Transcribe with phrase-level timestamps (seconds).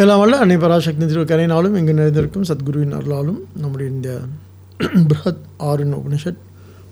[0.00, 4.10] எல்லாம் வல்ல அன்னை பராசக்தி திருக்கரையினாலும் இங்கு நிறைந்திருக்கும் சத்குருவின் அருளாலும் நம்முடைய இந்த
[5.08, 6.40] பிருஹத் ஆறுன் உபனிஷத்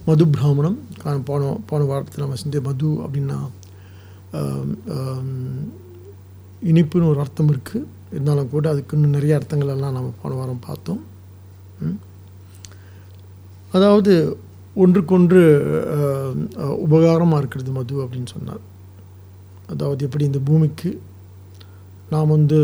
[0.06, 1.40] மது பிராமணம் கா- போன
[1.70, 3.38] போன வாரத்தில் நம்ம செஞ்ச மது அப்படின்னா
[6.62, 11.00] இனிப்புன்னு ஒரு அர்த்தம் இருக்குது இருந்தாலும் கூட அதுக்கு இன்னும் நிறைய அர்த்தங்கள் எல்லாம் நம்ம போன வாரம் பார்த்தோம்.
[13.72, 14.12] அதாவது
[14.76, 15.42] ஒன்றுக்கொன்று
[16.84, 18.62] உபகாரமாக இருக்கிறது மது அப்படின்னு சொன்னார்.
[19.72, 20.90] அதாவது எப்படி இந்த பூமிக்கு
[22.10, 22.58] நாம் வந்து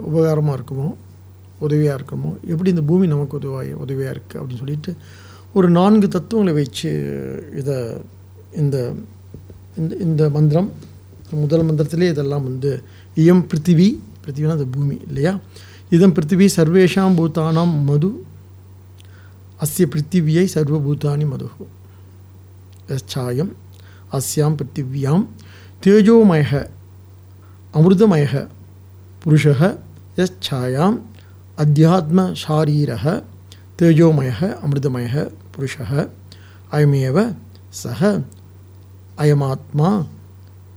[0.00, 0.88] உபகாரமாக இருக்குமோ
[1.60, 4.92] உதவியாக இருக்குமோ எப்படி இந்த பூமி நமக்கு உதவாய் உதவியாக இருக்குது அப்படின்னு சொல்லிட்டு
[5.54, 6.90] ஒரு நான்கு தத்துவங்களை வச்சு
[7.56, 7.76] இதை
[8.52, 8.76] இந்த
[9.76, 10.68] இந்த இந்த மந்திரம்
[11.32, 12.70] முதல் மந்திரத்திலே இதெல்லாம் வந்து
[13.16, 13.88] இயம் பிருத்திவி
[14.24, 15.32] பிருத்திவினா அந்த பூமி இல்லையா?
[15.90, 18.10] இதம் பிருத்திவி சர்வேஷாம் பூத்தானாம் மது
[19.60, 21.48] அஸ்ய பிருத்திவியை சர்வபூதானி மது
[23.04, 23.52] சாயம்
[24.12, 25.24] அஸ்யாம் பிருத்திவியாம்
[29.26, 29.62] புருஷக
[30.14, 30.98] எஸ் சாயாம்
[31.58, 33.04] அத்தியாத்ம சாரீரக
[33.78, 34.30] தேஜோமய
[34.62, 35.14] அமிர்தமய
[35.54, 35.92] புருஷக
[36.72, 37.16] அயமேவ
[37.68, 38.00] சக
[39.16, 39.90] அயமாத்மா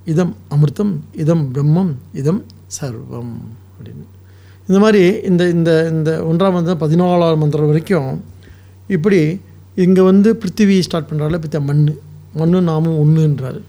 [0.06, 2.42] இதம் அமிர்தம் இதம் பிரம்மம் இதம்
[2.80, 3.36] சர்வம்
[3.76, 4.06] அப்படின்னு।
[4.68, 8.10] இந்த மாதிரி இந்த இந்த இந்த ஒன்றாம் மந்திரம் பதினாலாவது மந்திரம் வரைக்கும்
[8.88, 9.22] இப்படி
[9.76, 11.84] இங்கே வந்து பிருத்திவி ஸ்டார்ட் பண்ணுறாருல பித்த மண்
[12.34, 13.60] மண்ணு நாமும் ஒன்றுன்றார்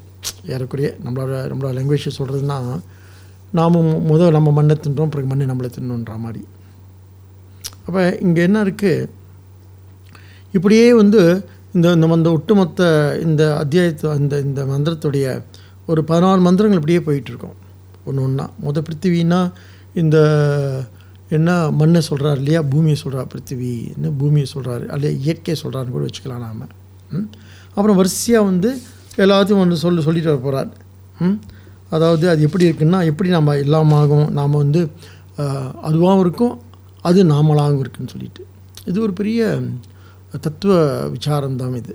[0.46, 2.58] ஏறக்குறைய நம்மளோட நம்மளோட லாங்குவேஜ் சொல்கிறதுனா
[3.52, 6.42] நாமும் முதல் நம்ம மண்ணை தின்றோம் பிறகு மண்ணை நம்மளை தின்னோன்ற மாதிரி.
[7.86, 9.08] அப்போ இங்கே என்ன இருக்குது
[10.54, 11.20] இப்படியே வந்து
[11.74, 12.82] இந்த இந்த அந்த ஒட்டுமொத்த
[13.24, 15.26] இந்த அத்தியாயத்து இந்த இந்த மந்திரத்துடைய
[15.88, 17.56] ஒரு பதினாலு மந்திரங்கள் இப்படியே போயிட்டுருக்கோம்.
[18.04, 19.40] ஒன்று ஒன்றா முத பிருத்திவின்னா
[19.94, 20.16] இந்த
[21.30, 22.60] என்ன மண்ணை சொல்கிறார் இல்லையா?
[22.70, 26.64] பூமியை சொல்கிறார் பிருத்திவின்னு பூமியை சொல்கிறாரு அல்லையா இயற்கையை சொல்கிறாருன்னு கூட வச்சுக்கலாம் நாம்.
[27.76, 28.70] அப்புறம் வரிசையாக வந்து
[29.18, 30.70] எல்லாத்தையும் வந்து சொல்லி சொல்லிட்டு வர போகிறார்
[31.20, 31.36] ம்?
[31.90, 34.82] அதாவது அது எப்படி இருக்குன்னா எப்படி நம்ம எல்லாமாகும் நாம் வந்து
[35.88, 36.54] அதுவாகவும் இருக்கும்
[37.08, 38.42] அது நாமளாகவும் இருக்குன்னு சொல்லிட்டு.
[38.90, 39.40] இது ஒரு பெரிய
[40.44, 40.72] தத்துவ
[41.14, 41.92] விசாரம் தான் இது.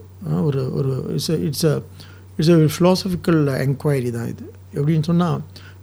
[0.48, 1.76] ஒரு ஒரு it's it's uh
[2.38, 4.46] it's a philosophical enquiry தான் இது.
[4.78, 5.38] எப்படின்னு சொன்னால்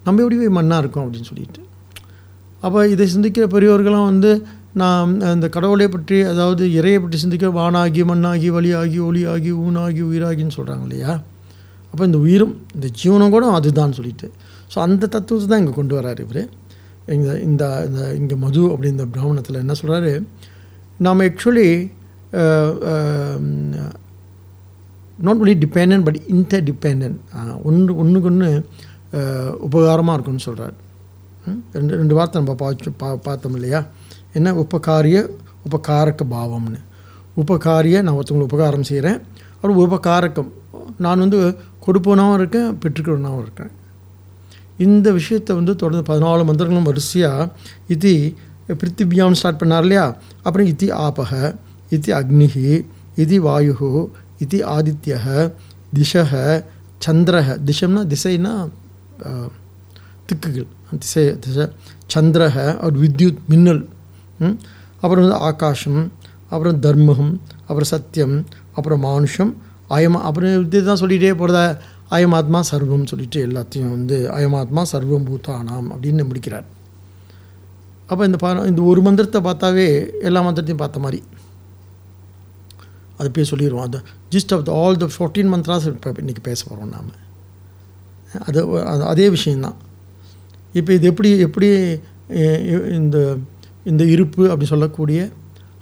[0.07, 1.61] நம்ம எப்படி போய் மண்ணாக இருக்கோம் அப்படின்னு சொல்லிட்டு.
[2.63, 4.33] அப்போ இதை சிந்திக்கிற பெரியவர்களாம் வந்து
[4.81, 10.85] நான் அந்த கடவுளை பற்றி அதாவது இறையை பற்றி சிந்திக்க வானாகி மண்ணாகி வழியாகி ஒளியாகி ஊனாகி உயிராகின்னு சொல்கிறாங்க
[10.89, 11.13] இல்லையா?
[11.93, 14.29] அப்போ இந்த உயிரும் இந்த ஜீவனம் கூட அதுதான் சொல்லிட்டு.
[14.73, 16.43] ஸோ அந்த தத்துவத்தை தான் இங்கே கொண்டு வராரு இவர்.
[17.17, 20.13] இந்த இந்த இந்த இங்கே மது அப்படின்ற பிராமணத்தில் என்ன சொல்கிறாரு
[21.07, 21.69] நாம் actually
[25.27, 26.21] not only depend but
[26.69, 27.05] interdepend
[27.69, 28.51] ஒன்று ஒன்றுக்கு ஒன்று
[29.69, 30.77] உபகாரமாக இருக்கும்னு சொல்கிறார்
[31.77, 33.81] ரெண்டு ரெண்டு வார்த்தை நம்ம பார்த்து பா பார்த்தோம் இல்லையா?
[34.39, 34.49] என்ன?
[34.63, 35.19] உபகாரிய
[35.69, 36.81] உபகாரக்க பாவம்னு.
[37.43, 39.19] உபகாரிய நான் ஒருத்தவங்களுக்கு உபகாரம் செய்கிறேன்
[39.55, 40.51] அப்புறம் உபகாரக்கம்.
[41.05, 41.41] நான் வந்து
[41.87, 43.73] கொடுப்பவனாகவும் இருக்கேன் பெற்றுக்கிறவனாகவும் இருக்கேன்.
[44.87, 47.51] இந்த விஷயத்தை வந்து தொடர்ந்து பதினாலு மந்திரங்களும் வரிசையாக
[47.95, 48.13] இது
[48.81, 50.07] பிருத்திவியான்னு ஸ்டார்ட் பண்ணார் இல்லையா?
[50.43, 51.33] அப்புறம் இத்தி ஆபக
[51.95, 52.69] இத்தி அக்னிஹி
[53.23, 53.75] இதி வாயு
[54.43, 55.17] இத்தி ஆதித்ய
[55.97, 56.33] திசக
[57.07, 58.55] சந்திரக திசம்னா திசைனா
[60.29, 60.69] திக்குகள்.
[61.03, 61.65] திசை திசை
[62.15, 63.83] சந்திரக அவர் வித்யுத் மின்னல்.
[65.03, 66.01] அப்புறம் வந்து ஆகாஷம்
[66.53, 68.37] அப்புறம் தர்மம் அப்புறம் சத்தியம்
[68.77, 69.53] அப்புறம் மானுஷம்
[69.97, 71.61] அயம் அப்புறம் இது தான் சொல்லிகிட்டே போகிறத
[72.17, 76.67] அயமாத்மா சர்வம் சொல்லிட்டு எல்லாத்தையும் வந்து அயமாத்மா சர்வம் பூத்தானாம் அப்படின்னு முடிக்கிறார்.
[78.11, 79.87] அப்போ இந்த பா இந்த ஒரு மந்திரத்தை பார்த்தாவே
[80.29, 81.21] எல்லா மந்திரத்தையும் பார்த்த மாதிரி.
[83.19, 83.99] அது போய் சொல்லிடுவோம் அந்த
[84.35, 87.13] gist of the all the fourteen mantras இப்போ இன்றைக்கி பேச போகிறோம் நாம்.
[88.49, 88.61] அது
[88.93, 89.79] அது அதே விஷயந்தான்
[90.79, 91.69] இப்போ இது எப்படி எப்படி
[93.01, 93.19] இந்த
[93.91, 95.21] இந்த இருப்பு அப்படின்னு சொல்லக்கூடிய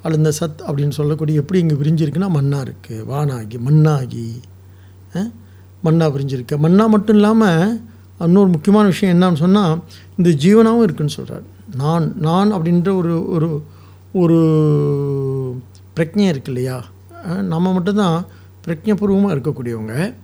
[0.03, 4.41] அழுந்த சத் அப்படின்னு சொல்லக்கூடிய எப்படி இங்கே விரிஞ்சிருக்குன்னா மண்ணாக இருக்குது வானாகி மண்ணாகி
[5.85, 7.81] மண்ணாக விரிஞ்சிருக்கு மண்ணா மட்டும் இல்லாமல்
[8.19, 9.83] இன்னொரு முக்கியமான விஷயம் என்னன்னு சொன்னால்
[10.17, 11.43] இந்த ஜீவனாகவும் இருக்குன்னு சொல்கிறார்
[11.77, 13.63] நான் நான் அப்படின்ற ஒரு ஒரு
[14.13, 14.39] ஒரு
[15.97, 16.85] பிரஜை இருக்கு இல்லையா?
[17.43, 18.27] நம்ம மட்டும்தான்
[18.67, 20.15] பிரஜபூர்வமாக இருக்கக்கூடியவங்க.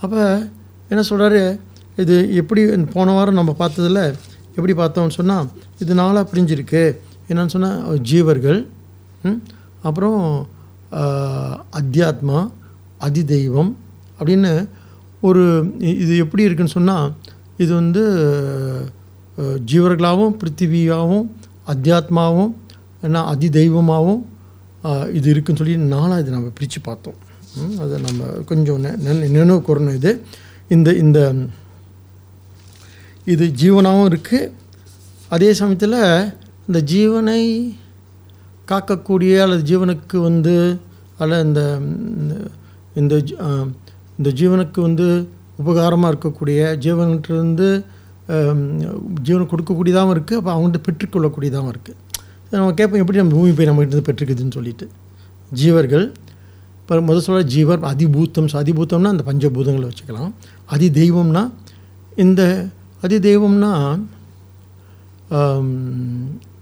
[0.00, 0.48] அப்போ
[0.88, 1.58] என்ன சொல்கிறாரு
[1.96, 4.14] இது எப்படி போன வாரம் நம்ம பார்த்ததில்
[4.54, 5.48] எப்படி பார்த்தோம்னு சொன்னால்
[5.78, 6.96] இது நாளாக பிரிஞ்சிருக்கு.
[7.28, 8.66] என்னன்னு சொன்னால் ஜீவர்கள்
[9.82, 10.46] அப்புறம்
[11.72, 12.50] அத்தியாத்மா
[13.00, 13.72] அதிதெய்வம்
[14.18, 14.52] அப்படின்னு
[15.20, 15.42] ஒரு
[15.80, 17.14] இது எப்படி இருக்குன்னு சொன்னால்
[17.56, 18.02] இது வந்து
[19.66, 21.26] ஜீவர்களாகவும் பிருத்திவியாகவும்
[21.66, 22.52] அத்தியாத்மாவும்
[23.02, 24.22] என்ன அதிதெய்வமாகவும்
[25.12, 27.18] இது இருக்குன்னு சொல்லி நாளாக இது நம்ம பிரித்து பார்த்தோம்.
[27.80, 30.12] அதை நம்ம கொஞ்சம் நெ- நினைவு கூறணும் இது.
[30.68, 31.34] இந்த இந்த
[33.24, 34.50] இது ஜீவனாகவும் இருக்குது
[35.28, 36.32] அதே சமயத்தில்
[36.66, 37.40] இந்த ஜீவனை
[38.68, 40.54] காக்கக்கூடிய அல்லது ஜீவனுக்கு வந்து
[41.18, 41.60] அல்ல இந்த
[42.96, 43.22] இந்த-
[44.18, 45.06] இந்த ஜீவனுக்கு வந்து
[45.58, 47.68] உபகாரமாக இருக்கக்கூடிய ஜீவன்கிட்டருந்து
[48.28, 48.64] ஆம்,
[49.22, 51.96] ஜீவனை கொடுக்கக்கூடியதாகவும் இருக்குது அப்போ அவங்கள்ட்ட பெற்றுக்கொள்ளக்கூடியதாகவும் இருக்குது
[52.52, 54.86] நம்ம கேட்போம் எப்படி நம்ம பூமி போய் நம்மகிட்ட இருந்து பெற்றுக்குதுன்னு சொல்லிட்டு.
[55.52, 56.04] ஜீவர்கள்
[56.80, 60.30] இப்போ முதல் சொல்ல ஜீவர் அதிபூத்தம் அதிபூத்தம்னா அந்த பஞ்சபூதங்களை வச்சுக்கலாம்.
[60.66, 61.42] அதி தெய்வம்னா
[62.16, 62.42] இந்த
[63.02, 63.72] அதி தெய்வம்னா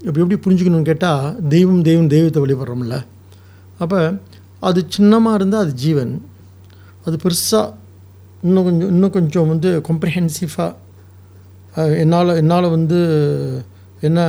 [0.06, 1.23] இப்போ இப்படி எப்படி புரிஞ்சுக்கணும்னு கேட்டால்
[1.53, 2.97] தெய்வம் தெய்வம் தெய்வத்தை வழிபடுறோம்ல.
[3.82, 4.00] அப்போ
[4.69, 6.12] அது சின்னமாக இருந்தால் அது ஜீவன்.
[7.06, 7.67] அது பெருசாக
[8.47, 10.73] இன்னும் கொஞ்சம் இன்னும் கொஞ்சம் வந்து காம்ப்ரிஹென்சிவாக
[12.03, 12.99] என்னால் என்னால் வந்து
[14.00, 14.20] என்ன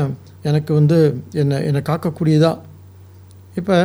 [0.50, 0.98] எனக்கு வந்து
[1.42, 2.64] என்னை என்னை காக்கக்கூடியதாக
[3.60, 3.78] இப்போ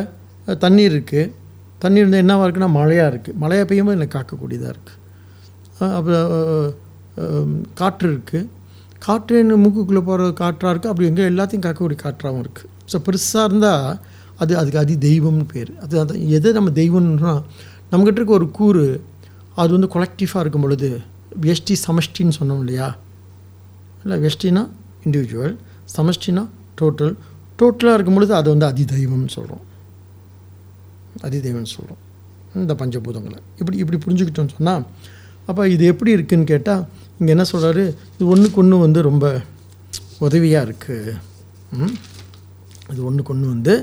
[0.64, 1.30] தண்ணீர் இருக்குது
[1.78, 4.98] தண்ணீர் வந்து என்னவாக இருக்குன்னா மழையாக இருக்குது மழையாக பெய்யும்போது என்னை காக்கக்கூடியதாக இருக்குது
[5.98, 6.74] அப்புறம்
[7.74, 8.48] காற்று இருக்குது
[9.04, 13.86] காற்று என்ன மூக்குக்குள்ளே போகிற காற்றாக இருக்குது அப்படி எங்கே எல்லாத்தையும் காக்கக்கூடிய காற்றாகவும் இருக்குது ஸோ பெருசாக இருந்தால்
[14.38, 15.70] அது அதுக்கு அதி தெய்வம்னு பேர்.
[15.84, 17.32] அது அது எதை நம்ம தெய்வம்னா
[17.90, 18.84] நம்மக்கிட்ட இருக்க ஒரு கூறு
[19.54, 20.88] அது வந்து கொலெக்டிவாக இருக்கும் பொழுது
[21.40, 22.88] வெஷ்டி சமஷ்டின்னு சொன்னோம் இல்லையா?
[24.04, 24.62] இல்லை வெஷ்டினா
[25.06, 25.54] இண்டிவிஜுவல்
[25.96, 26.42] சமஷ்டினா
[26.80, 27.12] டோட்டல்
[27.58, 29.64] டோட்டலாக இருக்கும் பொழுது அது வந்து அதிதெய்வம்னு சொல்கிறோம்
[31.22, 32.00] அதிதெய்வம்னு சொல்கிறோம்
[32.54, 33.38] இந்த பஞ்சபூதங்களை.
[33.60, 34.84] இப்படி இப்படி புரிஞ்சுக்கிட்டோம்னு சொன்னால்
[35.48, 36.82] அப்போ இது எப்படி இருக்குன்னு கேட்டால்
[37.22, 37.82] இங்கே என்ன சொல்கிறாரு
[38.14, 39.26] இது ஒன்றுக்கு ஒன்று வந்து ரொம்ப
[40.26, 41.12] உதவியாக இருக்குது
[42.92, 43.74] இது ஒன்றுக்கு ஒன்று வந்து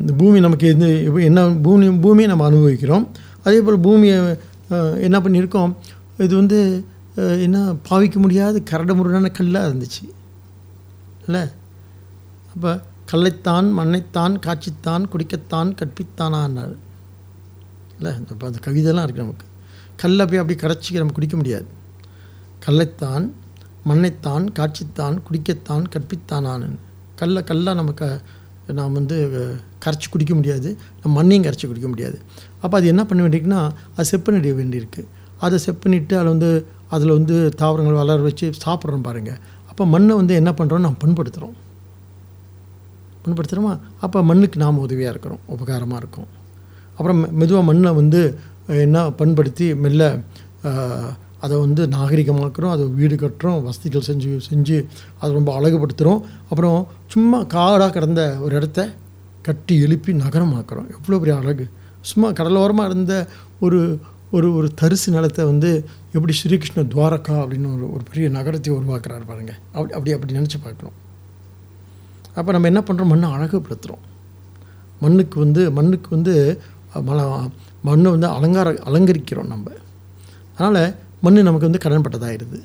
[0.00, 0.88] இந்த பூமி நமக்கு எது
[1.28, 3.04] என்ன பூமி பூமியை நம்ம அனுபவிக்கிறோம்.
[3.46, 4.18] அதே போல் பூமியை
[5.06, 5.72] என்ன பண்ணியிருக்கோம்?
[6.26, 6.58] இது வந்து
[7.46, 7.58] என்ன
[7.88, 10.02] பாவிக்க முடியாத கரட முரடான கல்லாக இருந்துச்சு.
[11.26, 11.42] இல்லை?
[12.52, 12.72] அப்போ
[13.12, 16.76] கல்லைத்தான் மண்ணைத்தான் காட்சித்தான் குடிக்கத்தான் கற்பித்தானான்னாரு
[17.98, 19.46] இல்லை இப்போ அந்த கவிதைலாம் இருக்குது நமக்கு.
[20.02, 21.68] கல்லை போய் அப்படி கரைச்சி நம்ம குடிக்க முடியாது.
[22.64, 23.26] கல்லைத்தான்
[23.88, 26.78] மண்ணைத்தான் காட்சித்தான் குடிக்கத்தான் கற்பித்தானான்னு.
[27.20, 28.08] கல்லை கல்லாக நமக்கு
[28.78, 29.16] நாம் வந்து
[29.84, 30.68] கரைச்சி குடிக்க முடியாது.
[31.00, 32.18] நம்ம மண்ணையும் கரைச்சி குடிக்க முடியாது.
[32.62, 33.62] அப்போ அது என்ன பண்ண வேண்டியிருக்குன்னா
[33.96, 35.02] அது செப்பனிட வேண்டியிருக்கு.
[35.44, 36.50] அதை செப்பனிட்டு அதில் வந்து
[36.94, 39.40] அதில் வந்து தாவரங்கள் வளர வச்சு சாப்பிட்றோம் பாருங்கள்
[39.70, 41.56] அப்போ மண்ணை வந்து என்ன பண்ணுறோம் நம்ம பண்படுத்துகிறோம்
[43.24, 45.40] பண்படுத்துகிறோமா அப்போ மண்ணுக்கு நாம் உதவியாக இருக்கிறோம்.
[45.54, 46.28] உபகாரமாக இருக்கும்.
[46.96, 48.20] அப்புறம் மெதுவாக மண்ணை வந்து
[48.84, 50.02] என்ன பண்படுத்தி மெல்ல
[51.40, 54.78] அதை வந்து நாகரிகமாக்குறோம் அதை வீடு கட்டுறோம் வசதிகள் செஞ்சு செஞ்சு
[55.20, 56.78] அதை ரொம்ப அழகுபடுத்துகிறோம் அப்புறம்
[57.14, 58.80] சும்மா காடாக கிடந்த ஒரு இடத்த
[59.48, 60.88] கட்டி எழுப்பி நகரமாக்குறோம்.
[60.96, 61.64] எவ்வளோ பெரிய அழகு.
[62.10, 63.14] சும்மா கடலோரமாக இருந்த
[63.66, 63.80] ஒரு
[64.36, 65.70] ஒரு ஒரு தரிசு நிலத்தை வந்து
[66.16, 70.96] எப்படி ஸ்ரீகிருஷ்ண துவாரகா அப்படின்னு ஒரு ஒரு பெரிய நகரத்தை உருவாக்குறாரு பாருங்கள் அப்படி அப்படி அப்படி நினச்சி பார்க்கணும்.
[72.38, 74.04] அப்போ நம்ம என்ன பண்ணுறோம் மண்ணை அழகுபடுத்துகிறோம்
[75.04, 76.34] மண்ணுக்கு வந்து மண்ணுக்கு வந்து
[77.08, 77.18] மல
[77.88, 79.66] மண்ணை வந்து அலங்கார அலங்கரிக்கிறோம் நம்ம.
[80.56, 80.82] அதனால்
[81.24, 82.58] மண் நமக்கு வந்து கடன்பட்டதாகிடுது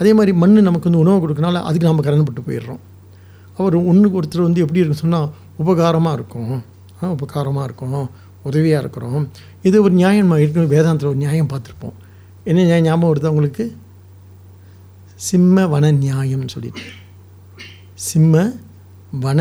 [0.00, 2.80] அதே மாதிரி மண் நமக்கு வந்து உணவு கொடுக்கனால அதுக்கு நாம் கடன்பட்டு போயிடுறோம்.
[3.60, 5.28] அவர் ஒன்றுக்கு ஒருத்தர் வந்து எப்படி இருக்குன்னு சொன்னால்
[5.62, 6.52] உபகாரமாக இருக்கும்.
[7.14, 7.96] உபகாரமாக இருக்கும்.
[8.48, 9.24] உதவியாக இருக்கிறோம்.
[9.68, 11.96] இது ஒரு நியாயம் இருக்கணும் ஏற்கனவே வேதாந்தத்தில் ஒரு நியாயம் பார்த்துருப்போம்.
[12.48, 13.64] என்ன நியாயம் ஞாபகம் வருது உங்களுக்கு?
[15.28, 16.84] சிம்ம வன நியாயம்னு சொல்லிட்டு.
[18.08, 18.44] சிம்ம
[19.24, 19.40] வன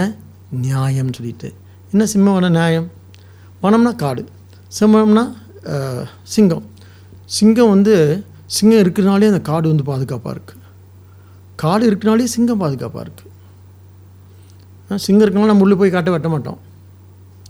[0.65, 1.49] நியாயம்னு சொல்லிட்டு.
[1.91, 2.87] என்ன சிம்ம வன நியாயம்
[3.63, 4.23] வனம்னா காடு.
[4.79, 5.25] சிம்மம்னா
[6.33, 6.65] சிங்கம்.
[7.27, 10.61] சிங்கம் வந்து சிங்கம் இருக்கிறனாலே அந்த காடு வந்து பாதுகாப்பாக இருக்குது
[11.55, 16.57] காடு இருக்கிறனாலே சிங்கம் பாதுகாப்பாக இருக்குது சிங்கம் இருக்கனால நம்ம உள்ளே போய் காட்டை வெட்ட மாட்டோம்.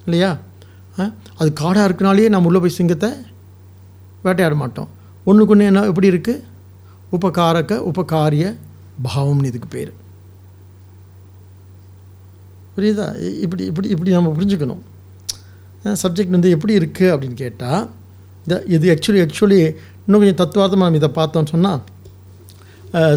[0.03, 0.37] இல்லையா?
[0.99, 1.11] ஆ?
[1.37, 3.11] அது காடாக இருக்கனாலேயே நம்ம உள்ளே போய் சிங்கத்தை
[4.23, 4.89] வேட்டையாட மாட்டோம்.
[5.25, 6.43] ஒன்றுக்கு ஒன்று என்ன எப்படி இருக்குது
[7.11, 8.55] உபகாரக்க உபகாரிய
[9.15, 9.93] பாவம்னு இதுக்கு பேர்.
[12.77, 13.19] புரியுதா?
[13.21, 14.81] இ- இப்படி இப்படி இப்படி நம்ம புரிஞ்சுக்கணும்.
[15.83, 17.89] சப்ஜெக்ட் வந்து எப்படி இருக்குது அப்படின்னு கேட்டால்
[18.47, 19.57] இந்த இது ஆக்சுவலி ஆக்சுவலி
[20.03, 21.81] இன்னும் கொஞ்சம் தத்துவார்த்தமாக நம்ம இதை பார்த்தோம்னு சொன்னால்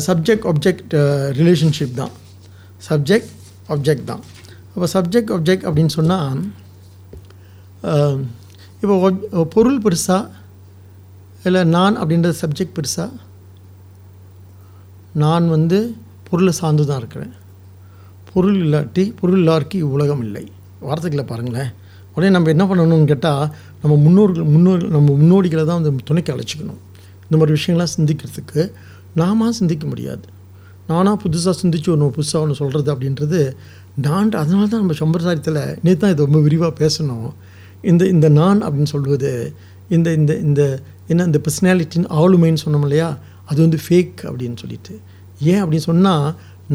[0.06, 0.94] சப்ஜெக்ட் ஆப்ஜெக்ட்
[1.40, 2.14] ரிலேஷன்ஷிப் தான்.
[2.88, 3.30] சப்ஜெக்ட்
[3.72, 4.22] ஆப்ஜெக்ட் தான்.
[4.72, 6.40] அப்போ சப்ஜெக்ட் ஆப்ஜெக்ட் அப்படின்னு சொன்னால்
[8.82, 10.18] இப்போ பொருள் பெருசா
[11.46, 13.06] இல்லை நான் அப்படின்ற சப்ஜெக்ட் பெருசா?
[15.22, 15.78] நான் வந்து
[16.28, 17.32] பொருளை சார்ந்து தான் இருக்கிறேன்.
[18.32, 20.44] பொருள் இல்லாட்டி பொருள் இல்லாருக்கு உலகம் இல்லை.
[20.88, 21.70] வார்த்தைகளை பாருங்களேன்.
[22.14, 23.44] உடனே நம்ம என்ன பண்ணணும்னு கேட்டால்
[23.82, 26.80] நம்ம முன்னோர்கள் முன்னோர்கள் நம்ம முன்னோடிகளை தான் வந்து துணைக்கு அழைச்சிக்கணும்.
[27.26, 28.62] இந்த மாதிரி விஷயங்கள்லாம் சிந்திக்கிறதுக்கு
[29.20, 30.24] நாம சிந்திக்க முடியாது?
[30.90, 33.40] நானாக புதுசாக சிந்திச்சு ஒன்று புதுசாக ஒன்று சொல்கிறது அப்படின்றது
[34.06, 37.28] நான் அதனால தான் நம்ம சம்பிரதாயத்தில் நேற்று தான் இது ரொம்ப விரிவாக பேசணும்.
[37.90, 39.30] இந்த இந்த நான் அப்படின்னு சொல்வது
[39.96, 40.62] இந்த இந்த இந்த
[41.12, 43.08] என்ன இந்த பர்சனாலிட்டின்னு ஆளுமைன்னு சொன்னோம் இல்லையா?
[43.50, 44.94] அது வந்து ஃபேக் அப்படின்னு சொல்லிட்டு.
[45.52, 46.26] ஏன் அப்படின்னு சொன்னால்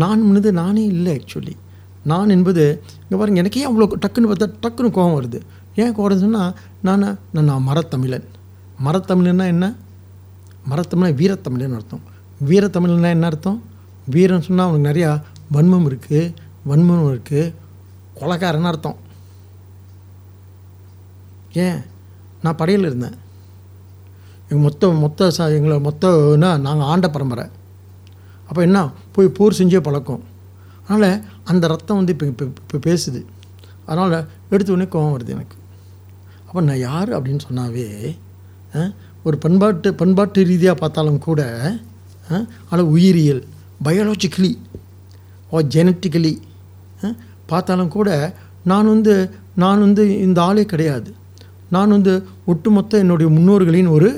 [0.03, 1.55] நான் முன்னது நானே இல்லை ஆக்சுவலி
[2.11, 2.63] நான் என்பது
[3.03, 5.39] இங்கே பாருங்க எனக்கே அவ்வளோ டக்குன்னு பார்த்தா டக்குன்னு கோவம் வருது.
[5.75, 8.27] ஏன் கோவம் சொன்னால் நான் நான் மரத்தமிழன்.
[8.85, 9.65] மரத்தமிழன்னா என்ன?
[10.69, 12.03] மரத்தமிழன் வீரத்தமிழன் அர்த்தம்.
[12.49, 13.63] வீரத்தமிழன்னா என்ன அர்த்தம்?
[14.13, 15.11] வீரன் சொன்னால் அவனுக்கு நிறையா
[15.53, 16.33] வன்மம் இருக்குது
[16.69, 17.53] வன்மம் இருக்குது
[18.19, 18.97] கொலைக்காரன்னு அர்த்தம்.
[21.53, 21.79] ஏன்?
[22.41, 23.17] நான் படையில் இருந்தேன்.
[24.49, 27.45] எங்கள் மொத்த மொத்த ச எங்களை மொத்தம்னா நாங்கள் ஆண்ட பரம்பரை.
[28.47, 28.91] அப்போ என்ன?
[29.11, 30.23] போய் போர் செஞ்சே பழக்கம்.
[30.87, 33.21] அதனால் அந்த ரத்தம் வந்து இப்போ இப்போ இப்போ பேசுது.
[33.85, 35.55] அதனால் எடுத்த உடனே கோவம் வருது எனக்கு.
[36.55, 37.85] அப்போ நான் யார் அப்படின்னு சொன்னாவே
[39.27, 41.41] ஒரு பண்பாட்டு பண்பாட்டு ரீதியாக பார்த்தாலும் கூட
[42.69, 43.41] அதில் உயிரியல்
[43.85, 44.51] பயாலஜிக்கலி
[45.51, 46.31] ஓ ஜெனட்டிக்கலி
[47.51, 48.09] பார்த்தாலும் கூட
[48.71, 49.15] நான் வந்து
[49.63, 51.09] நான் வந்து இந்த ஆளே கிடையாது.
[51.75, 52.13] நான் வந்து
[52.51, 54.11] ஒட்டுமொத்த என்னுடைய முன்னோர்களின் ஒரு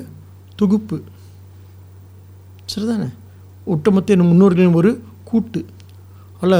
[0.61, 0.99] தொகுப்பு.
[2.73, 3.09] சரிதானே?
[3.73, 4.91] ஒட்டுமொத்த என் முன்னோர்களின் ஒரு
[5.31, 5.63] கூட்டு.
[6.41, 6.59] அல்ல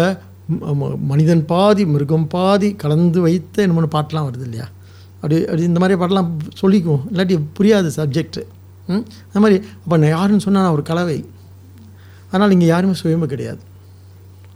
[1.12, 4.68] மனிதன் பாதி மிருகம் பாதி கலந்து வைத்த என்னமோ பாட்டெலாம் வருது இல்லையா?
[5.18, 6.32] அப்படி அப்படி இந்த மாதிரி பாட்டெலாம்
[6.62, 7.04] சொல்லிக்குவோம்.
[7.12, 8.44] இல்லாட்டி புரியாது சப்ஜெக்ட்டு
[8.88, 9.06] ம்?
[9.28, 11.26] அந்த மாதிரி அப்போ நான் யாருன்னு சொன்னால் நான் ஒரு கலவை.
[12.28, 13.60] அதனால் இங்கே யாருமே சுயம்பு கிடையாது.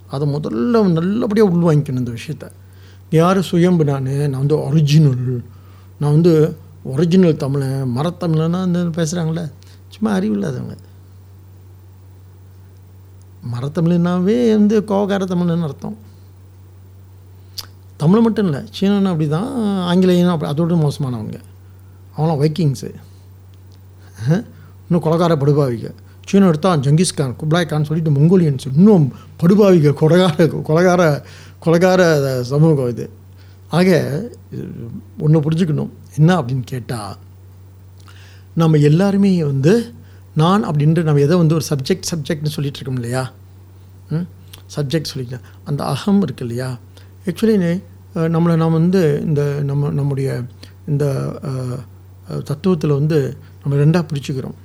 [0.08, 2.52] அதை முதல்ல நல்லபடியாக உள்வாங்கிக்கணும் இந்த விஷயத்த.
[3.10, 4.04] யார் சுயம்பு நான்?
[4.04, 5.44] நான் வந்து ஒரிஜினல்
[6.00, 9.52] நான் வந்து ஒரிஜினல் தமிழன் மரத்தமிழன்னா இந்த பேசுகிறாங்களே
[9.90, 10.78] சும்மா அறிவு இல்லாதவங்க.
[13.54, 15.98] மரத்தமிழ்னாவே வந்து கோவக்கார தமிழ்னு அர்த்தம்.
[18.02, 19.50] தமிழ் மட்டும் இல்லை சீனன் அப்படி தான்
[19.92, 21.38] ஆங்கிலேயனும் அப்படி அதோட மோசமானவங்க.
[22.18, 22.90] அவங்களாம் வைக்கிங்ஸு
[24.88, 25.86] இன்னும் கொலகார படுபாவிக.
[26.28, 29.06] சீனம் எடுத்தால் ஜங்கிஸ்கான் குப்லாய்கான் சொல்லிட்டு மங்கோலியன்ஸ் இன்னும்
[29.42, 31.02] படுபாவிக கொலகார கொலகார
[31.66, 32.02] கொலகார
[32.52, 33.06] சமூகம் இது.
[33.78, 33.90] ஆக
[35.26, 35.92] ஒன்று புரிஞ்சுக்கணும்.
[36.18, 37.18] என்ன அப்படின்னு கேட்டால்
[38.62, 39.74] நம்ம எல்லாருமே வந்து
[40.42, 43.24] நான் அப்படின்ட்டு நம்ம எதை வந்து ஒரு சப்ஜெக்ட் சப்ஜெக்ட்னு சொல்லிகிட்டு இருக்கோம் இல்லையா?
[44.10, 44.28] ம்?
[44.76, 45.48] சப்ஜெக்ட் சொல்லிக்கலாம்.
[45.70, 46.70] அந்த அகம் இருக்கு இல்லையா?
[47.26, 47.58] ஆக்சுவலி
[48.16, 50.44] நம்மளை நாம் வந்து இந்த நம்ம நம்முடைய
[50.88, 51.36] இந்த
[52.30, 54.56] தத்துவத்தில் வந்து நம்ம ரெண்டாக பிரிச்சுக்கிறோம்.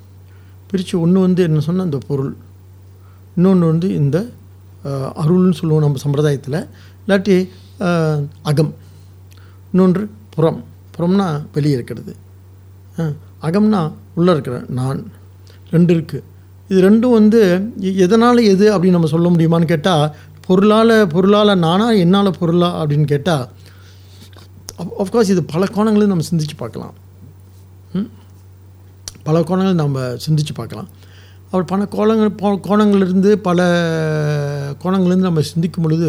[0.71, 2.37] பிரித்து ஒன்று வந்து என்ன சொன்னால் இந்த பொருள்
[3.37, 4.29] இன்னொன்று வந்து இந்த
[4.85, 6.69] அருள்னு சொல்லுவோம் நம்ம சம்பிரதாயத்தில்.
[7.07, 7.49] இல்லாட்டி
[8.43, 8.75] அகம்
[9.73, 10.65] இன்னொன்று புறம்.
[10.99, 12.17] புறம்னா வெளியே இருக்கிறது.
[13.43, 15.13] அகம்னா உள்ளே இருக்கிற நான்
[15.71, 16.23] ரெண்டு இருக்குது
[16.69, 20.15] இது ரெண்டும் வந்து எ- எதனால் எது அப்படின்னு நம்ம சொல்ல முடியுமான்னு கேட்டால்
[20.49, 23.45] பொருளால் பொருளால் நானா என்னால் பொருளா அப்படின்னு கேட்டால்
[24.99, 26.95] ஆஃப்கோர்ஸ் இது பல கோணங்களும் நம்ம சிந்திச்சு பார்க்கலாம்.
[27.93, 28.09] ம்?
[29.23, 30.89] பல கோணங்கள் நம்ம சிந்திச்சு பார்க்கலாம்.
[31.51, 33.61] அவர் பல கோணங்கள் போ- கோணங்கள்லேருந்து பல
[34.83, 36.09] கோணங்கள்லேருந்து நம்ம சிந்திக்கும் பொழுது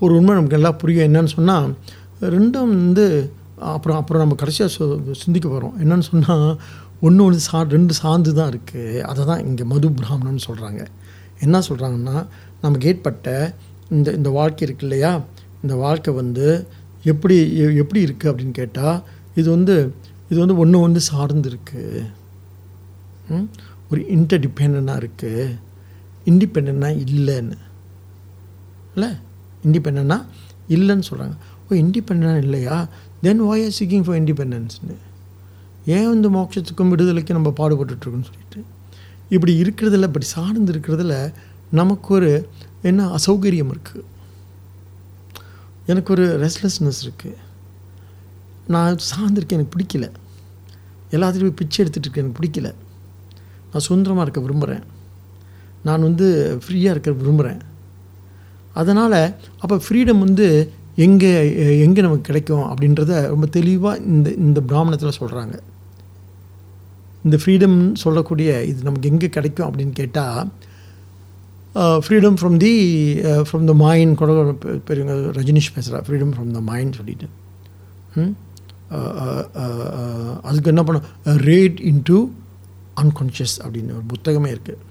[0.00, 1.06] ஒரு உண்மை நமக்கு எல்லாம் புரியும்.
[1.06, 1.66] என்னன்னு சொன்னால்
[2.20, 3.06] ரெண்டும் வந்து
[3.66, 6.48] அப்புறம் அப்புறம் நம்ம கடைசியாக சொ சிந்திக்க போகிறோம் என்னன்னு சொன்னால்
[7.00, 10.82] ஒன்று ஒன்று சா ரெண்டு சார்ந்து தான் இருக்குது அதை தான் இங்கே மது பிராமணன் சொல்கிறாங்க
[11.40, 12.16] என்ன சொல்கிறாங்கன்னா
[12.60, 13.30] நமக்கு ஏற்பட்ட
[13.90, 15.12] இந்த இந்த வாழ்க்கை இருக்கு இல்லையா?
[15.62, 16.46] இந்த வாழ்க்கை வந்து
[17.04, 17.36] எப்படி
[17.80, 18.98] எப்படி இருக்குது அப்படின்னு கேட்டால்
[19.34, 19.74] இது வந்து
[20.30, 22.04] இது வந்து ஒன்று ஒன்று சார்ந்து இருக்குது
[23.90, 25.44] ஒரு இன்டர்டிபெண்டாக இருக்குது
[26.26, 27.56] இண்டிபெண்ட்டாக இல்லைன்னு.
[28.94, 29.10] இல்லை?
[29.64, 30.22] இண்டிபெண்ட்டாக
[30.68, 31.36] இல்லைன்னு சொல்கிறாங்க
[31.68, 32.76] ஓ இண்டிபெண்டாக இல்லையா?
[33.22, 34.96] Then why are seeking for இண்டிபெண்டன்ஸ்னு
[35.86, 38.60] ஏன் வந்து மோட்சத்துக்கும் விடுதலைக்கும் நம்ம பாடுபட்டுட்ருக்கோன்னு சொல்லிட்டு.
[39.28, 41.14] இப்படி இருக்கிறதுல இப்படி சார்ந்து இருக்கிறதுல
[41.70, 42.48] நமக்கு ஒரு
[42.82, 44.04] என்ன அசௌகரியம் இருக்குது
[45.86, 47.36] எனக்கு ஒரு ரெஸ்ட்லெஸ்னஸ் இருக்குது
[48.68, 50.10] நான் சார்ந்திருக்கேன் எனக்கு பிடிக்கல.
[51.12, 52.74] எல்லாத்துலேயும் போய் பிச்சை எடுத்துகிட்டு இருக்கேன் எனக்கு பிடிக்கல.
[53.70, 54.84] நான் சுதந்திரமாக இருக்க விரும்புகிறேன்
[55.84, 56.26] நான் வந்து
[56.64, 57.60] ஃப்ரீயாக இருக்க விரும்புகிறேன்
[58.74, 61.30] அதனால் அப்போ ஃப்ரீடம் வந்து எங்கே
[61.80, 65.56] எங்கே நமக்கு கிடைக்கும் அப்படின்றத ரொம்ப தெளிவாக இந்த இந்த பிராமணத்தில் சொல்கிறாங்க
[67.24, 70.48] இந்த ஃப்ரீடம்னு சொல்லக்கூடிய இது நமக்கு எங்கே கிடைக்கும் அப்படின்னு கேட்டால்
[72.02, 72.72] freedom from the
[73.48, 74.32] from the mind கூட
[74.86, 77.28] பெரியவங்க ரஜினிஷ் பேசுகிறா ஃப்ரீடம் ஃப்ரம் த மைண்ட் சொல்லிட்டு
[78.16, 78.34] ம்?
[78.90, 80.98] Uh, uh, uh, அதுக்கு என்ன பண்ண
[81.44, 82.18] ரேட் இன்டு
[82.96, 84.82] அன்கான்ஷியஸ் அப்படின்னு ஒரு புத்தகமே இருக்குது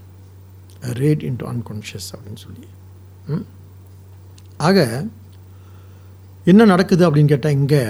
[1.00, 2.66] ரேட் இன்டு அன்கான்ஷியஸ் அப்படின்னு சொல்லி
[3.28, 3.46] ம்?
[4.60, 4.80] ஆக
[6.46, 7.82] என்ன நடக்குது அப்படின்னு கேட்டால் இங்கே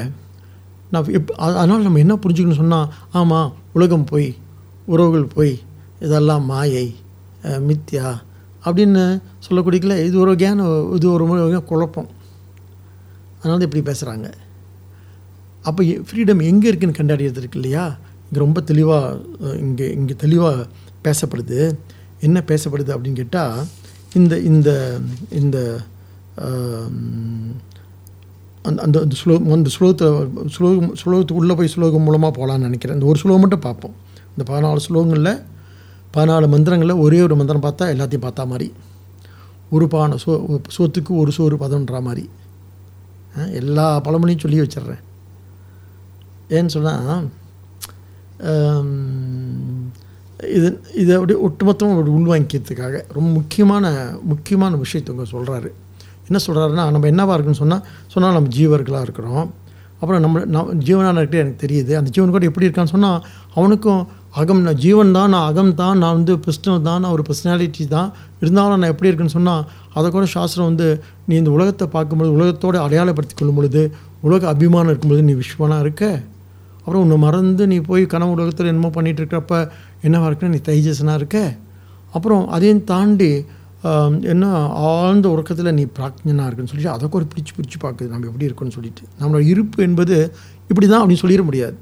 [0.92, 4.30] நான் எப் அதனால் நம்ம என்ன புரிஞ்சுக்கணும் சொன்னால் ஆமாம் உலகம் போய்
[4.88, 5.54] உறவுகள் போய்
[6.02, 6.86] இதெல்லாம் மாயை
[7.66, 8.08] மித்யா
[8.68, 9.04] அப்படின்னு
[9.46, 10.68] சொல்லக்கூடியல இது ஒரு வகையான
[10.98, 12.10] இது ஒரு வகையான குழப்பம்.
[13.40, 14.28] அதனால தான் இப்படி பேசுகிறாங்க
[15.70, 17.86] அப்போ ஃப்ரீடம் எங்கே இருக்குன்னு கண்டாடியது இருக்கு இல்லையா?
[18.28, 20.66] இங்கே ரொம்ப தெளிவாக இங்கே இங்கே தெளிவாக
[21.06, 21.60] பேசப்படுது.
[22.26, 23.58] என்ன பேசப்படுது அப்படின்னு கேட்டால்
[24.20, 24.70] இந்த இந்த
[25.42, 25.58] இந்த
[28.70, 30.08] அந்த அந்த அந்த ஸ்லோ அந்த ஸ்லோகத்தை
[30.56, 32.98] ஸ்லோகம் ஸ்லோகத்துக்கு உள்ளே போய் ஸ்லோகம் மூலமாக போகலான்னு நினைக்கிறேன்.
[32.98, 33.96] இந்த ஒரு ஸ்லோகம் மட்டும் பார்ப்போம்.
[34.34, 35.34] இந்த பதினாலு ஸ்லோகங்களில்
[36.16, 38.68] பதினாலு மந்திரங்களில் ஒரே ஒரு மந்திரம் பார்த்தா எல்லாத்தையும் பார்த்தா மாதிரி.
[39.76, 40.32] ஒரு பானை சோ
[40.76, 42.24] சோத்துக்கு ஒரு சோறு பதம்ன்ற மாதிரி.
[43.62, 45.02] எல்லா பழமொழியும் சொல்லி வச்சிடுறேன்.
[46.56, 47.26] ஏன்னு சொன்னால்
[50.56, 50.70] இது
[51.02, 53.86] இதை அப்படியே ஒட்டுமொத்தமாக உள்வாங்கிக்கிறதுக்காக ரொம்ப முக்கியமான
[54.32, 55.70] முக்கியமான விஷயத்தை உங்க சொல்கிறாரு
[56.28, 59.46] என்ன சொல்கிறாருன்னா நம்ம என்னவாக இருக்குன்னு சொன்னால் சொன்னால் நம்ம ஜீவர்களாக இருக்கிறோம்.
[60.00, 61.92] அப்புறம் நம்ம நம் ஜீவனாக இருக்கிறது எனக்கு தெரியுது.
[62.00, 63.20] அந்த ஜீவன் கூட எப்படி இருக்கான்னு சொன்னால்
[63.58, 64.02] அவனுக்கும்
[64.42, 68.10] அகம் நான் ஜீவன் தான் நான் அகம் தான் நான் வந்து பர்சனல் தான் நான் ஒரு பர்சனாலிட்டி தான்.
[68.42, 69.62] இருந்தாலும் நான் எப்படி இருக்குன்னு சொன்னால்
[69.98, 70.88] அதை கூட சாஸ்திரம் வந்து
[71.28, 73.84] நீ இந்த உலகத்தை பார்க்கும்பொழுது உலகத்தோடு அடையாளப்படுத்தி கொள்ளும் பொழுது
[74.28, 76.04] உலக அபிமானம் இருக்கும்பொழுது நீ விஸ்வனாக இருக்க?
[76.82, 79.54] அப்புறம் உன்னை மறந்து நீ போய் கனவு உலகத்தில் என்னமோ பண்ணிகிட்டு இருக்கிறப்ப
[80.08, 81.38] என்னவா இருக்குன்னா நீ தைஜசனாக இருக்க?
[82.18, 83.32] அப்புறம் அதையும் தாண்டி
[84.34, 84.46] என்ன
[84.92, 88.10] ஆழ்ந்த உறக்கத்தில் நீ பிராக்ஞனாக இருக்குன்னு சொல்லிட்டு அதை கூட பிடிச்சு பிடிச்சு பார்க்குது.
[88.14, 89.04] நம்ம எப்படி இருக்குன்னு சொல்லிட்டு.
[89.20, 90.16] நம்மளோட இருப்பு என்பது
[90.72, 91.76] இப்படி தான் அப்படின்னு சொல்லிட முடியாது.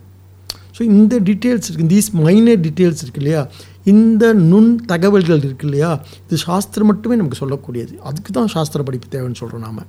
[0.77, 3.47] ஸோ இந்த டீட்டெயில்ஸ் இருக்குது தீஸ் மைனர் டீட்டெயில்ஸ் இருக்கு இல்லையா?
[3.83, 6.01] இந்த நுண் தகவல்கள் இருக்கு இல்லையா?
[6.25, 7.97] இது சாஸ்திரம் மட்டுமே நமக்கு சொல்லக்கூடியது.
[7.99, 9.83] அதுக்கு தான் சாஸ்திர படிப்பு தேவைன்னு சொல்கிறோம் நாம்.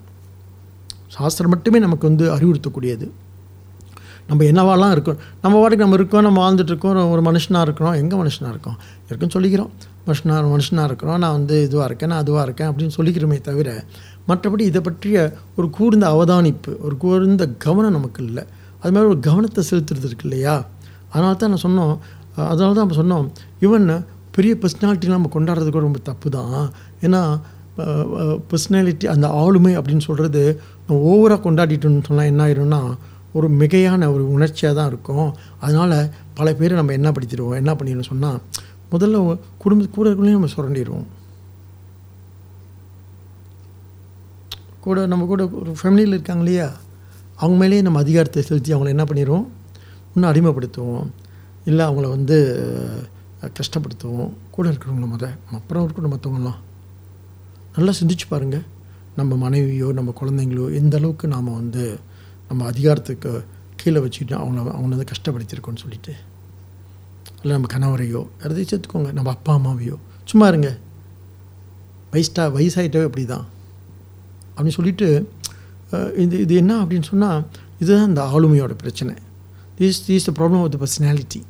[1.08, 3.08] சாஸ்திரம் மட்டுமே நமக்கு வந்து அறிவுறுத்தக்கூடியது.
[4.28, 5.18] நம்ம என்னவாலாம் இருக்கோம்?
[5.42, 7.94] நம்ம வாட்டுக்கு நம்ம இருக்கோம் நம்ம வாழ்ந்துட்டுருக்கோம் ஒரு மனுஷனாக இருக்கிறோம்.
[7.94, 8.76] எங்கே மனுஷனாக இருக்கோம்?
[9.08, 9.70] இருக்குன்னு சொல்லிக்கிறோம்.
[10.06, 11.18] மனுஷனாக மனுஷனாக இருக்கிறோம்.
[11.18, 13.84] நான் வந்து இதுவாக இருக்கேன் நான் அதுவாக இருக்கேன் அப்படின்னு சொல்லிக்கிறோமே தவிர
[14.28, 18.44] மற்றபடி இதை பற்றிய ஒரு கூர்ந்த அவதானிப்பு ஒரு கூர்ந்த கவனம் நமக்கு இல்லை.
[18.80, 20.68] அது மாதிரி ஒரு கவனத்தை செலுத்துறது இருக்கு இல்லையா?
[21.14, 21.94] அதனால தான் நான் சொன்னோம்.
[22.50, 23.26] அதனால தான் நம்ம சொன்னோம்.
[23.64, 23.88] ஈவன்
[24.36, 26.54] பெரிய பர்சனாலிட்டி நம்ம கொண்டாடுறது கூட ரொம்ப தப்பு தான்
[27.06, 27.20] ஏன்னா
[28.50, 30.42] பர்சனாலிட்டி அந்த ஆளுமை அப்படின்னு சொல்கிறது
[30.86, 32.80] நம்ம ஓவராக கொண்டாடிட்டோம்னு சொன்னால் என்ன ஆயிரும்னா
[33.38, 35.28] ஒரு மிகையான ஒரு உணர்ச்சியாக தான் இருக்கும்.
[35.64, 35.96] அதனால்
[36.38, 38.38] பல பேரை நம்ம என்ன படுத்திடுவோம் என்ன பண்ணிடணும் சொன்னால்
[38.92, 39.22] முதல்ல
[39.62, 41.06] குடும்ப கூட இருக்கவங்களையும் நம்ம சுரண்டிடுவோம்.
[44.84, 46.68] கூட நம்ம கூட ஒரு ஃபேமிலியில் இருக்காங்க இல்லையா?
[47.40, 49.46] அவங்க மேலேயே நம்ம அதிகாரத்தை செலுத்தி அவங்கள என்ன பண்ணிடுவோம்?
[50.14, 51.06] இன்னும் அடிமைப்படுத்துவோம்.
[51.70, 52.36] இல்லை அவங்கள வந்து
[53.58, 54.30] கஷ்டப்படுத்துவோம்.
[54.54, 55.24] கூட இருக்கிறவங்கள முத
[55.58, 56.60] அப்புறம் இருக்கணும் மற்றவங்களாம்
[57.76, 58.64] நல்லா சிந்திச்சு பாருங்கள்
[59.18, 61.84] நம்ம மனைவியோ நம்ம குழந்தைங்களோ எந்த அளவுக்கு நாம் வந்து
[62.48, 63.32] நம்ம அதிகாரத்துக்கு
[63.80, 66.12] கீழே வச்சுக்கிட்டு அவங்கள அவங்கள வந்து கஷ்டப்படுத்திருக்கோன்னு சொல்லிட்டு.
[67.42, 69.10] இல்லை நம்ம கணவரையோ யாராவது சேர்த்துக்கோங்க.
[69.18, 69.96] நம்ம அப்பா அம்மாவையோ.
[70.30, 70.70] சும்மா இருங்க.
[72.12, 73.46] வயசா வயசாகிட்டவே அப்படி தான்
[74.54, 75.08] அப்படின்னு சொல்லிட்டு
[76.24, 77.40] இது இது என்ன அப்படின்னு சொன்னால்
[77.82, 79.14] இதுதான் இந்த ஆளுமையோட பிரச்சனை.
[79.78, 81.42] This these the problem of the personality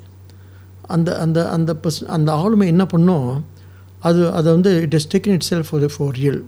[0.87, 3.45] அந்த அந்த அந்த பர்ஸ் அந்த ஆளுமை என்ன பண்ணும்?
[3.99, 6.45] அது அதை வந்து it is taken it self for for real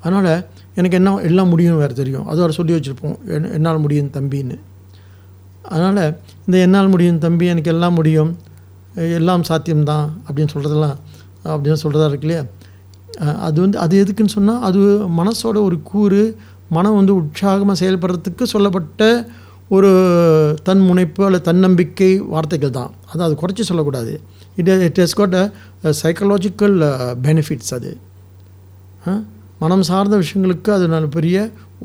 [0.00, 2.26] அதனால் எனக்கு என்ன எல்லாம் முடியும் வேறு தெரியும்.
[2.26, 3.18] அது அவர் சொல்லி வச்சுருப்போம்.
[3.26, 4.58] என்- என்னால் முடியும் தம்பின்னு.
[5.62, 8.38] அதனால் இந்த என்னால் முடியும் தம்பி எனக்கு எல்லாம் முடியும்
[8.94, 10.96] எல்லாம் சாத்தியம்தான் அப்படின்னு சொல்கிறதெல்லாம்
[11.44, 12.44] அப்படின்னு சொல்கிறதா இருக்கு இல்லையா?
[13.38, 16.36] அது வந்து அது எதுக்குன்னு சொன்னால் அது மனசோட ஒரு கூறு
[16.68, 19.28] மனம் வந்து உற்சாகமாக செயல்படுறதுக்கு சொல்லப்பட்ட
[19.74, 19.90] ஒரு
[20.66, 22.90] தன் முனைப்பு அல்லது தன்னம்பிக்கை வார்த்தைகள் தான்.
[23.10, 24.12] அது uh, அது குறைச்சி சொல்லக்கூடாது.
[24.60, 26.76] It it has got a psychological
[27.26, 27.90] benefits அது.
[29.62, 31.36] மனம் சார்ந்த விஷயங்களுக்கு அது நல்ல பெரிய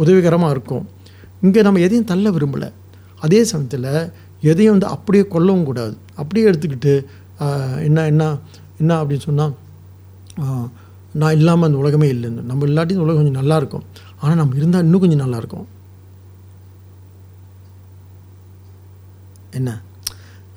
[0.04, 0.86] உதவிகரமாக இருக்கும்.
[1.46, 2.70] இங்கே நம்ம எதையும் தள்ள விரும்பலை.
[3.26, 3.90] அதே சமயத்தில்
[4.52, 5.96] எதையும் வந்து அப்படியே கொல்லவும் கூடாது.
[6.22, 6.94] அப்படியே எடுத்துக்கிட்டு
[7.88, 8.24] என்ன என்ன
[8.82, 9.54] என்ன அப்படின்னு சொன்னால்
[11.22, 12.42] நான் இல்லாமல் அந்த உலகமே இல்லைன்னு.
[12.50, 13.86] நம்ம இல்லாட்டி இந்த உலகம் கொஞ்சம் நல்லாயிருக்கும்
[14.22, 15.68] ஆனால் நம்ம இருந்தால் இன்னும் கொஞ்சம் நல்லாயிருக்கும்
[19.58, 19.70] என்ன?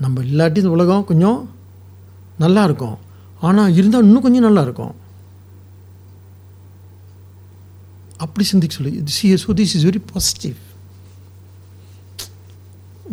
[0.02, 1.38] நம்ம இல்லாட்டி இந்த உலகம் கொஞ்சம்
[2.44, 2.96] நல்லா இருக்கும்
[3.48, 4.94] ஆனால் இருந்தால் இன்னும் கொஞ்சம் நல்லா இருக்கும்
[8.24, 8.92] அப்படி சிந்திக்க சொல்லி.
[9.14, 10.58] See so this is very positive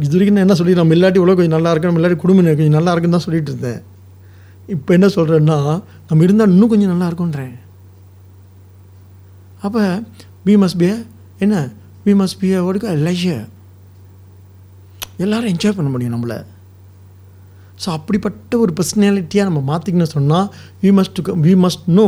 [0.03, 2.77] இது வரைக்கும் நான் என்ன சொல்லி நம்ம இல்லாட்டி உலகம் கொஞ்சம் நல்லா இருக்கு நம்ம இல்லாட்டி குடும்பம் கொஞ்சம்
[2.77, 3.81] நல்லா இருக்குன்னு தான் சொல்லிட்டு இருந்தேன்.
[4.75, 5.57] இப்போ என்ன சொல்கிறேன்னா
[6.09, 7.55] நம்ம இருந்தால் இன்னும் கொஞ்சம் நல்லா இருக்கும்ன்றேன்
[9.65, 9.81] அப்போ
[10.47, 10.87] வி மஸ்ட் பி
[11.45, 11.55] என்ன?
[12.05, 13.43] வி மஸ்ட் பி ஒடுக்க லெஷர்
[15.23, 16.39] எல்லோரும் என்ஜாய் பண்ண முடியும் நம்மளை.
[17.81, 20.47] ஸோ அப்படிப்பட்ட ஒரு பர்சனாலிட்டியாக நம்ம மாற்றிக்கணும் சொன்னால்
[20.83, 22.05] we must we must know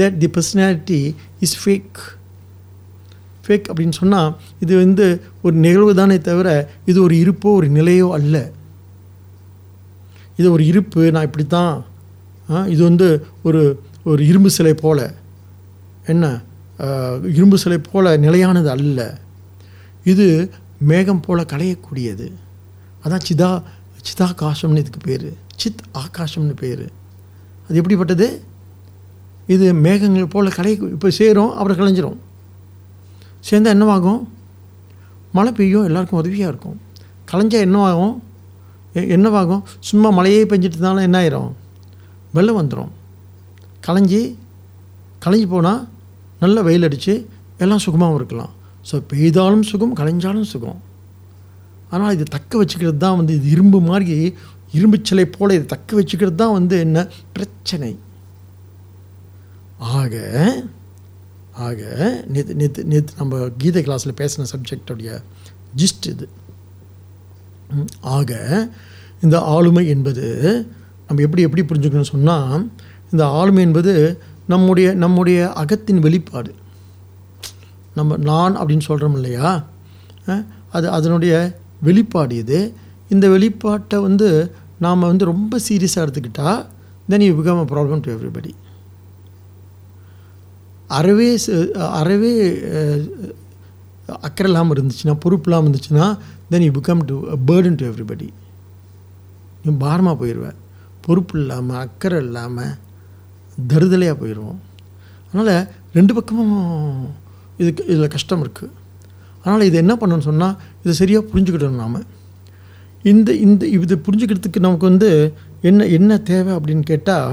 [0.00, 1.00] that the personality
[1.46, 2.00] is fake
[3.46, 4.28] fake அப்படின்னு சொன்னால்
[4.64, 5.06] இது வந்து
[5.44, 6.48] ஒரு நிகழ்வு தானே தவிர
[6.90, 8.36] இது ஒரு இருப்போ ஒரு நிலையோ அல்ல.
[10.38, 11.74] இது ஒரு இருப்பு நான் இப்படி தான்
[12.72, 13.08] இது வந்து
[13.48, 13.60] ஒரு
[14.10, 15.04] ஒரு இரும்பு சிலை போல்.
[16.12, 16.24] என்ன?
[17.36, 19.00] இரும்பு சிலை போல் நிலையானது அல்ல.
[20.12, 20.26] இது
[20.90, 22.26] மேகம் போல் களையக்கூடியது
[23.04, 23.62] அதான் சிதா
[24.04, 25.32] சிதாகாசம்னு இதுக்கு பேர்.
[25.56, 26.90] சித் ஆகாசம்னு பேர்.
[27.64, 28.42] அது எப்படிப்பட்டது?
[29.46, 32.16] இது மேகங்கள் போல் கலை இப்போ சேரும் அப்புறம் கலைஞ்சிரும்.
[33.50, 34.26] சேர்ந்தா என்னவாகும்?
[35.32, 36.80] மழை பெய்யும் எல்லாருக்கும் உதவியாக இருக்கும்.
[37.32, 38.18] கலைஞ்சால் என்னவாகும்?
[38.94, 39.62] எ- என்னவாகும்?
[39.78, 41.52] சும்மா மழையே பெஞ்சிட்டு இருந்தாலும் என்ன ஆயிரும்?
[42.32, 42.88] வெள்ளம் வந்துடும்
[43.86, 44.34] கலைஞ்சி
[45.24, 45.88] கலைஞ்சி போனால்
[46.40, 48.50] நல்ல வெயில் அடித்து எல்லாம் சுகமாகவும் இருக்கலாம்.
[48.92, 50.92] ஸோ பெய்தாலும் சுகம் கலைஞ்சாலும் சுகம்.
[51.94, 54.16] ஆனால் இது தக்க வச்சுக்கிறது தான் வந்து இது இரும்பு மாதிரி
[54.78, 56.98] இரும்புச்சலை போல இதை தக்க வச்சுக்கிறது தான் வந்து என்ன?
[57.36, 57.90] பிரச்சனை.
[59.98, 60.14] ஆக
[61.66, 61.80] ஆக
[62.34, 65.10] நேற்று நேற்று நேற்று நம்ம கீதை கிளாஸில் பேசின சப்ஜெக்டுடைய
[65.80, 66.26] ஜிஸ்ட் இது.
[68.16, 68.32] ஆக
[69.24, 70.24] இந்த ஆளுமை என்பது
[71.08, 72.64] நம்ம எப்படி எப்படி புரிஞ்சுக்கணும்னு சொன்னால்
[73.12, 73.92] இந்த ஆளுமை என்பது
[74.52, 76.50] நம்முடைய நம்முடைய அகத்தின் வெளிப்பாடு.
[77.98, 79.50] நம்ம நான் அப்படின்னு சொல்கிறோம் இல்லையா?
[80.76, 81.34] அது அதனுடைய
[81.84, 82.58] வெளிப்பாடு இது
[83.10, 84.28] இந்த வெளிப்பாட்டை வந்து
[84.80, 86.60] நாம் வந்து ரொம்ப சீரியஸாக எடுத்துக்கிட்டால்
[87.08, 88.52] then you become a problem to everybody
[90.90, 91.28] அறவே
[91.98, 92.32] அறவே
[94.22, 96.06] அக்கறை இல்லாமல் இருந்துச்சுன்னா பொறுப்பு இல்லாமல் இருந்துச்சுன்னா
[96.50, 97.14] then you become to
[97.46, 98.28] burden to everybody
[99.62, 100.58] நீ பாரமாக போயிடுவேன்
[101.04, 102.74] பொறுப்பு இல்லாமல் அக்கறை இல்லாமல்
[103.58, 104.60] தருதலையாக போயிடுவோம்
[105.28, 105.54] அதனால்
[105.94, 106.54] ரெண்டு பக்கமும்
[107.58, 108.72] இதுக்கு இதில் கஷ்டம் இருக்குது
[109.44, 111.98] அதனால் இது என்ன பண்ணணும்னு சொன்னால் இதை சரியாக புரிஞ்சுக்கிடணும் நாம்.
[113.10, 115.10] இந்த இந்த இது புரிஞ்சுக்கிறதுக்கு நமக்கு வந்து
[115.68, 117.28] என்ன என்ன தேவை அப்படின்னு கேட்டால்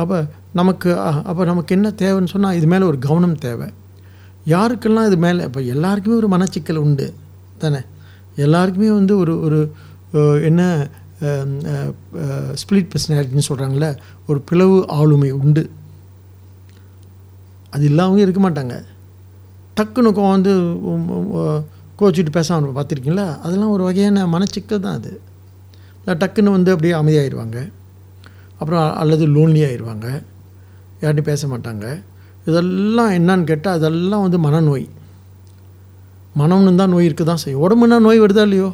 [0.00, 0.16] அப்போ
[0.58, 0.90] நமக்கு
[1.30, 3.68] அப்போ நமக்கு என்ன தேவைன்னு சொன்னால் இது மேலே ஒரு கவனம் தேவை.
[4.54, 7.06] யாருக்கெல்லாம் இது மேலே இப்போ எல்லாருக்குமே ஒரு மனச்சிக்கல் உண்டு
[7.62, 7.80] தானே?
[8.44, 9.60] எல்லாருக்குமே வந்து ஒரு ஒரு
[10.48, 10.62] என்ன
[12.62, 13.90] ஸ்பிளிட் பர்சனாலிட்டின்னு சொல்கிறாங்களே
[14.28, 15.64] ஒரு பிளவு ஆளுமை உண்டு.
[17.74, 18.74] அது இல்லாமல் இருக்க மாட்டாங்க.
[19.78, 20.52] டக்குன்னு கோ வந்து
[22.00, 23.26] கோச்சிட்டு பேசாம பார்த்துருக்கீங்களா?
[23.44, 25.12] அதெல்லாம் ஒரு வகையான மனச்சிக்கல் தான் அது.
[26.00, 27.58] இல்லை டக்குன்னு வந்து அப்படியே அமைதியாகிடுவாங்க
[28.60, 30.06] அப்புறம் அல்லது லோன்லி ஆயிடுவாங்க
[31.02, 31.86] யார்ட்டையும் பேச மாட்டாங்க.
[32.48, 34.86] இதெல்லாம் என்னன்னு கேட்டால் அதெல்லாம் வந்து மனநோய்.
[36.40, 37.62] மனம்னு தான் நோய் இருக்க தான் செய்யும்.
[37.66, 38.68] உடம்புனா நோய் வருதா இல்லையோ?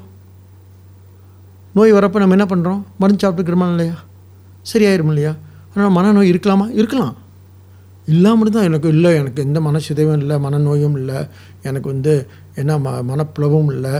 [1.77, 3.97] நோய் வரப்போ நம்ம என்ன பண்ணுறோம் மருந்து சாப்பிட்டுக்கிறோமா இல்லையா?
[4.73, 5.33] சரியாயிரும் இல்லையா?
[5.75, 6.67] ஆனால் மனநோய் இருக்கலாமா?
[6.81, 7.15] இருக்கலாம்.
[8.07, 9.11] இல்லாமல் தான் எனக்கு இல்லை.
[9.21, 11.19] எனக்கு எந்த மனசிதைவும் இல்லை மனநோயும் இல்லை.
[11.69, 12.15] எனக்கு வந்து
[12.61, 13.95] என்ன ம மனப்பிளவும் இல்லை.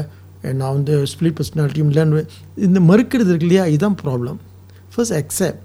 [0.61, 2.23] நான் வந்து ஸ்பிளிட் பர்சனாலிட்டியும் இல்லைன்னு
[2.67, 3.65] இந்த மறுக்கிறது இருக்கு இல்லையா?
[3.73, 4.39] இதுதான் ப்ராப்ளம்
[4.93, 5.61] ஃபர்ஸ்ட் அக்செப்ட்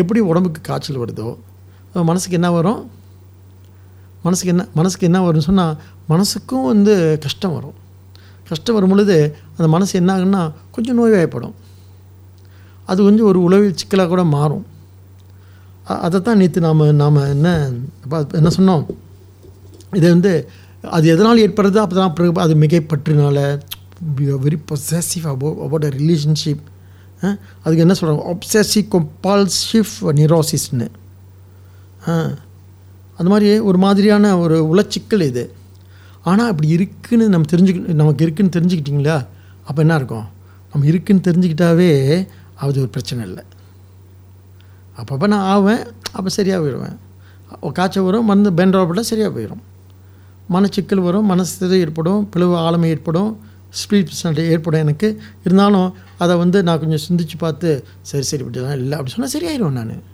[0.00, 1.28] எப்படி உடம்புக்கு காய்ச்சல் வருதோ
[2.10, 2.80] மனசுக்கு என்ன வரும்?
[4.26, 5.74] மனசுக்கு என்ன மனசுக்கு என்ன வரும்னு சொன்னால்
[6.12, 7.76] மனசுக்கும் வந்து கஷ்டம் வரும்.
[8.50, 9.16] கஷ்டம் வரும் பொழுது
[9.56, 10.42] அந்த மனசு என்ன ஆகுன்னா
[10.74, 11.54] கொஞ்சம் நோய்வாய்ப்படும்.
[12.90, 14.64] அது கொஞ்சம் ஒரு உளவில் சிக்கலாக கூட மாறும்.
[16.06, 17.48] அதை தான் நேற்று நாம் நாம் என்ன
[18.38, 18.84] என்ன சொன்னோம்?
[19.98, 20.32] இது வந்து
[20.96, 23.38] அது எதனால் ஏற்படுறது அப்போ தான் பிறகு அது மிகைப்பற்றினால
[24.44, 26.64] வெரி பொசசிவ் அபோ அபவுட் அ ரிலேஷன்ஷிப்
[27.62, 30.88] அதுக்கு என்ன சொல்கிறாங்க ஒப்சசிவ் கொம்பால்சிவ் நிரோசிஸ்னு
[33.18, 35.44] அந்த மாதிரி ஒரு மாதிரியான ஒரு உளச்சிக்கல் இது.
[36.30, 39.16] ஆனால் அப்படி இருக்குன்னு நம்ம தெரிஞ்சுக்க நமக்கு இருக்குன்னு தெரிஞ்சுக்கிட்டிங்களா?
[39.68, 40.26] அப்போ என்ன இருக்கும்?
[40.72, 41.90] நம்ம இருக்குன்னு தெரிஞ்சுக்கிட்டாவே
[42.62, 43.42] அது ஒரு பிரச்சனை இல்லை.
[45.00, 45.82] அப்பப்போ நான் ஆவேன்
[46.16, 46.96] அப்போ சரியாக போயிடுவேன்.
[47.76, 49.62] காய்ச்சல் வரும் மருந்து பென்ட்ராப்பட்டால் சரியாக போயிடும்.
[50.54, 53.30] மனச்சிக்கல் வரும் மனசு ஏற்படும் பிளவு ஆழமை ஏற்படும்
[53.80, 55.08] ஸ்பீட் பிரச்சனை ஏற்படும் எனக்கு.
[55.46, 55.88] இருந்தாலும்
[56.22, 57.70] அதை வந்து நான் கொஞ்சம் சிந்திச்சு பார்த்து
[58.10, 60.04] சரி சரி இப்படிலாம் இல்லை அப்படி சொன்னால் சரியாயிடுவேன் நான்.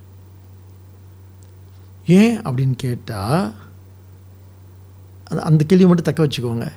[2.19, 3.45] ஏன் அப்படின்னு கேட்டால்
[5.49, 6.67] அந்த கேள்வி மட்டும் தக்க வச்சுக்கோங்க.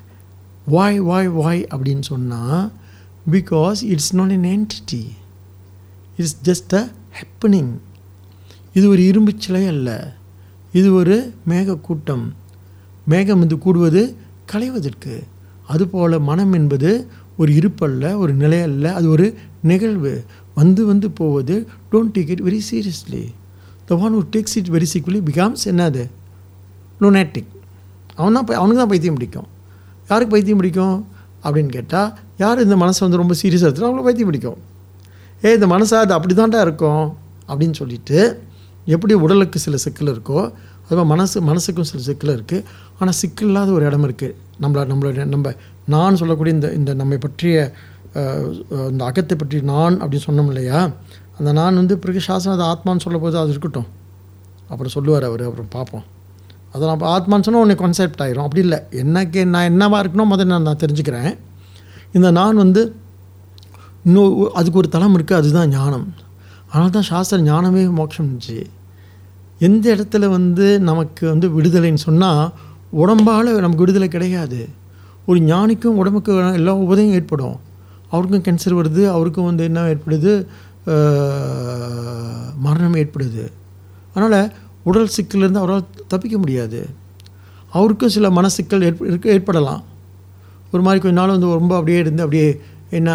[0.75, 2.63] வாய் வாய் வாய் அப்படின்னு சொன்னால்
[3.35, 5.03] because it's not an entity
[6.21, 6.83] it's just a
[7.21, 7.71] happening
[8.79, 9.91] இது ஒரு இரும்பு சிலை அல்ல.
[10.73, 11.17] இது ஒரு
[11.49, 12.25] மேகக்கூட்டம்.
[13.13, 14.03] மேகம் வந்து கூடுவது
[14.53, 15.15] களைவதற்கு.
[15.67, 16.91] அதுபோல் மனம் என்பது
[17.39, 19.27] ஒரு இருப்பல்ல ஒரு நிலை அல்ல அது ஒரு
[19.63, 20.13] நிகழ்வு.
[20.55, 21.55] வந்து வந்து போவது
[21.93, 23.23] don't take it very seriously
[23.85, 26.03] the one who takes it very seriously becomes என்னது?
[27.01, 27.53] லூனாட்டிக்
[28.15, 29.49] அவன் தான் அவனுக்கு தான் பைத்தியம் பிடிக்கும்.
[30.09, 31.07] யாருக்கு பைத்தியம் பிடிக்கும்?
[31.45, 34.59] அப்படின்னு கேட்டால் யார் இந்த மனசை வந்து ரொம்ப சீரியஸாக எடுத்துகிட்டு அவங்களுக்கு பைத்தியம் பிடிக்கும்?
[35.45, 37.17] ஏ இந்த மனசா அது அப்படி தான்டா இருக்கும்?
[37.49, 38.19] அப்படின்னு சொல்லிட்டு
[38.95, 40.41] எப்படி உடலுக்கு சில சிக்கல் இருக்கோ
[40.85, 42.65] அதுமாதிரி மனசு மனசுக்கும் சில சிக்கல் இருக்குது
[42.99, 45.53] ஆனால் சிக்கல் இல்லாத ஒரு இடம் இருக்குது நம்மள நம்மளுடைய நம்ம
[45.95, 47.57] நான் சொல்லக்கூடிய இந்த இந்த நம்மை பற்றிய
[48.93, 50.79] இந்த அகத்தை பற்றி நான் அப்படின்னு சொன்னோம் இல்லையா?
[51.39, 53.89] அந்த நான் வந்து பிறகு சாசனம் அது ஆத்மான்னு சொல்ல போது அது இருக்கட்டும்.
[54.71, 56.07] அப்புறம் சொல்லுவார் அவர் அப்புறம் பார்ப்போம்.
[56.75, 58.47] அதை நான் ஆத்மான்னு சொன்னால் உன்னை கான்செப்ட் ஆயிரும்.
[58.47, 58.79] அப்படி இல்லை.
[59.03, 61.31] என்னக்கு நான் என்னவாக இருக்கணும் முதல்ல நான் நான் தெரிஞ்சுக்கிறேன்.
[62.17, 62.83] இந்த நான் வந்து
[64.09, 66.09] இன்னும் அதுக்கு ஒரு தளம் இருக்குது அதுதான் ஞானம்.
[66.71, 68.59] அதனால தான் சாஸ்திர ஞானமே மோட்சம் இருந்துச்சு
[69.67, 72.45] எந்த இடத்துல வந்து நமக்கு வந்து விடுதலைன்னு சொன்னால்
[73.03, 74.61] உடம்பால் நமக்கு விடுதலை கிடையாது.
[75.29, 77.57] ஒரு ஞானிக்கும் உடம்புக்கு எல்லா உபதையும் ஏற்படும்.
[78.13, 80.33] அவருக்கும் கேன்சர் வருது அவருக்கும் வந்து என்ன ஏற்படுது?
[82.67, 83.45] மரணம் ஏற்படுது.
[84.15, 84.53] அதனால்
[84.89, 86.81] உடல் சிக்கலேருந்து அவரால் தப்பிக்க முடியாது.
[87.79, 89.83] அவருக்கும் சில மன சிக்கல் ஏற்ப ஏற்படலாம்.
[90.73, 92.49] ஒரு மாதிரி கொஞ்ச நாள் வந்து ரொம்ப அப்படியே இருந்து அப்படியே
[92.99, 93.11] என்ன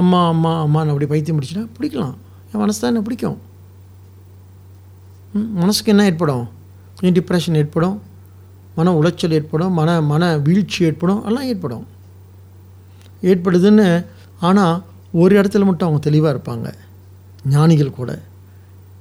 [0.00, 2.14] அம்மா அம்மா அம்மான்னு அப்படியே பைத்தியம் முடிச்சுன்னா பிடிக்கலாம்.
[2.52, 3.38] என் மனசு தான் என்ன பிடிக்கும்.
[5.36, 6.48] மனசுக்கு என்ன ஏற்படும்?
[7.00, 8.02] கொஞ்சம் டிப்ரெஷன் ஏற்படும்.
[8.74, 9.72] மன உளைச்சல் ஏற்படும்.
[9.72, 11.24] மன மன வீழ்ச்சி ஏற்படும்.
[11.24, 11.86] எல்லாம் ஏற்படும்.
[13.22, 14.06] ஏற்படுதுன்னு
[14.40, 16.74] ஆனால் ஒரு இடத்துல மட்டும் அவங்க தெளிவாக இருப்பாங்க.
[17.48, 18.22] ஞானிகள் கூட.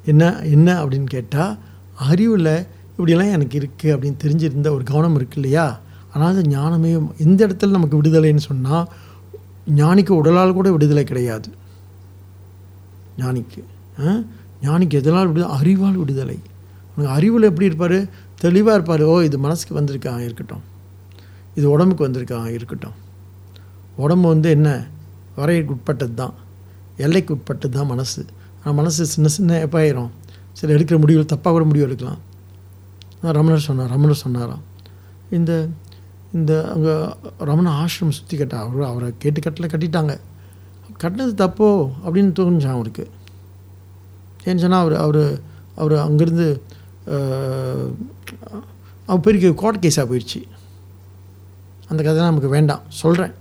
[0.06, 1.58] என்ன என்ன அப்படின்னு கேட்டால்
[1.98, 5.80] அறிவில் இப்படியெல்லாம் எனக்கு இருக்குது அப்படின்னு தெரிஞ்சிருந்த ஒரு கவனம் இருக்கு இல்லையா?
[6.14, 8.90] ஆனால் ஞானமே எந்த இடத்துல நமக்கு விடுதலைன்னு சொன்னால்
[9.76, 11.50] ஞானிக்கு உடலால் கூட விடுதலை கிடையாது.
[13.18, 13.62] ஞானிக்கு
[14.62, 16.40] ஞானிக்கு எதனால் விடுதலை அறிவால் விடுதலை.
[16.96, 18.10] உனக்கு அறிவில் எப்படி இருப்பார்?
[18.36, 19.04] தெளிவாக இருப்பார்.
[19.04, 20.20] ஓ இது மனசுக்கு வந்திருக்கா?
[20.20, 20.64] இருக்கட்டும்.
[21.56, 22.48] இது உடம்புக்கு வந்திருக்கா?
[22.48, 22.94] இருக்கட்டும்.
[23.96, 24.88] உடம்பு வந்து என்ன?
[25.38, 26.34] வரையறைக்கு உட்பட்டது தான்
[26.98, 28.26] எல்லைக்கு உட்பட்டது தான் மனசு.
[28.60, 30.10] ஆனால் மனசு சின்ன சின்ன எப்பாயிரும்
[30.52, 32.18] சில எடுக்கிற முடிவுகள் தப்பாக கூட முடிவு எடுக்கலாம்.
[33.22, 34.64] ரமணர் சொன்னார் ரமணர் சொன்னாராம்.
[35.32, 35.68] இந்த
[36.34, 40.20] இந்த அங்கே ரமண ஆசிரமம் சுற்றி கட்ட அவர் அவரை கேட்டு கட்டில் கட்டிட்டாங்க.
[41.04, 41.92] கட்டினது தப்போ?
[42.06, 43.10] அப்படின்னு தோணுச்சான் அவருக்கு.
[44.46, 45.22] ஏன்னு சொன்னால் அவர் அவர்
[45.82, 46.48] அவர் அங்கேருந்து
[49.08, 50.42] அவர் பெரிய கோர்ட் கேஸாக போயிடுச்சு
[51.90, 52.84] அந்த கதை நமக்கு வேண்டாம்.
[53.02, 53.34] சொல்கிறேன்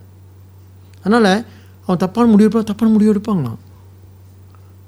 [1.02, 1.30] அதனால்
[1.84, 3.60] அவன் தப்பான முடிவு எடுப்பான் தப்பான முடிவு எடுப்பாங்களாம்.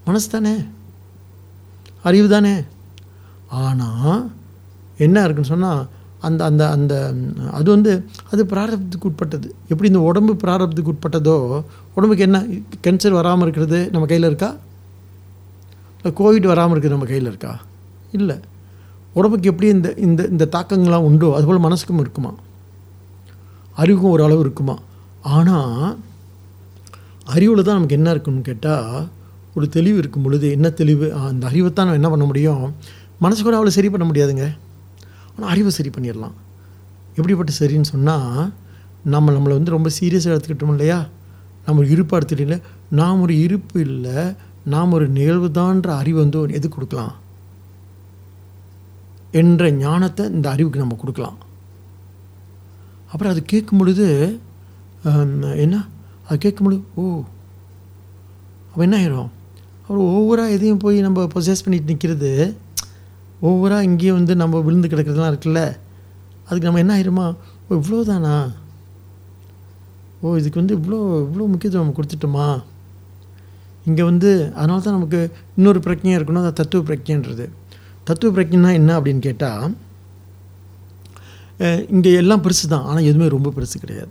[0.07, 0.55] மனசு தானே?
[2.09, 2.55] அறிவு தானே?
[3.61, 4.21] ஆனால்
[5.07, 5.83] என்ன இருக்குன்னு சொன்னால்
[6.27, 6.95] அந்த அந்த அந்த
[7.59, 7.93] அது வந்து
[8.33, 9.49] அது பிராரப்தத்துக்கு உட்பட்டது.
[9.71, 11.37] எப்படி இந்த உடம்பு பிராரப்தத்துக்கு உட்பட்டதோ
[11.97, 12.39] உடம்புக்கு என்ன
[12.85, 14.51] கேன்சர் வராமல் இருக்கிறது நம்ம கையில் இருக்கா?
[16.11, 17.63] கோவிட் வராமல் இருக்குது நம்ம கையில் இருக்கா?
[18.13, 18.41] இல்லை.
[19.13, 22.35] உடம்புக்கு எப்படி இந்த இந்த இந்த தாக்கங்கள்லாம் உண்டோ அதுபோல் மனசுக்கும் இருக்குமா?
[23.77, 24.79] அறிவுக்கும் ஒரு இருக்குமா?
[25.23, 25.99] ஆனால்
[27.25, 29.09] அறிவில் தான் நமக்கு என்ன இருக்குன்னு கேட்டால்
[29.55, 31.15] ஒரு தெளிவு இருக்கும் பொழுது என்ன தெளிவு?
[31.15, 32.75] அந்த அறிவை தான் நம்ம என்ன பண்ண முடியும்?
[33.19, 34.57] மனசு கூட அவ்வளோ சரி பண்ண முடியாதுங்க.
[35.37, 36.33] ஆனால் அறிவை சரி பண்ணிடலாம்.
[37.15, 38.53] எப்படிப்பட்ட சரின்னு சொன்னால்
[39.05, 41.07] நம்ம நம்மளை வந்து ரொம்ப சீரியஸாக எடுத்துக்கிட்டோம் இல்லையா?
[41.67, 44.35] நம்ம ஒரு இருப்பாக எடுத்துக்கிட்டு நாம் ஒரு இருப்பு இல்லை.
[44.73, 47.15] நாம் ஒரு நிகழ்வு தான்ற அறிவு வந்து எது கொடுக்கலாம்?
[49.41, 51.39] என்ற ஞானத்தை இந்த அறிவுக்கு நம்ம கொடுக்கலாம்.
[53.13, 54.07] அப்புறம் அது கேட்கும் பொழுது
[55.65, 55.77] என்ன?
[56.27, 57.03] அது கேட்கும் பொழுது ஓ
[58.71, 59.31] அப்போ என்ன ஆயிரும்?
[59.81, 62.31] அப்புறம் ஒவ்வொரு எதையும் போய் நம்ம பொசஸ் பண்ணிட்டு நிற்கிறது
[63.49, 65.63] ஓவராக இங்கேயும் வந்து நம்ம விழுந்து கிடக்கிறதுலாம் இருக்குல்ல
[66.47, 67.27] அதுக்கு நம்ம என்ன ஆயிருமா?
[67.67, 68.35] ஓ இவ்வளோ தானா
[70.23, 72.49] ஓ இதுக்கு வந்து இவ்வளோ இவ்வளோ முக்கியத்துவம் நம்ம கொடுத்துட்டோமா?
[73.89, 75.21] இங்கே வந்து அதனால தான் நமக்கு
[75.59, 77.47] இன்னொரு பிரச்சனையாக இருக்கணும் அது தத்துவ பிரச்சனைன்றது
[78.09, 79.75] தத்துவ பிரச்சனைனா என்ன அப்படின்னு கேட்டால்
[81.95, 84.11] இங்கே எல்லாம் பெருசு தான் ஆனால் எதுவுமே ரொம்ப பெருசு கிடையாது.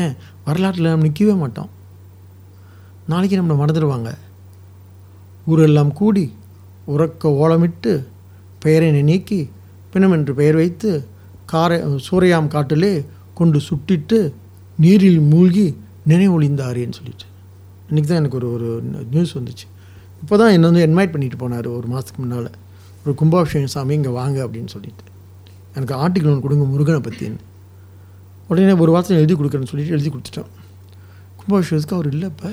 [0.00, 0.12] ஏன்?
[0.46, 1.70] வரலாற்றில் நம்ம நிற்கவே மாட்டோம்.
[3.12, 4.10] நாளைக்கு நம்மளை மறந்துடுவாங்க
[5.52, 6.24] ஊரெல்லாம் கூடி
[6.94, 7.92] உறக்க ஓலமிட்டு
[8.64, 9.40] பெயரை நீக்கி
[9.92, 10.90] பிணம் என்று பெயர் வைத்து
[11.52, 12.92] காரை சூறையாம் காட்டிலே
[13.38, 14.18] கொண்டு சுட்டிட்டு
[14.84, 15.66] நீரில் மூழ்கி
[16.10, 17.26] நினைவொழிந்தாரேன்னு சொல்லிட்டு.
[17.90, 18.66] இன்றைக்கி தான் எனக்கு ஒரு ஒரு
[19.12, 19.66] நியூஸ் வந்துச்சு.
[20.22, 22.50] இப்போ தான் என்னை வந்து இன்வைட் பண்ணிட்டு போனார் ஒரு மாதத்துக்கு முன்னால்.
[23.04, 25.04] ஒரு கும்பாபிஷேகம் சாமி இங்கே வாங்க அப்படின்னு சொல்லிட்டு.
[25.76, 27.40] எனக்கு ஆர்டிக்கல் ஒன்று கொடுங்க முருகனை பற்றின்னு
[28.50, 30.50] உடனே ஒரு வாரத்தில் எழுதி கொடுக்குறேன்னு சொல்லிட்டு எழுதி கொடுத்துட்டோம்.
[31.40, 32.50] கும்பாபிஷேகத்துக்கு அவர் இல்லை இப்போ.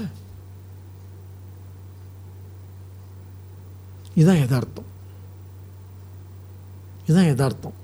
[4.20, 4.88] இதுதான் யதார்த்தம்.
[7.06, 7.76] இதுதான் யதார்த்தம்.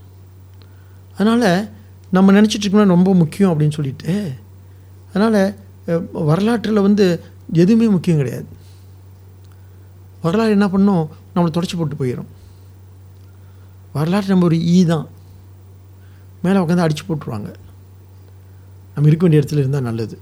[1.17, 1.49] அதனால்
[2.15, 4.13] நம்ம நினச்சிட்ருக்கோம்னா ரொம்ப முக்கியம் அப்படின்னு சொல்லிட்டு
[5.13, 5.41] அதனால்
[6.29, 7.05] வரலாற்றில் வந்து
[7.61, 8.47] எதுவுமே முக்கியம் கிடையாது.
[10.21, 11.05] வரலாறு என்ன பண்ணும்?
[11.33, 12.31] நம்மளை தொடச்சி போட்டு போயிடும்
[13.93, 15.07] வரலாற்று நம்ம ஒரு ஈ தான்.
[16.43, 17.49] மேலே உட்காந்து அடித்து போட்டுருவாங்க.
[18.93, 20.15] நம்ம இருக்க வேண்டிய இடத்துல இருந்தால் நல்லது.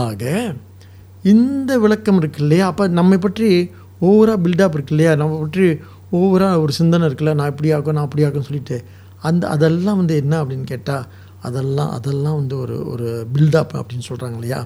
[0.00, 0.54] ஆக
[1.32, 2.66] இந்த விளக்கம் இருக்கு இல்லையா?
[2.66, 3.48] அப்போ நம்மை பற்றி
[4.00, 5.12] ஓவராக பில்டப் இருக்கு இல்லையா?
[5.14, 5.66] நம்ம பற்றி
[6.12, 7.34] ஓவராக ஒரு சிந்தனை இருக்குல்ல?
[7.34, 8.78] நான் இப்படி ஆகும் நான் அப்படி ஆகும்னு சொல்லிட்டு.
[9.28, 11.04] அந்த அதெல்லாம் வந்து என்ன அப்படின்னு கேட்டால்
[11.48, 14.60] அதெல்லாம் அதெல்லாம் வந்து ஒரு ஒரு பில்டப் அப்படின்னு சொல்கிறாங்க இல்லையா?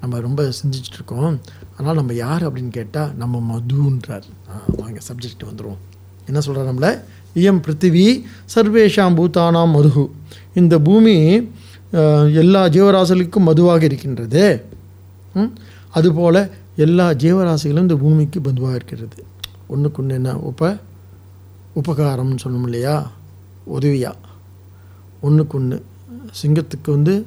[0.00, 1.34] நம்ம ரொம்ப சிந்திச்சுட்டு இருக்கோம்.
[1.76, 4.26] ஆனால் நம்ம யார் அப்படின்னு கேட்டால் நம்ம மதுன்றார்.
[4.80, 5.82] வாங்க சப்ஜெக்ட் வந்துடுவோம்
[6.28, 6.90] என்ன சொல்கிறார் நம்மளை?
[7.40, 8.04] இயம் பிருத்திவி
[8.54, 10.04] சர்வேஷாம் பூத்தானாம் மதுகு.
[10.60, 11.16] இந்த பூமி
[12.42, 14.44] எல்லா ஜீவராசிகளுக்கும் மதுவாக இருக்கின்றது.
[15.98, 16.40] அதுபோல்
[16.84, 19.18] எல்லா ஜீவராசிகளும் இந்த பூமிக்கு பந்துவாக இருக்கிறது.
[19.72, 20.32] ஒன்றுக்கு ஒன்று என்ன?
[20.50, 20.70] உப
[21.80, 22.96] உபகாரம்னு சொல்லணும் இல்லையா?
[23.76, 24.34] உதவியாக
[25.26, 25.76] ஒன்றுக்கு ஒன்று
[26.42, 27.26] சிங்கத்துக்கு வந்து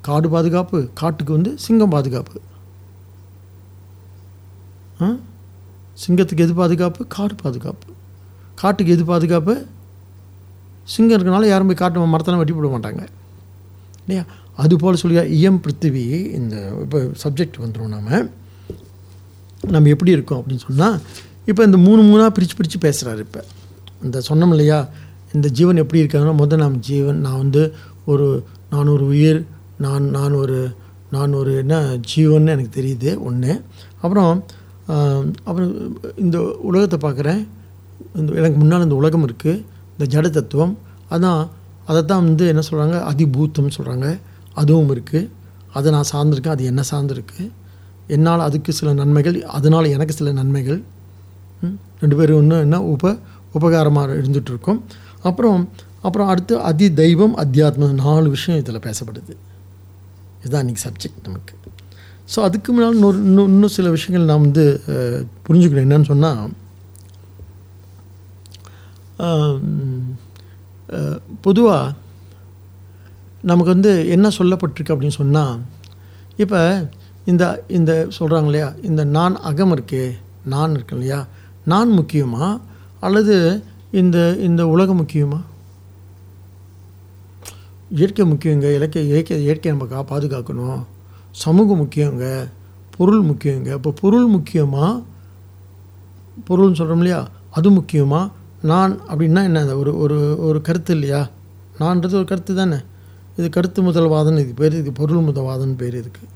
[0.00, 2.40] காடு பாதுகாப்பு காட்டுக்கு வந்து சிங்கம் பாதுகாப்பு.
[6.02, 7.06] சிங்கத்துக்கு எது பாதுகாப்பு?
[7.06, 7.88] காடு பாதுகாப்பு.
[8.54, 9.54] காட்டுக்கு எது பாதுகாப்பு?
[10.82, 13.06] சிங்கம் இருக்கனால யாரும் போய் காட்டு மரத்தெல்லாம் வெட்டி போட மாட்டாங்க.
[14.00, 14.24] இல்லையா?
[14.56, 16.04] அதுபோல் சொல்லி இயம் பிருத்திவி
[16.38, 18.28] இந்த இப்போ சப்ஜெக்ட் வந்துடும் நாம்.
[19.74, 21.00] நம்ம எப்படி இருக்கோம் அப்படின்னு சொன்னால்
[21.46, 23.44] இப்போ இந்த மூணு மூணாக பிரித்து பிரித்து பேசுகிறாரு இப்போ.
[24.02, 24.88] இந்த சொன்னோம் இல்லையா?
[25.34, 27.74] இந்த ஜீவன் எப்படி இருக்காங்கன்னா முதல் நாம் ஜீவன் நான் வந்து
[28.12, 28.26] ஒரு
[28.72, 29.40] நான் ஒரு உயிர்
[29.84, 30.58] நான் நான் ஒரு
[31.14, 31.76] நான் ஒரு என்ன
[32.10, 33.52] ஜீவன் எனக்கு தெரியுது ஒன்று
[34.02, 34.32] அப்புறம்
[35.48, 35.70] அப்புறம்
[36.24, 36.38] இந்த
[36.68, 37.40] உலகத்தை பார்க்குறேன்.
[38.18, 39.62] இந்த எனக்கு முன்னால் இந்த உலகம் இருக்குது
[39.94, 40.74] இந்த ஜட தத்துவம்.
[41.14, 41.40] அதான்
[41.90, 44.06] அதை தான் வந்து என்ன சொல்கிறாங்க அதிபூத்தம்னு சொல்கிறாங்க
[44.60, 45.28] அதுவும் இருக்குது
[45.76, 47.42] அதை நான் சார்ந்திருக்கேன் அது என்ன சார்ந்திருக்கு.
[48.14, 50.80] என்னால் அதுக்கு சில நன்மைகள் அதனால் எனக்கு சில நன்மைகள்.
[52.02, 53.12] ரெண்டு பேரும் ஒன்று என்ன உப
[53.58, 54.80] உபகாரமாக இருந்துகிட்ருக்கோம்
[55.28, 55.60] அப்புறம்
[56.06, 59.34] அப்புறம் அடுத்து அதி தெய்வம் அத்தியாத்மம் நாலு விஷயம் இதில் பேசப்படுது.
[60.40, 61.54] இதுதான் இன்றைக்கி சப்ஜெக்ட் நமக்கு.
[62.32, 64.64] ஸோ அதுக்கு முன்னால் இன்னொரு இன்னும் இன்னும் சில விஷயங்கள் நான் வந்து
[65.46, 65.86] புரிஞ்சுக்கிறேன்.
[65.88, 66.42] என்னன்னு சொன்னால்
[71.46, 71.94] பொதுவாக
[73.50, 75.56] நமக்கு வந்து என்ன சொல்லப்பட்டிருக்கு அப்படின்னு சொன்னால்
[76.42, 76.60] இப்போ
[77.32, 77.44] இந்த
[77.78, 80.04] இந்த சொல்கிறாங்க இல்லையா இந்த நான் அகம் இருக்கே
[80.54, 81.20] நான் இருக்கு இல்லையா
[81.72, 82.46] நான் முக்கியமா
[83.06, 83.36] அல்லது
[84.00, 85.38] இந்த இந்த உலகம் முக்கியமா?
[87.90, 90.80] இயற்கை முக்கியங்க இலக்கிய இயற்கை இயற்கை நம்ம கா பாதுகாக்கணும்.
[91.42, 92.24] சமூகம் முக்கியங்க
[92.96, 93.68] பொருள் முக்கியங்க.
[93.78, 94.92] இப்போ பொருள் முக்கியமாக
[96.48, 97.20] பொருள்னு சொல்கிறோம் இல்லையா?
[97.56, 98.32] அது முக்கியமாக
[98.70, 99.60] நான் அப்படின்னா என்ன?
[99.82, 100.16] ஒரு ஒரு
[100.48, 101.20] ஒரு கருத்து இல்லையா?
[101.80, 102.78] நான்றது ஒரு கருத்து தானே?
[103.38, 106.32] இது கருத்து முதல்வாதம் இது பேர் இது பொருள் முதல்வாதம்னு பேர் இருக்குது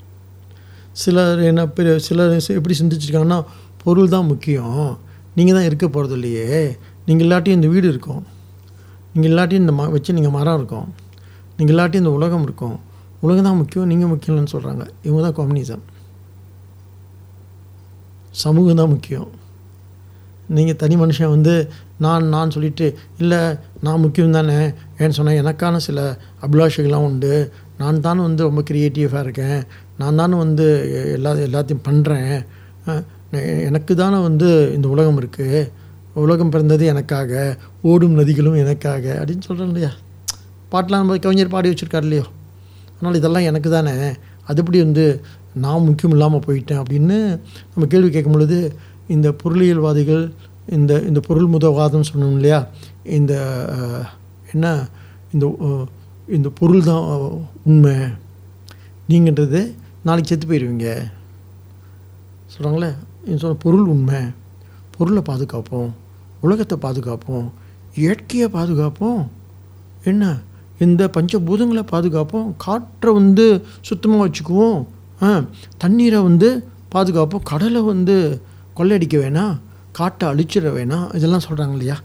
[1.03, 3.41] சிலர் என்ன பெரிய சிலர் எப்படி சிந்திச்சிருக்காங்கன்னா
[3.83, 4.99] பொருள் தான் முக்கியம்.
[5.37, 6.77] நீங்கள் தான் இருக்க போகிறது இல்லையே.
[7.07, 8.23] நீங்கள் இல்லாட்டியும் இந்த வீடு இருக்கும்.
[9.13, 10.89] நீங்கள் இல்லாட்டியும் இந்த ம வச்சு நீங்கள் மரம் இருக்கும்.
[11.61, 12.77] நீங்கள் இல்லாட்டி இந்த உலகம் இருக்கும்.
[13.27, 15.85] உலகம் தான் முக்கியம் நீங்கள் முக்கியம் இல்லைன்னு சொல்கிறாங்க இவங்க தான் கம்யூனிசம்
[18.43, 19.29] சமூகம் தான் முக்கியம்.
[20.57, 21.55] நீங்கள் தனி மனுஷன் வந்து
[22.05, 22.87] நான் நான் சொல்லிட்டு
[23.23, 23.41] இல்லை
[23.87, 24.57] நான் முக்கியம் தானே?
[25.01, 25.99] ஏன்னு சொன்னால் எனக்கான சில
[26.47, 27.33] அபிலாஷைகள்லாம் உண்டு.
[27.81, 29.61] நான் தானே வந்து ரொம்ப க்ரியேட்டிவாக இருக்கேன்.
[30.01, 30.67] நான் தானே வந்து
[31.17, 32.33] எல்லா எல்லாத்தையும் பண்ணுறேன்
[33.69, 35.61] எனக்கு தானே வந்து இந்த உலகம் இருக்குது
[36.25, 37.33] உலகம் பிறந்தது எனக்காக
[37.91, 39.93] ஓடும் நதிகளும் எனக்காக அப்படின்னு சொல்கிறேன் இல்லையா?
[40.73, 42.25] பாட்டெலாம் நம்ம கவிஞர் பாடி வச்சுருக்காரு இல்லையோ?
[42.97, 43.95] அதனால் இதெல்லாம் எனக்கு தானே.
[44.47, 45.05] அது எப்படி வந்து
[45.55, 47.19] நான் முக்கியம் இல்லாமல் போயிட்டேன் அப்படின்னு
[47.73, 48.59] நம்ம கேள்வி கேட்கும் பொழுது
[49.15, 50.25] இந்த பொருளியல்வாதிகள்
[50.77, 52.59] இந்த இந்த பொருள் முதவாதம் சொன்னோம் இல்லையா?
[53.19, 53.33] இந்த
[54.53, 54.67] என்ன?
[55.33, 55.47] இந்த
[56.37, 57.07] இந்த பொருள் தான்
[57.71, 57.95] உண்மை.
[59.09, 59.61] நீங்கன்றது
[60.05, 60.91] நாளைக்கு செத்து போயிடுவீங்க
[62.53, 62.91] சொல்கிறாங்களே
[63.43, 64.21] சொன்ன பொருள் உண்மை.
[64.97, 65.91] பொருளை பாதுகாப்போம்.
[66.41, 67.49] உலகத்தை பாதுகாப்போம்.
[67.95, 69.23] இயற்கையை பாதுகாப்போம்.
[70.05, 70.25] என்ன?
[70.81, 72.55] இந்த பஞ்சபூதங்களை பாதுகாப்போம்.
[72.57, 74.87] காற்றை வந்து சுத்தமாக வச்சுக்குவோம்.
[75.23, 75.29] ஆ
[75.79, 76.49] தண்ணீரை வந்து
[76.95, 77.43] பாதுகாப்போம்.
[77.43, 78.43] கடலை வந்து
[78.77, 79.55] கொள்ளையடிக்க வேணாம்.
[79.93, 81.15] காட்டை அழிச்சிட வேணாம்.
[81.15, 81.97] இதெல்லாம் சொல்கிறாங்க இல்லையா?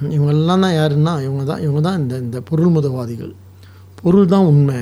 [0.00, 3.34] இவங்கெல்லாம் தான் யாருன்னா இவங்க தான் இவங்க தான் இந்த இந்த பொருள் முதவாதிகள்.
[4.02, 4.78] பொருள் தான் உண்மை.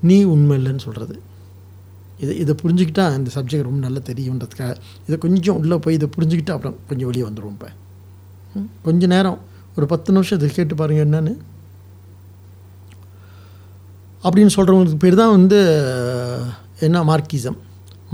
[0.00, 1.22] நீ உண்மை இல்லைன்னு சொல்கிறது
[2.18, 6.76] இதை இதை புரிஞ்சுக்கிட்டா இந்த சப்ஜெக்ட் ரொம்ப நல்லா தெரியுன்றதுக்காக இதை கொஞ்சம் உள்ளே போய் இதை புரிஞ்சுக்கிட்டு அப்புறம்
[6.88, 7.68] கொஞ்சம் வெளியே வந்துடுவோம் இப்போ.
[8.54, 9.38] ம், நேரம்.
[9.76, 11.34] ஒரு பத்து நிமிஷத்தை கேட்டு பாருங்கள் என்னன்னு.
[14.26, 15.58] அப்படின்னு சொல்கிறவங்களுக்கு பேர் தான் வந்து
[16.86, 17.58] என்ன மார்க்கிசம்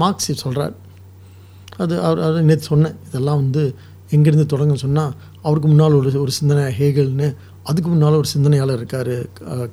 [0.02, 0.74] மார்க்ஸ் சொல்கிறார்
[1.82, 2.96] அது அவர் அவர் நேற்று சொன்னேன்.
[3.08, 3.62] இதெல்லாம் வந்து
[4.14, 5.12] எங்கேருந்து தொடங்க சொன்னால்
[5.46, 7.28] அவருக்கு முன்னால் ஒரு ஒரு சிந்தனை ஹேகல்னு
[7.68, 9.14] அதுக்கு முன்னால் ஒரு சிந்தனையாளர் இருக்கார்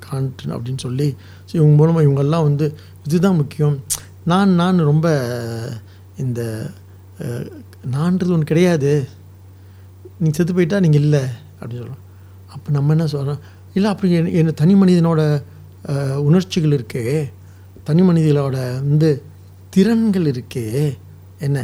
[0.06, 1.08] காண்ட் அப்படின்னு சொல்லி.
[1.48, 2.66] ஸோ இவங்க மூலமாக இவங்கெல்லாம் வந்து
[3.06, 3.76] இதுதான் முக்கியம்.
[4.30, 5.06] நான் நான் ரொம்ப
[6.24, 6.40] இந்த
[7.96, 8.92] நான்றது ஒன்று கிடையாது.
[10.18, 11.24] நீங்கள் செத்து போயிட்டா நீங்கள் இல்லை.
[11.60, 12.04] அப்படின்னு சொல்கிறோம்
[12.54, 13.40] அப்போ நம்ம என்ன சொல்கிறோம்
[13.74, 15.20] இல்லை அப்படி என் என்ன தனி மனிதனோட
[16.28, 17.04] உணர்ச்சிகள் இருக்கே.
[17.88, 18.56] தனி மனிதனோட
[18.88, 19.10] வந்து
[19.74, 20.64] திறன்கள் இருக்கே.
[21.38, 21.58] என்ன?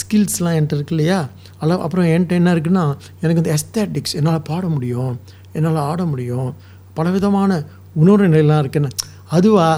[0.00, 1.18] ஸ்கில்ஸ்லாம் என்கிட்ட இருக்கு இல்லையா?
[1.60, 2.84] அல்ல அப்புறம் என்கிட்ட என்ன இருக்குன்னா
[3.22, 5.14] எனக்கு இந்த எஸ்தேட்டிக்ஸ் என்னால் பாட முடியும்
[5.52, 6.50] என்னால் ஆட முடியும்
[6.94, 7.50] பலவிதமான
[7.94, 8.90] உணர்வு நிலையெல்லாம் இருக்குன்னு
[9.36, 9.68] அதுவா?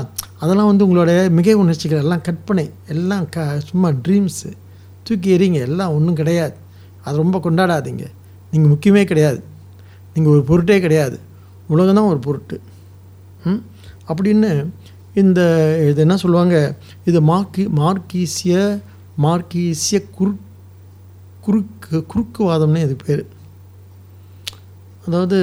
[0.42, 4.50] அதெல்லாம் வந்து உங்களோட மிகை உணர்ச்சிகள் எல்லாம் கற்பனை எல்லாம் க சும்மா ட்ரீம்ஸு
[5.06, 5.58] தூக்கி எறிங்க.
[5.68, 6.56] எல்லாம் ஒன்றும் கிடையாது.
[7.06, 8.04] அது ரொம்ப கொண்டாடாதீங்க.
[8.54, 9.40] நீங்கள் முக்கியமே கிடையாது.
[10.14, 11.16] நீங்கள் ஒரு பொருட்டே கிடையாது.
[11.68, 12.56] உலகம் தான் ஒரு பொருட்டு.
[13.44, 13.62] ம்?
[14.08, 14.50] அப்படின்னு
[15.22, 15.40] இந்த
[15.90, 16.56] இது என்ன சொல்லுவாங்க?
[17.04, 18.54] இது மார்க்கி மார்க்கீசிய
[19.26, 20.32] மார்க்கீசிய குறு
[21.44, 23.22] குறுக்கு குறுக்குவாதம்னு இது பேர்.
[25.06, 25.38] அதாவது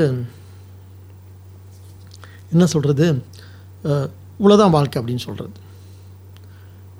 [2.51, 3.05] என்ன சொல்கிறது
[4.39, 5.57] இவ்வளோதான் வாழ்க்கை அப்படின்னு சொல்கிறது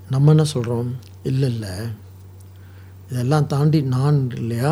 [0.10, 0.90] நம்ம என்ன சொல்கிறோம்
[1.30, 1.74] இல்லை இல்லை.
[3.10, 4.72] இதெல்லாம் தாண்டி நான் இல்லையா?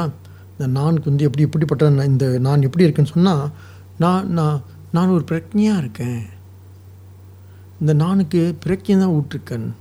[0.59, 3.49] இந்த நான்கு வந்து எப்படி எப்படிப்பட்ட நான் இந்த நான் எப்படி இருக்குன்னு சொன்னால்
[3.97, 6.25] நான் நான் நான் ஒரு பிரக்ஞையாக இருக்கேன்.
[7.79, 9.71] இந்த நானுக்கு பிரக்ஞை தான் விட்டுருக்கேன்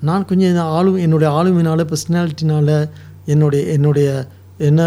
[0.00, 2.90] நான் கொஞ்சம் ஆளு என்னுடைய ஆளுமையினால் பர்சனாலிட்டினால்
[3.26, 4.82] என்னுடைய என்னுடைய என்ன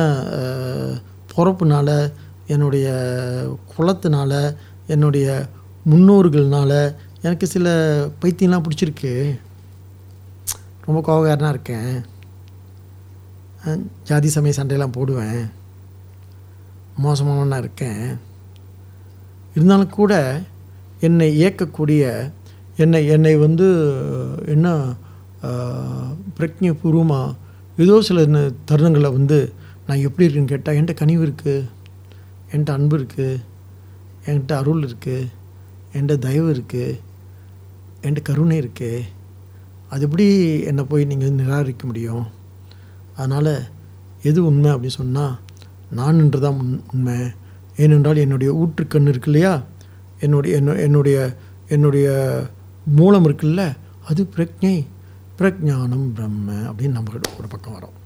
[1.35, 2.13] பிறப்புனால்
[2.47, 2.87] என்னுடைய
[3.77, 4.55] குலத்தினால
[4.87, 5.47] என்னுடைய
[5.89, 7.67] முன்னோர்கள்னால எனக்கு சில
[8.21, 9.39] பைத்தியம்லாம் பிடிச்சிருக்கு.
[10.85, 12.05] ரொம்ப கோபக்காரனாக இருக்கேன்.
[14.07, 15.41] ஜாதி சமய சண்டையெல்லாம் போடுவேன்.
[17.03, 18.03] மோசமானவனா இருக்கேன்.
[19.55, 20.13] இருந்தாலும் கூட
[21.07, 22.03] என்னை இயக்கக்கூடிய
[22.83, 23.67] என்னை என்னை வந்து
[24.53, 24.67] என்ன
[26.37, 27.35] பிரஜ்ஞபூர்வமாக
[27.83, 28.19] ஏதோ சில
[28.69, 29.39] தருணங்களை வந்து
[29.87, 31.55] நான் எப்படி இருக்குன்னு கேட்டால் என்கிட்ட கனிவு இருக்குது
[32.51, 33.41] என்கிட்ட அன்பு இருக்குது
[34.25, 35.29] என்கிட்ட அருள் இருக்குது
[35.93, 36.99] என்கிட்ட தயவு இருக்குது
[38.03, 39.01] என்கிட்ட கருணை இருக்குது
[39.89, 40.27] அது எப்படி
[40.69, 42.23] என்னை போய் நீங்கள் நிராகரிக்க முடியும்?
[43.15, 43.59] அதனால்
[44.23, 45.39] எது உண்மை அப்படின்னு சொன்னால்
[45.91, 47.19] நான் என்று தான் உண் உண்மை.
[47.77, 49.63] ஏனென்றால் என்னுடைய ஊற்றுக்கண் இருக்கு இல்லையா?
[50.19, 51.35] என்னுடைய என்ன- என்னுடைய
[51.67, 52.41] என்னுடைய
[52.85, 53.73] மூலம் இருக்குல்ல?
[54.07, 54.85] அது பிரக்ஞை.
[55.37, 58.01] பிரஜானம் பிரம்ம அப்படின்னு நம்ம ஒரு பக்கம் வரோம்.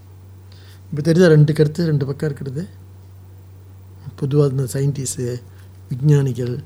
[0.93, 1.86] இப்போ தெரியுதா ரெண்டு கருத்து?
[1.86, 2.68] ரெண்டு பக்கம் இருக்கிறது.
[4.16, 5.41] பொதுவாக இந்த சயின்டிஸ்ட்டு
[5.89, 6.64] விஞ்ஞானிகள்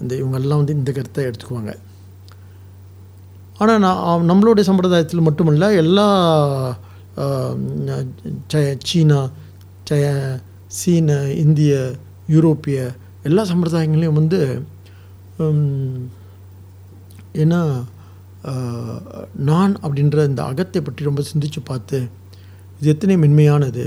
[0.00, 1.76] இந்த இவங்கெல்லாம் வந்து இந்த கருத்தை எடுத்துக்குவாங்க.
[3.58, 6.78] ஆனால் நான் நம்மளுடைய சம்பிரதாயத்தில் மட்டுமல்ல எல்லா
[7.16, 7.56] ஆஹ்,
[8.84, 9.20] சீனா
[9.86, 9.98] ச
[10.74, 11.72] சீன இந்திய
[12.28, 12.78] யூரோப்பிய
[13.22, 14.38] எல்லா சம்பிரதாயங்களையும் வந்து
[17.34, 17.60] ஏன்னா
[19.42, 21.98] நான் அப்படின்ற இந்த அகத்தை பற்றி ரொம்ப சிந்திச்சு பார்த்து
[22.78, 23.84] இது எத்தனை மென்மையானது.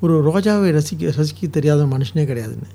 [0.00, 2.70] ஒரு ரோஜாவை ரசிக்க ரசிக்க தெரியாத மனுஷனே கிடையாதுன்னு.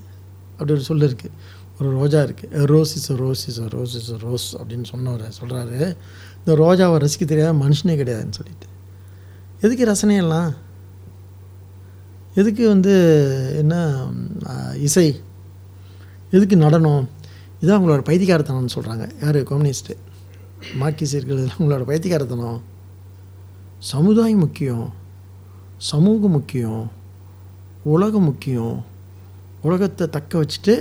[0.51, 1.35] அப்படி ஒரு சொல்லு இருக்குது
[1.79, 5.79] ஒரு ரோஜா இருக்குது rose is rose is rose is rose அப்படின்னு சொன்னவர் சொல்கிறாரு
[6.39, 8.67] இந்த ரோஜாவை ரசிக்க தெரியாத மனுஷனே கிடையாதுன்னு சொல்லிட்டு.
[9.63, 10.51] எதுக்கு ரசனையெல்லாம்
[12.39, 12.93] எதுக்கு வந்து
[13.61, 13.75] என்ன
[14.87, 15.07] இசை?
[16.35, 17.03] எதுக்கு நடனம்?
[17.61, 19.39] இதான் அவங்களோட பைத்தியக்காரத்தனம்னு சொல்கிறாங்க யார்?
[19.49, 19.95] கம்யூனிஸ்ட்டு
[20.81, 22.59] மார்க்சிஸ்டர்கள் அவங்களோட உங்களோட பைத்தியக்காரத்தனம்.
[23.91, 24.87] சமுதாயம் முக்கியம்.
[25.91, 26.83] சமூகம் முக்கியம்.
[27.93, 28.77] உலகம் முக்கியம்.
[29.67, 30.75] உலகத்தை தக்க வச்சுட்டு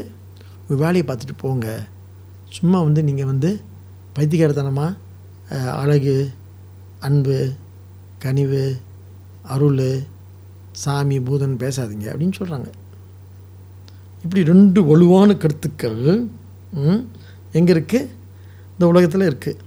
[0.67, 1.67] ஒரு வேலையை பார்த்துட்டு போங்க.
[2.57, 3.51] சும்மா வந்து நீங்கள் வந்து
[4.17, 4.97] பைத்தியக்காரத்தனமாக
[5.83, 6.15] அழகு
[7.09, 7.37] அன்பு
[8.25, 8.63] கனிவு
[9.55, 9.83] அருள்
[10.83, 12.69] சாமி பூதன் பேசாதீங்க அப்படின்னு சொல்கிறாங்க
[14.25, 16.01] இப்படி ரெண்டு வலுவான கருத்துக்கள்
[17.59, 18.09] எங்கே இருக்குது
[18.75, 19.61] இந்த உலகத்தில் இருக்குது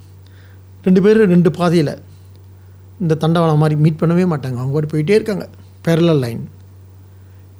[0.85, 1.93] ரெண்டு பேரும் ரெண்டு பாதையில்
[3.01, 4.57] இந்த தண்டவாளம் மாதிரி மீட் பண்ணவே மாட்டாங்க.
[4.59, 5.45] அவங்க கூட போயிட்டே இருக்காங்க.
[5.85, 6.43] பேரலல் லைன்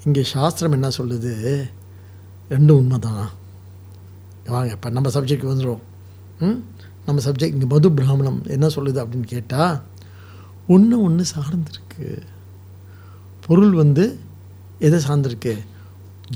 [0.05, 1.31] இங்கே சாஸ்திரம் என்ன சொல்லுது?
[2.49, 3.23] ரெண்டும் உண்மை தான்
[4.53, 5.81] வாங்க இப்போ நம்ம சப்ஜெக்ட் வந்துடும்
[6.45, 6.59] ம்
[7.05, 9.75] நம்ம சப்ஜெக்ட் இங்கே மது பிராமணம் என்ன சொல்லுது அப்படின்னு கேட்டால்
[10.68, 12.22] ஒன்று ஒன்று சார்ந்திருக்கு.
[13.47, 14.20] பொருள் வந்து
[14.80, 15.57] எதை சார்ந்திருக்கு?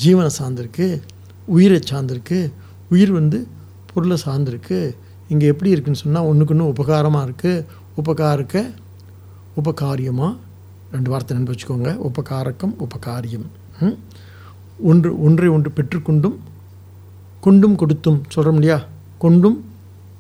[0.04, 1.02] ஜீவனை சார்ந்திருக்கு
[1.46, 2.52] உயிரை சார்ந்திருக்கு.
[2.90, 3.48] உயிர் வந்து
[3.94, 4.96] பொருளை சார்ந்திருக்கு.
[5.28, 7.66] இங்கே எப்படி இருக்குன்னு சொன்னால் ஒன்றுக்கு ஒன்று உபகாரமாக இருக்குது
[8.06, 8.74] உபகாரக்க
[9.64, 10.38] உபகாரியமாக
[10.92, 12.12] ரெண்டு வார்த்தை நினைவு வச்சுக்கோங்க.
[12.12, 13.46] உபகாரக்கம் உபகாரியம்.
[13.80, 13.98] ம்?
[14.84, 16.38] ஒன்று ஒன்றை ஒன்று பெற்றுக்கொண்டும்
[17.40, 18.84] கொண்டும் கொடுத்தும் சொல்கிறோம் இல்லையா?
[19.18, 19.66] கொண்டும்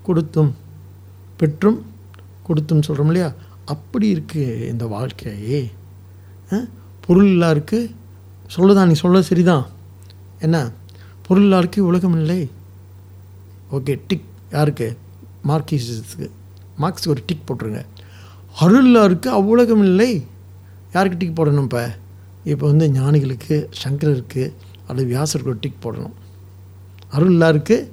[0.03, 0.55] கொடுத்தும்
[1.37, 1.85] பெற்றும்
[2.43, 3.33] கொடுத்தும் சொல்கிறோம் இல்லையா?
[3.73, 5.59] அப்படி இருக்குது இந்த வாழ்க்கையே
[7.05, 7.79] பொருள் இல்லா இருக்கு.
[8.55, 9.65] சொல்லுதான் நீ சொல்ல சரிதான்.
[10.45, 10.57] என்ன?
[11.27, 11.59] பொருள் இல்லா
[11.91, 12.39] உலகம் இல்லை.
[13.71, 14.27] Okay tick.
[14.51, 14.87] யாருக்கு?
[15.47, 16.27] மார்க்சிஸுக்கு
[16.81, 17.81] மார்க்ஸுக்கு ஒரு டிக் போட்டுருங்க.
[18.61, 20.11] அருளாக இருக்குது அவ்வுலகம் இல்லை.
[20.93, 21.83] யாருக்கு டிக் போடணும் இப்போ?
[22.43, 24.43] இப்போ வந்து ஞானிகளுக்கு சங்கரருக்கு
[24.87, 26.15] அல்லது வியாசருக்கு ஒரு டிக் போடணும்.
[27.15, 27.89] அருளா இருக்குது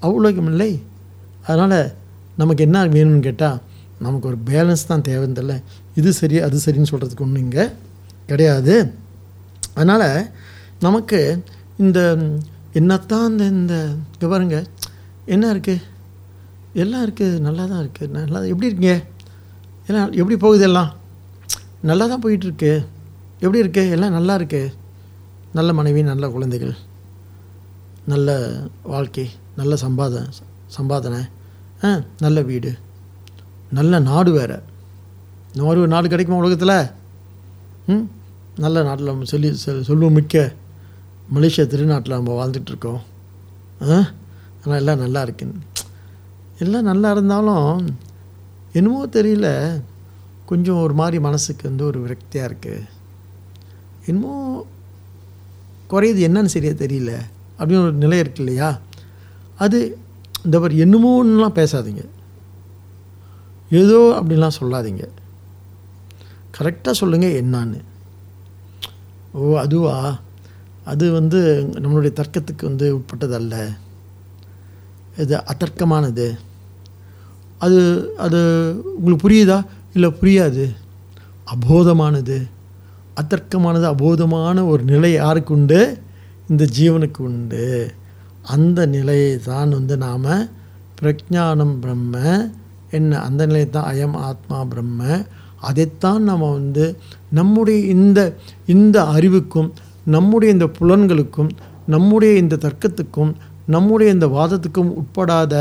[0.00, 0.82] அவ்வுலகம் இல்லை.
[1.46, 1.92] அதனால்
[2.36, 3.60] நமக்கு என்ன வேணும்னு கேட்டால்
[4.06, 5.54] நமக்கு ஒரு பேலன்ஸ் தான் தேவைந்தில்ல
[6.00, 7.64] இது சரி அது சரின்னு சொல்கிறதுக்கு ஒன்றும் இங்கே
[8.30, 8.74] கிடையாது.
[9.78, 10.08] அதனால்
[10.86, 11.20] நமக்கு
[11.84, 12.00] இந்த
[12.78, 13.74] என்னத்தான் இந்த இந்த
[14.12, 14.58] இங்கே பாருங்க.
[15.34, 15.82] என்ன இருக்குது
[16.82, 18.94] எல்லாம் இருக்குது நல்லா தான் இருக்குது நல்லா எப்படி இருக்கீங்க?
[19.88, 20.90] எல்லாம் எப்படி போகுது எல்லாம்?
[21.90, 22.72] நல்லா தான் போயிட்டுருக்கு.
[23.44, 23.84] எப்படி இருக்கு?
[23.94, 24.62] எல்லாம் நல்லா இருக்கு.
[25.58, 26.74] நல்ல மனைவி நல்ல குழந்தைகள்
[28.12, 28.28] நல்ல
[28.92, 29.26] வாழ்க்கை
[29.60, 30.24] நல்ல சம்பாத
[30.76, 31.20] சம்பாதனை
[31.84, 31.90] ஆ
[32.24, 32.70] நல்ல வீடு.
[33.74, 34.56] நல்ல நாடு வேறு.
[35.46, 36.76] இந்த மாதிரி ஒரு நாடு கிடைக்குமா உலகத்தில்?
[37.86, 38.04] ம்?
[38.56, 40.52] நல்ல நாட்டில் நம்ம சொல்லி சொல் சொல்லுவோம் மிக்க
[41.34, 43.00] மலேசியா திருநாட்டில் நம்ம வாழ்ந்துட்டுருக்கோம்
[43.82, 43.96] ஆ?
[44.64, 45.60] ஆனால் எல்லாம் நல்லா இருக்குன்னு
[46.58, 47.68] எல்லாம் நல்லா இருந்தாலும்
[48.72, 49.48] என்னமோ தெரியல.
[50.46, 52.82] கொஞ்சம் ஒரு மாதிரி மனசுக்கு வந்து ஒரு விரக்தியாக இருக்குது
[54.06, 54.34] என்னமோ
[55.90, 57.12] குறையுது என்னன்னு சரியாக தெரியல.
[57.58, 58.68] அப்படின்னு ஒரு நிலை இருக்கு இல்லையா?
[59.58, 59.98] அது
[60.44, 62.04] இந்த மாதிரி என்னமோன்னுலாம் பேசாதீங்க.
[63.70, 65.08] ஏதோ அப்படிலாம் சொல்லாதீங்க.
[66.58, 67.80] கரெக்டாக சொல்லுங்கள் என்னான்னு.
[69.32, 70.18] ஓ அதுவா?
[70.84, 73.76] அது வந்து நம்மளுடைய தர்க்கத்துக்கு வந்து உட்பட்டதல்ல.
[75.16, 76.38] இது அதர்க்கமானது
[77.58, 78.38] அது அது
[78.98, 79.66] உங்களுக்கு புரியுதா?
[79.94, 80.76] இல்லை புரியாது.
[81.44, 82.48] அபோதமானது.
[83.20, 86.02] அதர்க்கமானது அபோதமான ஒரு நிலை யாருக்கு உண்டு?
[86.48, 87.92] இந்த ஜீவனுக்கு உண்டு.
[88.42, 90.24] அந்த நிலையை தான் வந்து நாம்
[91.02, 92.48] பிரஜானம் பிரம்ம
[92.94, 93.20] என்ன?
[93.20, 95.00] அந்த நிலையை தான் அயம் ஆத்மா பிரம்ம.
[95.60, 96.84] அதைத்தான் நம்ம வந்து
[97.30, 98.20] நம்முடைய இந்த
[98.66, 99.70] இந்த அறிவுக்கும்
[100.04, 101.50] நம்முடைய இந்த புலன்களுக்கும்
[101.86, 103.32] நம்முடைய இந்த தர்க்கத்துக்கும்
[103.66, 105.54] நம்முடைய இந்த வாதத்துக்கும் உட்படாத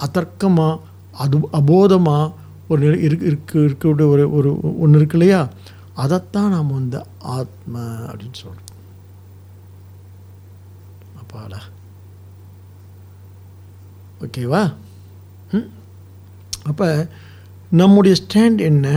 [0.00, 0.80] அதர்க்கமாக
[1.14, 2.32] அது அபோதமாக
[2.68, 4.50] ஒரு இருக்கு இருக்கு இருக்கக்கூடிய ஒரு ஒரு
[4.80, 5.40] ஒன்று இருக்கு இல்லையா?
[5.94, 6.98] அதைத்தான் நாம் வந்து
[7.36, 7.74] ஆத்ம
[8.10, 8.68] அப்படின்னு சொல்கிறோம்
[11.20, 11.60] அப்பாடா.
[14.20, 14.62] ஓகேவா?
[15.52, 15.68] ம்?
[16.68, 16.88] அப்போ
[17.80, 18.88] நம்முடைய ஸ்டாண்ட் என்ன?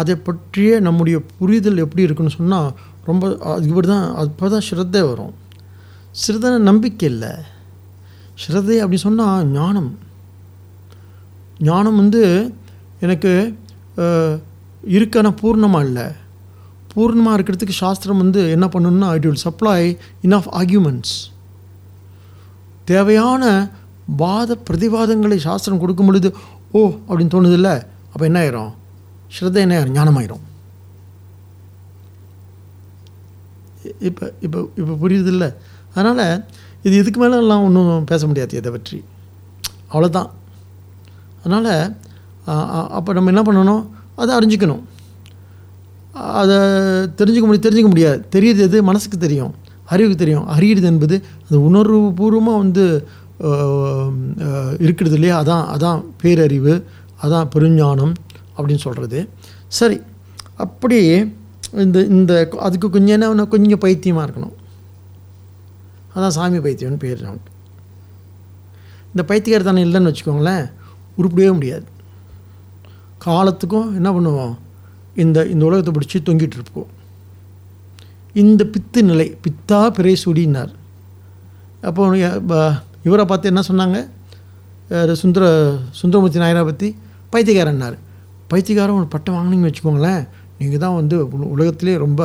[0.00, 2.68] அதை பற்றிய நம்முடைய புரிதல் எப்படி இருக்குன்னு சொன்னால்
[3.08, 3.24] ரொம்ப
[3.68, 5.34] இப்படி தான் அப்போ தான் ஸ்ரத்தை வரும்.
[6.22, 7.32] ஸ்ரதன நம்பிக்கை இல்லை.
[8.42, 9.90] ஸ்ரத்தை அப்படி சொன்னால் ஞானம்.
[11.68, 12.22] ஞானம் வந்து
[13.04, 13.32] எனக்கு
[14.96, 16.06] இருக்கான பூர்ணமாக இல்லை.
[16.92, 19.74] பூர்ணமாக இருக்கிறதுக்கு சாஸ்திரம் வந்து என்ன பண்ணணும்னா it will supply
[20.26, 21.16] enough arguments
[22.90, 23.44] தேவையான
[24.22, 26.28] வாத பிரதிவாதங்களை சாஸ்திரம் கொடுக்கும் பொழுது
[26.76, 27.70] ஓ அப்படின்னு தோணுதில்ல
[28.12, 28.72] அப்போ என்ன ஆயிரும்?
[29.34, 29.96] ஸ்ரத்த என்ன ஆயிரும்?
[29.98, 30.44] ஞானமாயிரும்.
[34.08, 35.46] இப்போ இப்போ இப்போ புரியுதில்ல?
[35.94, 36.44] அதனால்
[36.86, 38.98] இது இதுக்கு மேலெல்லாம் ஒன்றும் பேச முடியாது இதை பற்றி.
[39.92, 40.30] அவ்வளோதான்
[41.42, 41.72] அதனால்
[42.98, 43.82] அப்போ நம்ம என்ன பண்ணணும்?
[44.22, 44.82] அதை அறிஞ்சிக்கணும்.
[46.40, 46.56] அதை
[47.18, 48.20] தெரிஞ்சுக்க முடியும் தெரிஞ்சுக்க முடியாது.
[48.34, 48.78] தெரியுது எது?
[48.88, 49.52] மனசுக்கு தெரியும்.
[49.94, 50.46] அறிவுக்கு தெரியும்.
[50.54, 52.84] அறியுறது என்பது அந்த உணர்வு பூர்வமாக வந்து
[54.84, 55.34] இருக்கிறது இல்லையா?
[55.42, 56.74] அதான் அதான் பேரறிவு
[57.24, 58.14] அதான் பெருஞானம்
[58.56, 59.20] அப்படின்னு சொல்கிறது
[59.78, 59.98] சரி
[60.64, 60.98] அப்படி
[61.84, 62.32] இந்த இந்த
[62.66, 64.56] அதுக்கு கொஞ்சம் என்ன கொஞ்சம் பைத்தியமாக இருக்கணும்.
[66.14, 67.52] அதான் சாமி பைத்தியம்னு பேர் நமக்கு
[69.12, 70.64] இந்த பைத்தியக்காரத்தனம் இல்லைன்னு வச்சுக்கோங்களேன்
[71.18, 71.86] உருப்பிடவே முடியாது.
[73.26, 74.54] காலத்துக்கும் என்ன பண்ணுவோம்?
[75.22, 76.90] இந்த இந்த உலகத்தை பிடிச்சி தொங்கிட்டு இருப்போம்.
[78.42, 80.72] இந்த பித்து நிலை பித்தா பிறை சுடினார்.
[81.88, 82.02] அப்போ
[83.06, 83.98] இவரை பார்த்து என்ன சொன்னாங்க?
[85.22, 85.44] சுந்தர
[86.00, 86.88] சுந்தரமூர்த்தி நாயரை பற்றி
[87.32, 87.96] பைத்தியக்காரன்னார்
[88.52, 90.22] பைத்தியக்காரன் ஒரு பட்டம் வாங்கினீங்கன்னு வச்சுக்கோங்களேன்
[90.60, 91.16] நீங்கள் தான் வந்து
[91.54, 92.22] உலகத்திலே ரொம்ப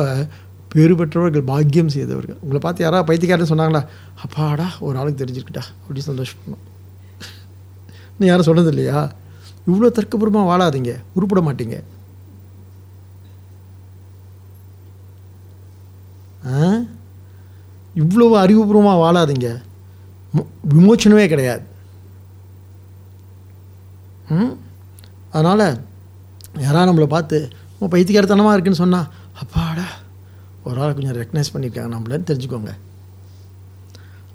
[0.72, 2.38] பேறு பெற்றவர்கள் பாக்கியம் செய்தவர்கள்.
[2.42, 3.82] உங்களை பார்த்து யாராவது பைத்தியக்காரன் சொன்னாங்களா?
[4.24, 6.64] அப்பாடா ஒரு ஆளுக்கு தெரிஞ்சிருக்கிட்டா அப்படி சந்தோஷப்படணும்.
[8.18, 8.98] நீ யாரும் சொன்னது இல்லையா
[9.68, 11.76] இவ்வளோ தர்க்கபூர்வமாக வாழாதீங்க உருப்பட மாட்டீங்க.
[16.50, 16.56] ஆ?
[18.44, 19.48] அறிவுபூர்வமாக வாழாதீங்க.
[20.68, 21.64] விமோச்சனமே கிடையாது.
[24.30, 24.52] ம்?
[25.30, 25.66] அதனால்
[26.60, 27.38] யாராவது நம்மளை பார்த்து
[27.78, 29.08] உன் பைத்தியக்காரத்தனமாக இருக்குன்னு சொன்னால்
[29.40, 29.86] அப்பாடா
[30.64, 32.72] ஒரு ஆள் கொஞ்சம் ரெக்கக்னைஸ் பண்ணியிருக்காங்க நம்மளன்னு தெரிஞ்சுக்கோங்க.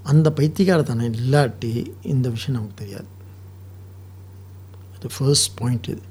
[0.03, 1.71] அந்த பைத்தியக்காரத்தனம் இல்லாட்டி
[2.03, 3.09] இந்த விஷயம் நமக்கு தெரியாது.
[4.95, 6.01] அது ஃபர்ஸ்ட் பாயிண்ட் இது.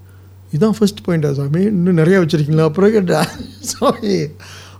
[0.52, 1.62] இதுதான் ஃபர்ஸ்ட் பாயிண்டா சாமி?
[1.70, 2.64] இன்னும் நிறையா வச்சுருக்கீங்களா?
[2.64, 3.20] அப்புறம் கேட்டா
[3.72, 4.14] சாமி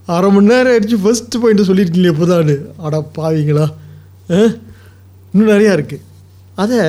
[0.06, 3.66] அரை மணி நேரம் ஆயிடுச்சு ஃபர்ஸ்ட் பாயிண்ட்டை சொல்லியிருக்கீங்களே இப்போதானு அட பாவீங்களா
[4.30, 4.40] ஆ?
[5.34, 6.04] இன்னும் நிறையா இருக்குது
[6.58, 6.80] அதை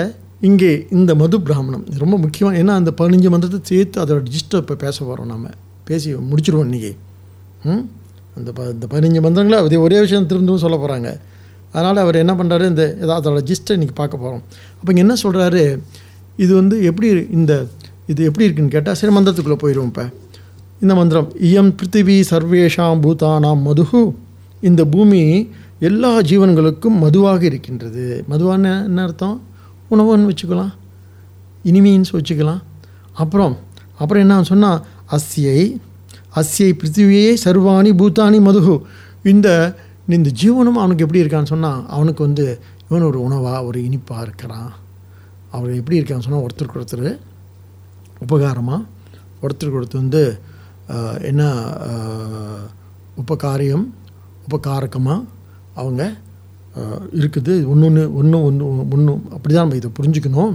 [0.42, 4.98] இங்கே இந்த மது பிராமணம் ரொம்ப முக்கியம் ஏன்னா அந்த பதினஞ்சு மந்திரத்தை சேர்த்து அதோட ரிஜிஸ்டர் இப்போ பேச
[5.04, 5.48] போகிறோம் நாம்.
[5.88, 6.92] பேசி முடிச்சிருவோம் இன்றைக்கி
[7.66, 7.84] ம்?
[8.38, 11.10] அந்த ப இந்த பதினஞ்சு மந்திரங்களை அதே ஒரே விஷயம் திரும்பவும் சொல்ல போகிறாங்க
[11.74, 15.64] அதனால் அவர் என்ன பண்ணுறாரு இந்த ஏதாவது அதோட ஜிஸ்ட்டை இன்றைக்கி பார்க்க போகிறோம் அப்போ இங்கே என்ன சொல்கிறாரு
[16.40, 17.54] இது வந்து எப்படி இந்த
[18.08, 20.06] இது எப்படி இருக்குன்னு கேட்டால் சரி மந்திரத்துக்குள்ளே போயிடுவோம் இப்போ.
[20.82, 24.02] இந்த மந்திரம் இயம் பிருத்திவி சர்வேஷாம் பூதானாம் மதுகு
[24.64, 25.22] இந்த பூமி
[25.88, 28.06] எல்லா ஜீவன்களுக்கும் மதுவாக இருக்கின்றது.
[28.32, 29.38] மதுவான என்ன அர்த்தம்?
[29.92, 30.74] உணவுன்னு வச்சுக்கலாம்.
[31.70, 32.62] இனிமைன்னு வச்சுக்கலாம்.
[33.22, 33.56] அப்புறம்
[34.02, 34.82] அப்புறம் என்ன சொன்னால்
[35.16, 35.62] அஸ்யை
[36.40, 38.76] அஸ்யை பிருத்திவியே சர்வாணி பூத்தானி மதுகு.
[39.32, 39.48] இந்த
[40.18, 42.46] இந்த ஜீவனும் அவனுக்கு எப்படி இருக்கான்னு சொன்னால் அவனுக்கு வந்து
[42.88, 44.70] இவன் ஒரு உணவாக ஒரு இனிப்பாக இருக்கிறான்.
[45.56, 47.10] அவர் எப்படி இருக்கான்னு சொன்னால் ஒருத்தருக்கு ஒருத்தர்
[48.26, 48.82] உபகாரமாக
[49.44, 50.24] ஒருத்தருக்கு ஒருத்தர் வந்து
[51.30, 51.44] என்ன
[53.24, 53.86] உபகாரியம்
[54.48, 55.20] உபகாரகமாக
[55.80, 56.04] அவங்க
[57.22, 57.54] இருக்குது.
[57.72, 58.66] ஒன்று ஒன்று ஒன்று ஒன்று
[58.96, 60.54] ஒன்று அப்படி தான் நம்ம இதை புரிஞ்சுக்கணும்.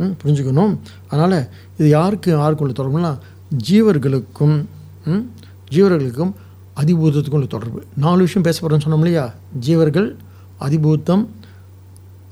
[0.00, 0.72] ம், புரிஞ்சுக்கணும்.
[1.10, 1.36] அதனால்
[1.78, 3.10] இது யாருக்கு யாருக்கு உள்ள தொடர்புனா
[3.68, 4.56] ஜீவர்களுக்கும்
[5.06, 5.24] ம்,
[5.74, 6.32] ஜீவர்களுக்கும்
[6.76, 7.80] அதிபூதத்துக்கும் உள்ள தொடர்பு.
[7.96, 9.24] நாலு விஷயம் பேச போகிறோம்னு சொன்னோம் இல்லையா?
[9.66, 10.08] ஜீவர்கள்
[10.60, 11.24] அதிபூத்தம்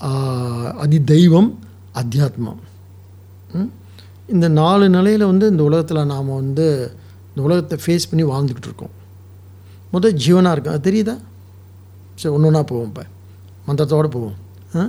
[0.00, 1.48] அதிதெய்வம் அதி தெய்வம்
[1.94, 2.58] அத்தியாத்மம்.
[3.54, 3.68] ம்?
[4.28, 6.66] இந்த நாலு நிலையில் வந்து இந்த உலகத்தில் நாம் வந்து
[7.30, 8.94] இந்த உலகத்தை ஃபேஸ் பண்ணி வாழ்ந்துக்கிட்டு இருக்கோம்.
[9.92, 11.16] முதல் ஜீவனாக இருக்கும் அது தெரியுதா?
[12.20, 13.04] சரி ஒன்று ஒன்றா போவோம் இப்போ
[13.68, 14.36] மந்திரத்தோடு போவோம்.
[14.74, 14.82] ஆ?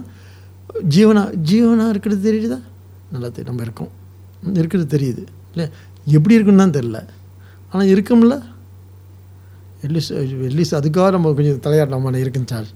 [0.96, 2.60] ஜீவனா ஜீவனாக இருக்கிறது தெரியுதா?
[3.14, 3.92] நல்லா தெரியும் நம்ம இருக்கோம்.
[4.62, 5.24] இருக்கிறது தெரியுது.
[5.54, 5.66] இல்லை
[6.16, 7.00] எப்படி இருக்குன்னு தான் தெரில
[7.72, 8.36] ஆனால் இருக்கும்ல?
[9.84, 10.14] அட்லீஸ்ட்
[10.48, 12.70] அட்லீஸ்ட் அதுக்காக நம்ம கொஞ்சம் தலையாடலாமான இருக்குன்னு சார்.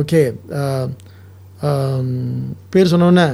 [0.00, 0.20] ஓகே
[2.72, 3.26] பேர் சொன்னோன்னே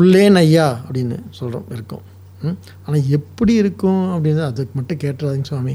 [0.00, 2.04] உள்ளே ஐயா அப்படின்னு சொல்கிறோம் இருக்கும்.
[2.42, 5.74] ம் ஆனால் எப்படி இருக்கும் அப்படின்னு அதுக்கு மட்டும் கேட்டுறாதீங்க சுவாமி.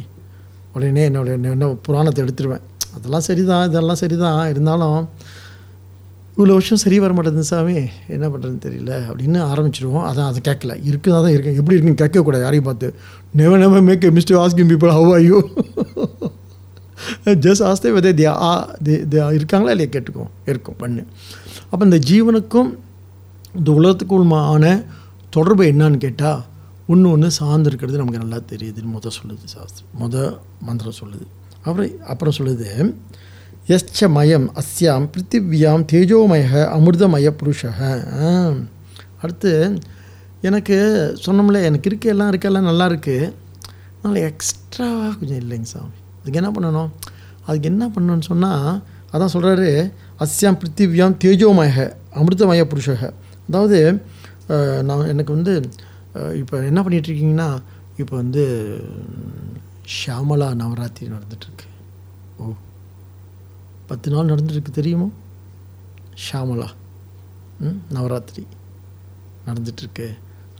[0.73, 2.65] உடனே என்னோட என்ன புராணத்தை எடுத்துருவேன்.
[2.97, 4.49] அதெல்லாம் சரிதான் இதெல்லாம் சரிதான்.
[4.49, 5.09] இருந்தாலும்
[6.37, 7.73] இவ்வளோ வருஷம் சரி வர மாட்டேங்குது சாமி.
[8.07, 9.03] என்ன பண்ணுறதுன்னு தெரியல.
[9.11, 10.87] அப்படின்னு ஆரம்பிச்சிடுவோம் அதான் அதை கேட்கல.
[10.87, 11.55] இருக்குதா தான் இருக்கேன்.
[11.55, 12.39] எப்படி இருக்குன்னு கேட்கக்கூடாது.
[12.39, 12.95] யாரையும் பார்த்து
[13.37, 15.49] never never make mister asking people how ஐயோ
[17.25, 19.91] ஜஸ்ட் ஆஸ்தே விதை தியா ஆ தி- இருக்காங்களா இல்லையா?
[19.91, 20.75] கேட்டுக்கும் இருக்கும்.
[20.77, 21.05] பண்ணு.
[21.69, 22.77] அப்போ இந்த ஜீவனுக்கும்
[23.55, 24.85] இந்த உலகத்துக்குமான
[25.29, 26.43] தொடர்பு என்னன்னு கேட்டால்
[26.87, 29.99] ஒன்று ஒன்று சார்ந்திருக்கிறது நமக்கு நல்லா தெரியுதுன்னு முத சொல்லுது சாஸ்திரம்.
[29.99, 31.36] முத மந்திரம் சொல்லுது.
[31.67, 32.69] அப்புறம் அப்புறம் சொல்லுது
[33.75, 36.43] எஸ்ச மயம் அஸ்யாம் பிருத்திவியாம் தேஜோமய
[36.75, 37.79] அமிர்தமய புருஷக.
[39.21, 39.51] அடுத்து
[40.47, 40.75] எனக்கு
[41.25, 43.31] சொன்னோம்ல எனக்கு இருக்க எல்லாம் இருக்க எல்லாம் நல்லா இருக்குது
[43.95, 45.95] அதனால் எக்ஸ்ட்ராவாக கொஞ்சம் இல்லைங்க சாமி.
[46.19, 46.89] அதுக்கு என்ன பண்ணணும்?
[47.47, 48.69] அதுக்கு என்ன பண்ணணும்னு சொன்னால்
[49.13, 49.69] அதான் சொல்கிறாரு
[50.23, 51.87] அஸ்யாம் பிருத்திவியாம் தேஜோமய
[52.21, 53.11] அமிர்தமய புருஷக.
[53.49, 53.79] அதாவது
[54.87, 55.53] நான் எனக்கு வந்து
[56.41, 57.49] இப்போ என்ன பண்ணிகிட்ருக்கீங்கன்னா
[58.01, 58.43] இப்போ வந்து
[59.95, 61.67] ஷியாமலா நவராத்திரி நடந்துட்டுருக்கு.
[62.37, 62.45] ஓ
[63.89, 65.07] பத்து நாள் நடந்துட்டுருக்கு தெரியுமோ?
[66.25, 66.69] ஷாமலா
[67.65, 68.43] ம், நவராத்திரி
[69.47, 70.07] நடந்துட்டுருக்கு.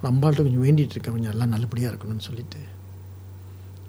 [0.10, 2.62] அம்பாள்கிட்ட கொஞ்சம் வேண்டிகிட்டு இருக்கேன் கொஞ்சம் எல்லாம் நல்லபடியாக இருக்கணும்னு சொல்லிட்டு.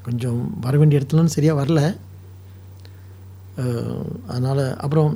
[0.06, 1.80] கொஞ்சம் வர வேண்டிய இடத்துலன்னு சரியாக வரல.
[4.32, 5.12] அதனால் அப்புறம்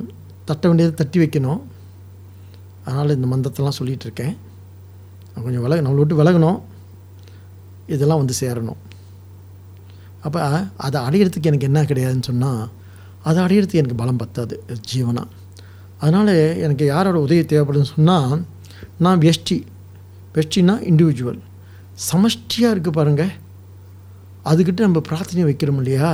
[0.49, 1.61] தட்ட வேண்டியதை தட்டி வைக்கணும்.
[2.85, 4.33] அதனால் இந்த மந்தத்தெல்லாம் சொல்லிகிட்டு இருக்கேன்
[5.43, 6.59] கொஞ்சம் விலக நம்மளை விட்டு விலகணும்.
[7.95, 8.81] இதெல்லாம் வந்து சேரணும்.
[10.25, 10.41] அப்போ
[10.85, 12.63] அதை அடையிறதுக்கு எனக்கு என்ன கிடையாதுன்னு சொன்னால்
[13.27, 14.55] அதை அடையிறதுக்கு எனக்கு பலம் பத்தாது
[14.91, 15.31] ஜீவனம்
[16.03, 16.33] அதனால்
[16.65, 18.35] எனக்கு யாரோட உதவி தேவைப்படுதுன்னு சொன்னால்
[19.05, 19.57] நான் வெஷ்டி.
[20.35, 21.41] வெஷ்டினா இண்டிவிஜுவல்
[22.09, 23.33] சமஷ்டியாக இருக்குது பாருங்கள்
[24.51, 26.09] அதுக்கிட்ட நம்ம பிரார்த்தனை வைக்கிறோம் இல்லையா?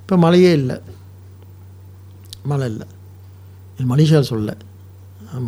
[0.00, 0.76] இப்போ மழையே இல்லை.
[2.50, 2.86] மழை இல்லை.
[3.76, 4.56] இது மலேசியா சொல்ல.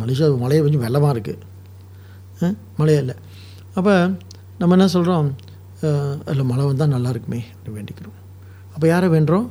[0.01, 3.15] மலேசியா மழையை கொஞ்சம் வெள்ளமாக இருக்குது மழையே இல்லை.
[3.77, 3.93] அப்போ
[4.59, 5.27] நம்ம என்ன சொல்கிறோம்
[6.27, 8.17] அதில் மழை வந்தால் நல்லா இருக்குமே அப்படின்னு வேண்டிக்கிறோம்.
[8.73, 9.47] அப்போ யாரை வேண்டுறோம்?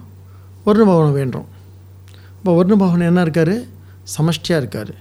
[0.67, 1.49] வருண பவனை வேண்டுறோம்.
[2.39, 3.55] இப்போ வருண பவன் என்ன இருக்கார்?
[4.17, 4.93] சமஷ்டியாக இருக்கார்.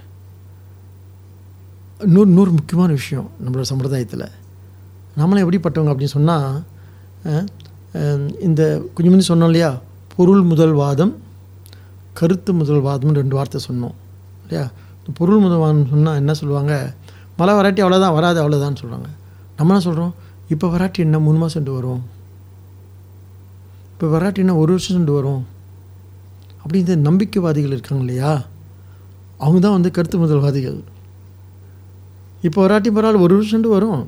[2.13, 4.25] நூறு இன்னொரு முக்கியமான விஷயம் நம்மளோட சம்பிரதாயத்தில்.
[5.19, 6.47] நம்மளாம் எப்படிப்பட்டவங்க அப்படின்னு சொன்னால்
[8.47, 8.61] இந்த
[8.93, 9.69] கொஞ்சம் முந்தி சொன்னோம் இல்லையா?
[10.13, 11.13] பொருள் முதல் வாதம்
[12.19, 13.95] கருத்து முதல் வாதம்னு ரெண்டு வார்த்தை சொன்னோம்
[14.43, 14.63] இல்லையா?
[14.99, 16.73] இந்த பொருள் முதல் வாதம் சொன்னால் என்ன சொல்லுவாங்க?
[17.39, 19.09] மழை வராட்டி அவ்வளோதான் வராது அவ்வளோதான்னு சொல்கிறாங்க
[19.57, 20.13] நம்ம என்ன சொல்கிறோம்
[20.51, 22.01] இப்போ வராட்டி என்ன மூணு மாதம் சென்று வரும்?
[23.93, 25.43] இப்போ வராட்டி என்ன ஒரு வருஷம் சென்று வரும்?
[26.61, 28.31] அப்படி இந்த நம்பிக்கைவாதிகள் இருக்காங்க இல்லையா?
[29.43, 30.79] அவங்க தான் வந்து கருத்து முதல்வாதிகள்.
[32.47, 34.01] இப்போ வராட்டி பரவாயில்ல ஒரு வருஷம் சென்று வரும்.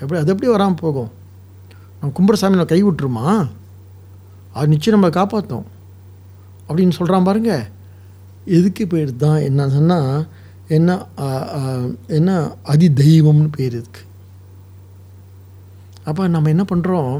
[0.00, 1.10] எப்படி அது எப்படி வராமல் போகும்?
[2.00, 3.26] நம்ம கும்பரசாமி நான் நம்ம கை விட்டுருமா
[4.56, 5.66] அது நிச்சயம் நம்ம காப்பாற்றும்
[6.68, 7.52] அப்படின்னு சொல்கிறான் பாருங்க.
[8.58, 10.26] எதுக்கு பேர் தான் என்ன சொன்னால்
[10.76, 10.98] என்ன
[12.18, 12.30] என்ன
[12.72, 14.06] அதி தெய்வம்னு பேர் இருக்குது
[16.08, 17.14] அப்போ நம்ம என்ன பண்ணுறோம்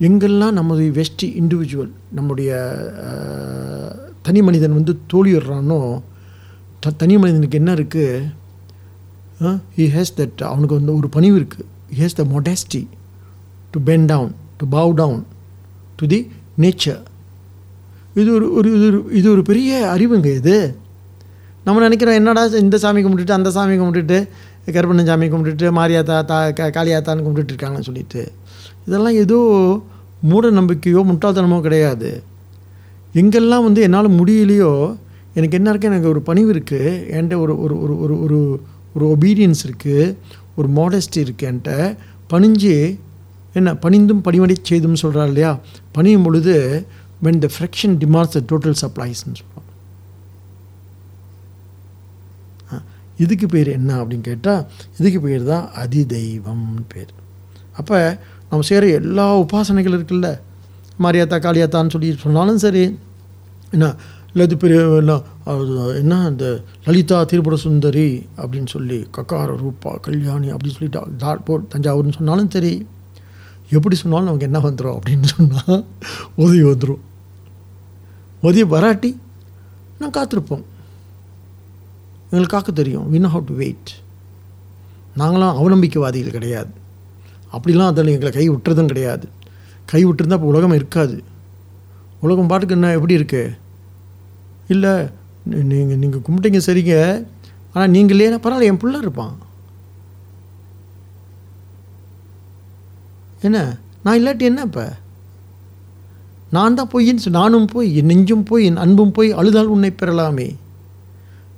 [0.00, 2.50] எங்கெல்லாம் நமது வெஸ்ட் இண்டிவிஜுவல் நம்முடைய
[4.22, 5.80] தனி மனிதன் வந்து தோழிடுறானோ
[6.80, 8.22] த தனி மனிதனுக்கு என்ன இருக்குது
[9.76, 12.82] ஹி ஹேஸ் தட் அவனுக்கு வந்து ஒரு பணிவு இருக்குது he has the modesty
[13.72, 15.22] to bend down to bow down
[15.98, 16.20] to the
[16.58, 17.00] nature
[18.16, 20.56] இது ஒரு ஒரு இது ஒரு இது ஒரு பெரிய அறிவுங்க இது.
[21.66, 24.18] நம்ம நினைக்கிறோம் என்னடா இந்த சாமி கும்பிட்டுட்டு அந்த சாமி கும்பிட்டுட்டு
[24.66, 28.22] கருப்பண்ணன் சாமி கும்பிட்டுட்டு மாரியாத்தா தா க காளியாத்தான்னு கும்பிட்டுட்டு இருக்காங்கன்னு சொல்லிட்டு.
[28.86, 29.38] இதெல்லாம் ஏதோ
[30.30, 32.10] மூட நம்பிக்கையோ முட்டாள்தனமோ கிடையாது.
[33.20, 34.72] எங்கெல்லாம் வந்து என்னால் முடியலையோ
[35.38, 38.38] எனக்கு என்ன இருக்குது எனக்கு ஒரு பணிவு இருக்குது என்கிட்ட ஒரு ஒரு ஒரு ஒரு ஒரு
[38.94, 40.14] ஒரு ஒபீடியன்ஸ் இருக்குது
[40.56, 41.96] ஒரு மாடஸ்டி இருக்குது என்கிட்ட.
[42.32, 42.74] பணிஞ்சு
[43.58, 45.50] என்ன பணிந்தும் பணிவடை செய்தும் சொல்கிறார் இல்லையா?
[45.92, 46.54] பணியும் பொழுது
[47.24, 49.61] வென் த ஃப்ரெக்ஷன் டிமார்ஸ் த டோட்டல் சப்ளைஸ்ன்னு சொல்லுவாங்க
[53.18, 54.62] இதுக்கு பேர் என்ன அப்படின்னு கேட்டால்
[54.98, 57.12] இதுக்கு பேர் தான் அதிதெய்வம்னு பேர்.
[57.80, 57.98] அப்போ
[58.48, 60.30] நம்ம செய்கிற எல்லா உபாசனைகள் இருக்குல்ல.
[61.02, 62.82] மாரியாத்தா காளியாத்தான்னு சொல்லி சொன்னாலும் சரி
[63.74, 63.86] என்ன
[64.32, 65.14] இல்லை இது பெரிய என்ன
[66.00, 66.46] என்ன இந்த
[66.84, 72.72] லலிதா திரிபுர சுந்தரி அப்படின்னு சொல்லி கக்கார ரூபா கல்யாணி அப்படின்னு சொல்லிட்டு போட் தஞ்சாவூர்னு சொன்னாலும் சரி
[73.76, 75.84] எப்படி சொன்னாலும் நமக்கு என்ன வந்துடும் அப்படின்னு சொன்னால்
[76.34, 77.02] உதவி வந்துடும்
[78.42, 79.10] உதவி வராட்டி
[79.98, 80.64] நான் காத்திருப்போம்.
[82.32, 83.08] எங்களுக்கு காக்க தெரியும்.
[83.10, 83.90] வின் know டு வெயிட்
[85.16, 86.70] நாங்களாம் அவநம்பிக்கைவாதிகள் கிடையாது.
[87.52, 89.28] அப்படிலாம் அதில் எங்களை கை விட்டுறதும் கிடையாது.
[89.84, 91.22] கை விட்டுருந்தா இப்போ உலகம் இருக்காது.
[92.20, 93.42] உலகம் பாட்டுக்கு என்ன எப்படி இருக்கு?
[94.68, 95.08] இல்லை
[95.44, 97.24] நீங்கள் நீங்கள் கும்பிட்டீங்க சரிங்க.
[97.72, 99.36] ஆனால் நீங்கள் பரவாயில்ல என் பிள்ளை இருப்பான்.
[103.42, 103.76] என்ன?
[104.02, 104.92] நான் இல்லாட்டி என்ன இப்போ?
[106.50, 110.48] நான் தான் பொய்ன்னு சொல் நானும் போய் என் நெஞ்சும் போய் என் அன்பும் போய் அழுதால் உன்னை பெறலாமே.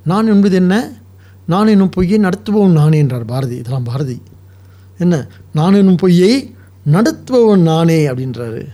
[0.05, 0.91] நான் என்பது என்ன?
[1.45, 3.55] நான் என்னும் பொய்யை நடத்துபவன் நானே என்றார் பாரதி.
[3.55, 4.21] இதெல்லாம் பாரதி.
[4.97, 5.27] என்ன?
[5.53, 8.67] நான் என்னும் பொய்யை நடத்துபவன் நானே அப்படின்றாரு.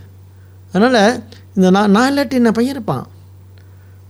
[0.72, 1.22] அதனால்
[1.54, 3.06] இந்த நான் நான் இல்லாட்டி என்ன பையன் இருப்பான்?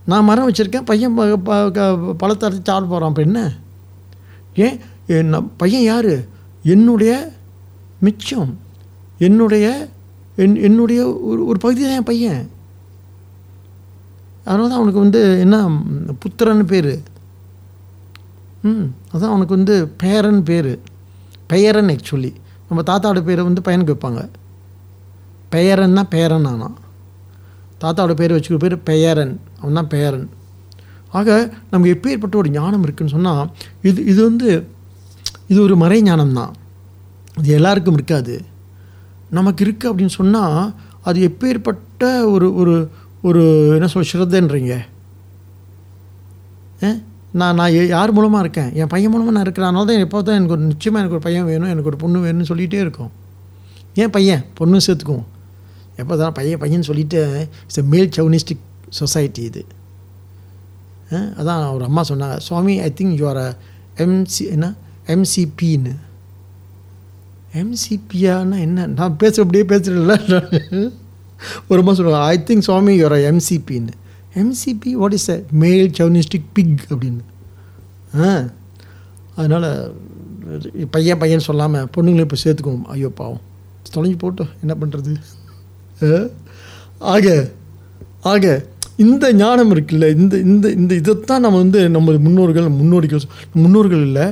[0.07, 3.53] நான் மரம் வச்சுருக்கேன் பையன் ப- ப- க- பழத்தை அரைச்சி சாப்பிட போகிறான் அப்போ என்ன?
[4.55, 4.81] ஏன்?
[5.07, 6.25] என் பையன் யார்?
[6.62, 7.33] என்னுடைய
[8.01, 8.59] மிச்சம்.
[9.18, 9.89] என்னுடைய
[10.37, 12.51] என் என்னுடைய ஒரு ஒரு பகுதி தான் என் பையன்.
[14.45, 15.83] அதனால தான் அவனுக்கு வந்து என்ன
[16.20, 17.03] புத்திரன்னு பேர்.
[18.71, 20.73] ம் அதான் அவனுக்கு வந்து பேரன் பேர்.
[21.47, 22.33] பெயரன் ஆக்சுவலி
[22.69, 24.21] நம்ம தாத்தாவோட பேரை வந்து பையனுக்கு வைப்பாங்க.
[25.55, 26.77] பெயரன்னா பேரன் ஆனால்
[27.83, 29.35] தாத்தாவோட பேர் வச்சுக்கிற பேர் பெயரன்.
[29.61, 30.29] அவன் தான் பெயரன்
[31.19, 31.31] ஆக
[31.71, 33.49] நமக்கு எப்பேற்பட்ட ஒரு ஞானம் இருக்குன்னு சொன்னால்
[33.89, 34.49] இது இது வந்து
[35.51, 36.53] இது ஒரு மறை ஞானம் தான்
[37.41, 38.35] இது எல்லாருக்கும் இருக்காது.
[39.31, 40.57] நமக்கு இருக்குது அப்படின்னு சொன்னால்
[41.09, 42.03] அது எப்பேற்பட்ட
[42.35, 42.75] ஒரு ஒரு
[43.29, 43.43] ஒரு
[43.77, 44.75] என்ன சொல் ஸ்ரத்தைன்றீங்க?
[46.87, 46.91] ஏ?
[47.41, 48.70] நான் நான் யார் மூலமாக இருக்கேன்?
[48.80, 49.68] என் பையன் மூலமாக நான் இருக்கிறேன்.
[49.70, 52.49] அதனால தான் எப்போ தான் எனக்கு ஒரு நிச்சயமாக எனக்கு ஒரு பையன் வேணும் எனக்கு ஒரு பொண்ணு வேணும்னு
[52.51, 53.12] சொல்லிகிட்டே இருக்கும்.
[54.03, 54.43] ஏன் பையன்?
[54.59, 55.28] பொண்ணு சேர்த்துக்குவோம்.
[56.03, 57.20] எப்போ தான் பையன் பையன் சொல்லிட்டு
[57.64, 58.64] இட்ஸ் எ மேல் சவுனிஸ்டிக்
[59.01, 59.62] சொசைட்டி இது.
[61.41, 62.37] அதான் ஒரு அம்மா சொன்னாங்க.
[62.49, 63.43] Swami I think you are
[64.05, 64.68] MC என்ன?
[65.14, 65.95] எம்சிபின்னு
[67.61, 70.14] எம்சிபியான்னா என்ன நான் பேச அப்படியே பேசுகிறேன்ல
[71.70, 73.95] ஒரு அம்மா சொல்லுவாங்க I think Swami you are எம்சிபின்னு
[74.41, 77.22] MCP what is a male chauvinistic pig அப்படின்னு.
[78.22, 78.28] ஆ
[79.41, 79.68] அதனால்
[80.95, 82.87] பையன் பையன் சொல்லாமல் பொண்ணுங்களை இப்போ சேர்த்துக்குவோம்.
[82.95, 83.43] ஐயோ பாவம்.
[83.95, 85.12] தொலைஞ்சு போட்டோம் என்ன பண்ணுறது
[87.14, 87.26] ஆக
[88.33, 88.47] ஆக
[89.05, 93.24] இந்த ஞானம் இருக்குல்ல இந்த இந்த இந்த இதைத்தான் நம்ம வந்து நம்ம முன்னோர்கள் முன்னோடிகள்
[93.62, 94.26] முன்னோர்கள் இல்லை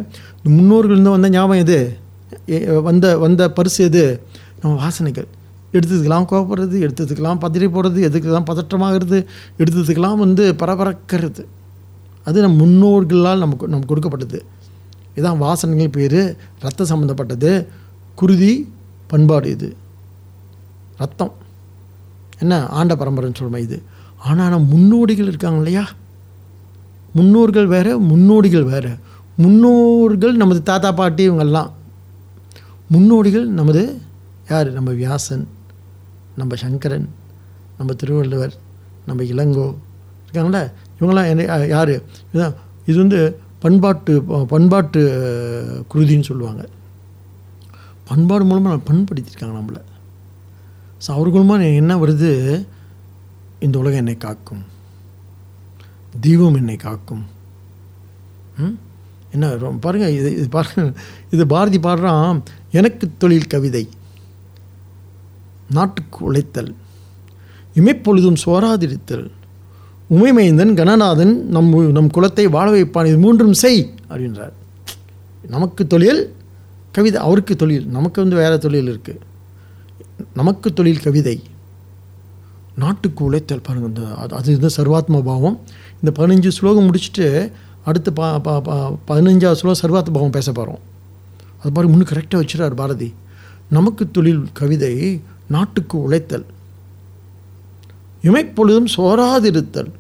[0.57, 1.79] முன்னோர்கள் தான் வந்த ஞாபகம் எது?
[2.89, 4.05] வந்த வந்த பரிசு எது?
[4.63, 5.29] நம்ம வாசனைகள்.
[5.73, 9.27] எடுத்ததுக்கெல்லாம் கோபப்படுறது எடுத்ததுக்கெல்லாம் பதறி போடுறது எதுக்கெல்லாம் பதற்றமாகிறது
[9.59, 11.45] எடுத்ததுக்கெல்லாம் வந்து பரபரக்கிறது.
[12.25, 14.45] அது நம் முன்னோர்களால் நமக்கு நமக்கு கொடுக்கப்பட்டது.
[15.17, 17.67] இதான் வாசனைகள் பேர் ரத்த சம்மந்தப்பட்டது
[18.15, 18.73] குருதி
[19.07, 19.77] பண்பாடு இது.
[20.97, 21.33] ரத்தம்
[22.39, 22.67] என்ன?
[22.67, 23.83] ஆண்ட பரம்பரைன்னு சொல்லுமா இது?
[24.19, 25.85] ஆனால் நம்ம முன்னோடிகள் இருக்காங்க இல்லையா?
[27.15, 28.93] முன்னோர்கள் வேறு முன்னோடிகள் வேறு.
[29.37, 31.71] முன்னோர்கள் நமது தாத்தா பாட்டி இவங்கெல்லாம்
[32.89, 34.01] முன்னோடிகள் நமது
[34.49, 34.69] யார்?
[34.73, 35.49] நம்ம வியாசன்.
[36.41, 37.07] நம்ம சங்கரன்
[37.79, 38.55] நம்ம திருவள்ளுவர்
[39.07, 39.67] நம்ம இளங்கோ
[40.27, 40.63] இருக்காங்களே
[40.99, 41.93] இவங்களாம் என்ன யார்?
[42.33, 42.55] இதுதான்
[42.87, 43.21] இது வந்து
[43.59, 44.13] பண்பாட்டு
[44.47, 45.01] பண்பாட்டு
[45.95, 46.63] குருதின்னு சொல்லுவாங்க.
[48.05, 49.83] பண்பாடு மூலமாக நம்ம பண்படுத்தியிருக்காங்க நம்மளை.
[51.05, 52.31] ஸோ அவர்கள் மூலமாக என்ன வருது?
[53.61, 54.63] இந்த உலகம் என்னை காக்கும்.
[56.21, 57.25] தெய்வம் என்னை காக்கும்.
[58.59, 58.77] ம்?
[59.33, 59.49] என்ன
[59.81, 60.85] பாருங்கள் இது இது பாருங்க.
[61.31, 62.41] இது பாரதி பாடுறான்
[62.73, 63.85] எனக்கு தொழில் கவிதை.
[65.77, 66.71] நாட்டுக்கு உழைத்தல்.
[67.79, 69.27] இமைப்பொழுதும் சோராதிருத்தல்.
[70.17, 74.55] உமைமைந்தன் கணநாதன் நம் நம் குலத்தை வாழ வைப்பான் இது மூன்றும் செய் அப்படின்றார்.
[75.55, 76.23] நமக்கு தொழில்
[76.93, 79.21] கவிதை அவருக்கு தொழில் நமக்கு வந்து வேறு தொழில் இருக்குது
[80.35, 81.37] நமக்கு தொழில் கவிதை.
[82.83, 85.57] நாட்டுக்கு உழைத்தல் பாருங்கள் இந்த அது அது இந்த சர்வாத்ம பாவம்.
[86.01, 87.27] இந்த பதினஞ்சு ஸ்லோகம் முடிச்சுட்டு
[87.85, 88.77] அடுத்து பா பா பா
[89.09, 90.81] பதினஞ்சாவது ஸ்லோகம் சர்வாத்ம பாவம் பேச போகிறோம்
[91.61, 93.09] அது பாருங்க இன்னும் கரெக்டாக வச்சுறார் பாரதி.
[93.77, 94.95] நமக்கு தொழில் கவிதை
[95.51, 96.47] நாட்டுக்கு உழைத்தல்.
[98.23, 99.91] இமைப்பொழுதும் சோராதிருத்தல்.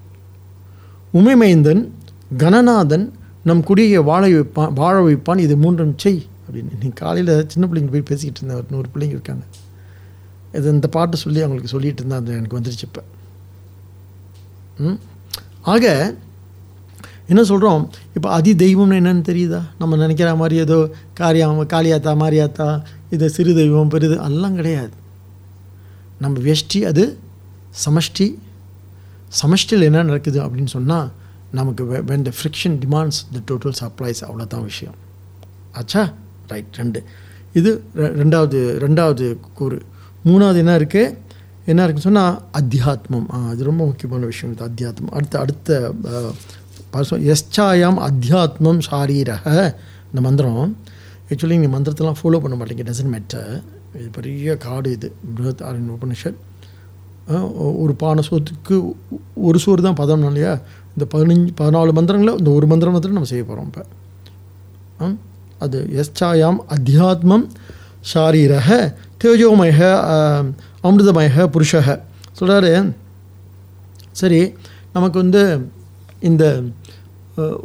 [1.14, 1.90] உமைமைந்தன்
[2.38, 3.12] கணநாதன்
[3.44, 6.82] நம் குடியை வாழ வைப்பான் வாழ வைப்பான் இது மூன்றும் செய் அப்படின்னு.
[6.82, 9.44] நீ காலையில் சின்ன பிள்ளைங்க போய் பேசிக்கிட்டு இருந்தேன் ஒரு நூறு பிள்ளைங்க இருக்காங்க.
[10.52, 13.02] இது இந்த பாட்டு சொல்லி அவங்களுக்கு சொல்லிட்டு இருந்தேன் அது எனக்கு வந்துருச்சு இப்போ.
[14.78, 14.98] ம்?
[15.60, 16.14] ஆக
[17.28, 19.62] என்ன சொல்கிறோம் இப்போ அதி தெய்வம்னு என்னன்னு தெரியுதா?
[19.78, 24.98] நம்ம நினைக்கிற மாதிரி ஏதோ காரியம் காளியாத்தா மாரியாத்தா இது சிறு தெய்வம் பெரிது அதெல்லாம் கிடையாது.
[26.20, 27.18] நம்ம வெஷ்டி அது
[27.84, 28.34] சமஷ்டி.
[29.42, 31.10] சமஷ்டியில் என்ன நடக்குது அப்படின்னு சொன்னால்
[31.52, 34.94] நமக்கு when the friction demands the total supplies அவ்வளோதான் விஷயம்.
[35.72, 36.12] ஆச்சா?
[36.46, 37.04] ரைட் ரெண்டு.
[37.52, 39.82] இது ரெ- ரெண்டாவது ரெண்டாவது கூறு.
[40.24, 41.16] மூணாவது என்ன இருக்குது
[41.66, 43.26] என்ன இருக்குன்னு சொன்னால் அத்தியாத்மம்.
[43.50, 45.08] அது ரொம்ப முக்கியமான விஷயம் இது அத்தியாத்மம்.
[45.10, 46.32] அடுத்த அடுத்த அஹ்,
[46.90, 49.54] பாசம் எஸ்சாயாம் அத்தியாத்மம் சாரீரக.
[50.06, 50.76] இந்த மந்திரம்
[51.28, 53.62] ஆக்சுவலி நீங்கள் மந்திரத்தெல்லாம் ஃபாலோ பண்ண மாட்டீங்க டசன்ட் மேட்டர்
[53.98, 55.08] இது பெரிய காடு இது.
[55.34, 56.38] பிருகத் ஆரண்ய உபனிஷத்
[57.82, 58.76] ஒரு பான சோத்துக்கு
[59.48, 60.52] ஒரு சோறு தான் பதம் இல்லையா?
[60.94, 63.82] இந்த பதினஞ்சு பதினாலு மந்திரங்களை இந்த ஒரு மந்திரம் மந்திரம் நம்ம செய்ய போகிறோம் இப்போ.
[65.64, 67.44] அது எஸ்சாயாம் அத்தியாத்மம்
[68.12, 68.68] ஷாரீரக
[69.22, 69.78] தேஜோமய
[70.12, 70.50] ஆம்,
[70.88, 71.88] அமிர்தமய புருஷக
[72.38, 72.72] சொல்கிறாரு
[74.20, 74.40] சரி
[74.94, 75.42] நமக்கு வந்து
[76.28, 76.44] இந்த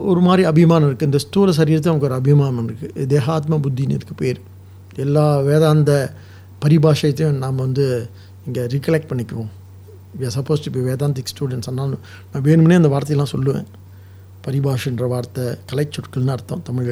[0.09, 4.39] ஒரு மாதிரி அபிமானம் இருக்குது இந்த ஸ்தூல சரீரத்தை நமக்கு ஒரு அபிமானம் இருக்குது தேகாத்ம புத்தின்னு இதுக்கு பேர்.
[5.03, 5.91] எல்லா வேதாந்த
[6.63, 7.85] பரிபாஷையத்தையும் நாம் வந்து
[8.45, 9.51] இங்கே ரிகலெக்ட் பண்ணிக்குவோம்.
[10.19, 13.65] We suppose to be Vedantic students ஆனாலும் நான் வேணும்னே அந்த வார்த்தையெல்லாம் சொல்லுவேன்.
[14.45, 16.89] பரிபாஷன்ற வார்த்தை கலைச்சொற்கள்னு அர்த்தம் தமிழ்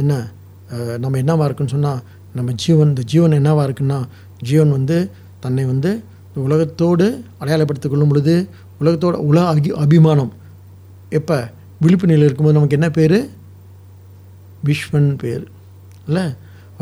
[0.00, 0.12] என்ன?
[1.02, 2.02] நம்ம என்னவாக இருக்குன்னு சொன்னால்
[2.36, 3.98] நம்ம ஜீவன் இந்த ஜீவன் என்னவாக இருக்குன்னா
[4.48, 4.98] ஜீவன் வந்து
[5.44, 5.90] தன்னை வந்து
[6.44, 7.06] உலகத்தோடு
[7.40, 8.34] அடையாளப்படுத்திக் கொள்ளும் பொழுது
[8.80, 10.32] உலகத்தோட உலக அகி அபிமானம்.
[11.18, 11.38] எப்போ?
[11.82, 13.18] விழிப்பு நிலையில் இருக்கும்போது நமக்கு என்ன பேர்?
[14.68, 15.44] விஸ்வன் பேர்.
[16.06, 16.24] இல்லை?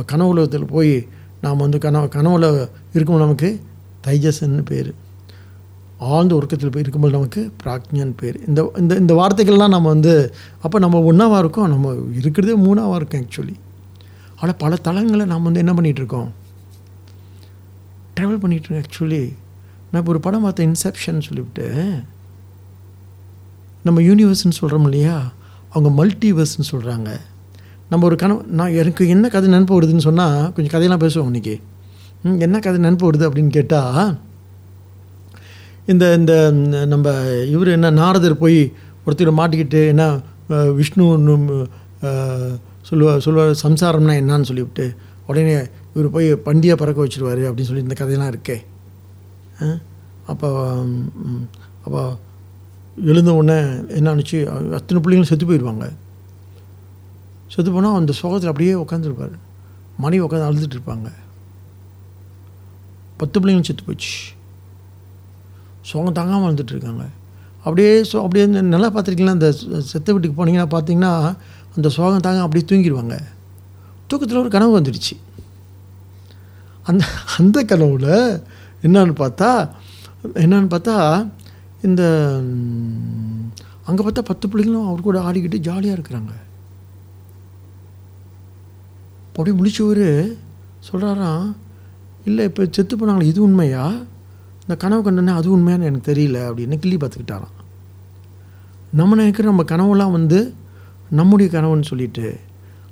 [0.07, 0.93] கனவு உலகத்தில் போய்
[1.41, 2.47] நாம் வந்து கனவு கனவுல
[2.95, 3.49] இருக்கும் நமக்கு
[4.07, 4.91] தைஜசன்னு பேர்.
[5.99, 8.37] ஆழ்ந்த உறக்கத்தில் போய் இருக்கும்போது நமக்கு பிராக்ஞன் பேர்.
[8.47, 11.69] இந்த இந்த இந்த வார்த்தைகள்லாம் நம்ம வந்து அப்போ நம்ம ஒன்றாவாக இருக்கோம்?
[11.69, 13.57] நம்ம இருக்கிறதே மூணாவாக இருக்கோம் ஆக்சுவலி
[14.41, 16.31] ஆனால் பல தளங்களை நாம் வந்து என்ன பண்ணிகிட்ருக்கோம்
[18.17, 19.23] ட்ராவல் பண்ணிகிட்டு ஆக்சுவலி
[19.91, 21.67] நான் இப்போ ஒரு படம் பார்த்தேன் இன்செப்ஷன் சொல்லிவிட்டு.
[23.85, 25.33] நம்ம யூனிவர்ஸ்னு சொல்கிறோம் இல்லையா?
[25.71, 27.11] அவங்க மல்டிவர்ஸ்னு சொல்கிறாங்க
[27.91, 31.55] நம்ம ஒரு கனவு நான் எனக்கு என்ன கதை நினப்பு வருதுன்னு சொன்னால் கொஞ்சம் கதையெல்லாம் பேசுவோம் இன்றைக்கி
[32.25, 34.11] ம், என்ன கதை நினப்பு வருது அப்படின்னு கேட்டால்
[35.87, 36.33] இந்த இந்த
[36.87, 37.07] நம்ம
[37.51, 38.59] இவர் என்ன நாரதர் போய்
[39.07, 40.05] ஒருத்தர் மாட்டிக்கிட்டு என்ன
[40.75, 41.05] விஷ்ணு
[42.89, 44.85] சொல்லுவா சொல்லுவார் சம்சாரம்னா என்னன்னு சொல்லிவிட்டு
[45.27, 45.55] உடனே
[45.95, 48.57] இவர் போய் பண்டியை பறக்க வச்சிருவாரு அப்படின்னு சொல்லி இந்த கதையெல்லாம் இருக்கே.
[50.27, 50.49] அப்போ
[51.85, 52.01] அப்போ
[53.07, 53.59] எழுந்த உடனே
[53.93, 54.15] என்ன
[54.75, 55.87] அத்தனை பிள்ளைங்களும் செத்து போயிடுவாங்க
[57.53, 59.35] செத்து போனால் அந்த சோகத்தில் அப்படியே உட்காந்துருப்பார்
[60.03, 61.09] மனைவி உட்காந்து அழுதுட்டு இருப்பாங்க.
[63.21, 64.13] பத்து பிள்ளைங்களும் செத்து போச்சு.
[65.89, 67.05] சோகம் தாங்காமல் அழுதுட்டு இருக்காங்க.
[67.65, 68.45] அப்படியே சோ அப்படியே
[68.75, 69.37] நல்லா பார்த்துருக்கீங்களா?
[69.39, 69.49] அந்த
[69.93, 71.13] செத்த வீட்டுக்கு போனீங்கன்னா பார்த்தீங்கன்னா
[71.77, 73.17] அந்த சோகம் தாங்க அப்படியே தூங்கிடுவாங்க
[74.11, 75.15] தூக்கத்தில் ஒரு கனவு வந்துடுச்சு.
[76.91, 77.05] அந்த
[77.39, 78.13] அந்த கனவில்
[78.87, 79.51] என்னன்னு பார்த்தா
[80.45, 80.97] என்னன்னு பார்த்தா
[81.89, 82.03] இந்த
[83.89, 86.33] அங்கே பார்த்தா பத்து பிள்ளைங்களும் அவர் கூட ஆடிக்கிட்டு ஜாலியாக இருக்கிறாங்க.
[89.37, 90.07] அப்படியே முடிச்சவர்
[90.87, 91.47] சொல்கிறாராம்
[92.25, 93.85] இல்லை இப்போ செத்து போனாங்களே இது உண்மையா?
[94.63, 97.55] இந்த கனவு கண்டனே அது உண்மையான்னு எனக்கு தெரியல அப்படின்னு கிள்ளி பார்த்துக்கிட்டாராம்.
[98.99, 100.55] நம்ம நினைக்கிற நம்ம கனவுலாம் வந்து
[101.11, 102.27] நம்முடைய கனவுன்னு சொல்லிட்டு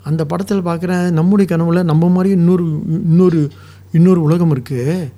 [0.03, 2.65] அந்த படத்தில் பார்க்குற நம்முடைய கனவுல நம்ம மாதிரி இன்னொரு
[3.09, 3.41] இன்னொரு
[3.93, 5.13] இன்னொரு உலகம் இருக்குது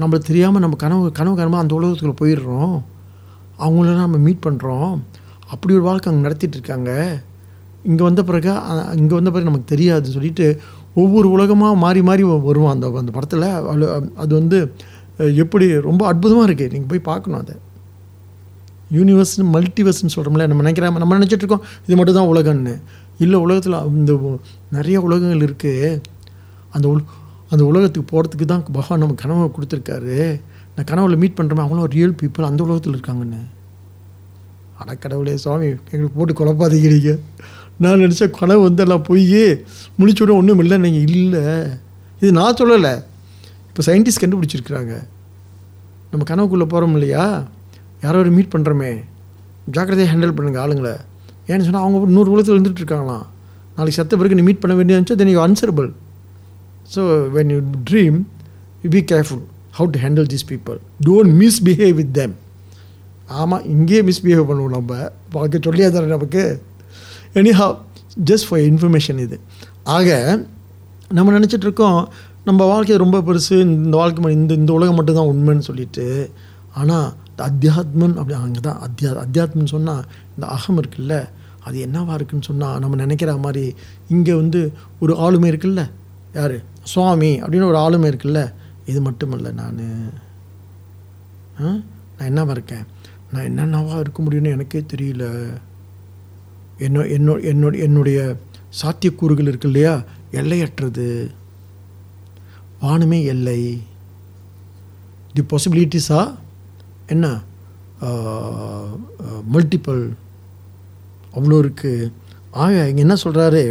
[0.00, 2.74] நம்மளுக்கு தெரியாமல் நம்ம கனவு கனவு கனவாக அந்த உலகத்துக்குள்ளே போயிடுறோம்.
[3.58, 4.92] அவங்களெல்லாம் நம்ம மீட் பண்ணுறோம்
[5.52, 6.92] அப்படி ஒரு வாழ்க்கை அங்கே நடத்திட்டு இருக்காங்க.
[7.90, 8.50] இங்கே வந்த பிறகு
[9.00, 10.46] இங்கே வந்த பிறகு நமக்கு தெரியாது சொல்லிட்டு
[11.02, 13.48] ஒவ்வொரு உலகமாக மாறி மாறி வருவான் அந்த அந்த படத்தில்.
[14.22, 14.58] அது வந்து
[15.42, 17.54] எப்படி ரொம்ப அற்புதமாக இருக்குது நீங்கள் போய் பார்க்கணும் அதை.
[18.96, 22.74] யூனிவர்ஸ்னு மல்டிவர்ஸ்னு சொல்கிறோம்ல நம்ம நினைக்கிற நம்ம நினச்சிட்ருக்கோம் இது மட்டும் தான் உலகம்னு.
[23.24, 24.12] இல்லை உலகத்தில் இந்த
[24.76, 25.90] நிறைய உலகங்கள் இருக்குது
[26.76, 27.02] அந்த உல்
[27.52, 30.16] அந்த உலகத்துக்கு போகிறதுக்கு தான் பகவான் நம்ம கனவை கொடுத்துருக்காரு.
[30.74, 33.40] நான் கனவுல மீட் பண்ணுறோமே அவங்களும் ரியல் பீப்புள் அந்த உலகத்தில் இருக்காங்கன்னு.
[34.82, 37.14] அடக்கடவுளே சுவாமி எங்களுக்கு போட்டு குழப்பாதீங்க
[37.82, 39.26] நான் நினச்ச கனவு வந்து எல்லாம் போய்
[39.98, 41.44] முடிச்சோட ஒன்றும் இல்லை நீங்கள் இல்லை.
[42.20, 42.92] இது நான் சொல்லலை.
[43.68, 44.94] இப்போ சயின்டிஸ்ட் கண்டுபிடிச்சிருக்கிறாங்க.
[46.12, 47.24] நம்ம கனவுக்குள்ளே போகிறோம் இல்லையா?
[48.04, 48.90] யாரோ ஒரு மீட் பண்ணுறோமே
[49.76, 50.94] ஜாக்கிரதையாக ஹேண்டில் பண்ணுங்கள் ஆளுங்களை.
[51.50, 53.26] ஏன்னு சொன்னால் அவங்க நூறு உலகத்தில் இருந்துட்டு இருக்காங்களாம்.
[53.76, 55.88] நாளைக்கு செத்த பிறகு நீ மீட் பண்ண வேண்டியது then you answerable
[56.94, 57.00] so
[57.36, 57.58] when you
[57.90, 58.18] dream
[58.84, 59.42] you be careful
[59.78, 62.34] how to handle these people don't misbehave with them
[63.40, 64.92] ஆமாம் இங்கேயே மிஸ்பிஹேவ் பண்ணுவோம் நம்ம.
[65.34, 66.42] பார்க்க சொல்லியா தரேன் நமக்கு?
[67.38, 67.66] எனிஹா
[68.24, 69.40] ஜஸ்ட் ஃபார் இன்ஃபர்மேஷன் இது.
[69.84, 70.08] ஆக
[71.08, 72.06] நம்ம நினச்சிட்ருக்கோம்
[72.44, 76.30] நம்ம வாழ்க்கை ரொம்ப பெருசு இந்த வாழ்க்கை இந்த இந்த உலகம் மட்டும்தான் உண்மைன்னு சொல்லிட்டு
[76.74, 81.28] ஆனால் இந்த அத்தியாத்மன் அப்படி அங்கே தான் அத்தியா அத்தியாத்மன் சொன்னால் இந்த அகம் இருக்குல்ல
[81.60, 83.74] அது என்னவா இருக்குன்னு சொன்னால் நம்ம நினைக்கிற மாதிரி
[84.08, 85.90] இங்கே வந்து ஒரு ஆளுமை இருக்குல்ல
[86.34, 86.56] யார்?
[86.82, 88.52] சுவாமி அப்படின்னு ஒரு ஆளுமை இருக்குல்ல
[88.86, 89.80] இது மட்டுமல்ல நான்.
[91.60, 91.68] ஆ?
[92.16, 92.84] நான் என்னவாக இருக்கேன்?
[93.32, 95.24] நான் என்னென்னவாக இருக்க முடியும்னு எனக்கே தெரியல.
[96.86, 98.18] என்ன என்னோ என்னோட என்னுடைய
[98.80, 99.94] சாத்தியக்கூறுகள் இருக்கு இல்லையா?
[100.40, 101.06] எல்லையற்றது.
[102.82, 103.60] வானமே எல்லை.
[105.34, 106.20] தி பாசிபிலிட்டிஸா
[107.14, 107.26] என்ன?
[109.54, 110.02] மல்டிபிள்
[111.36, 112.10] அவ்வளோ இருக்குது
[112.62, 113.62] ஆக இங்கே என்ன சொல்கிறாரு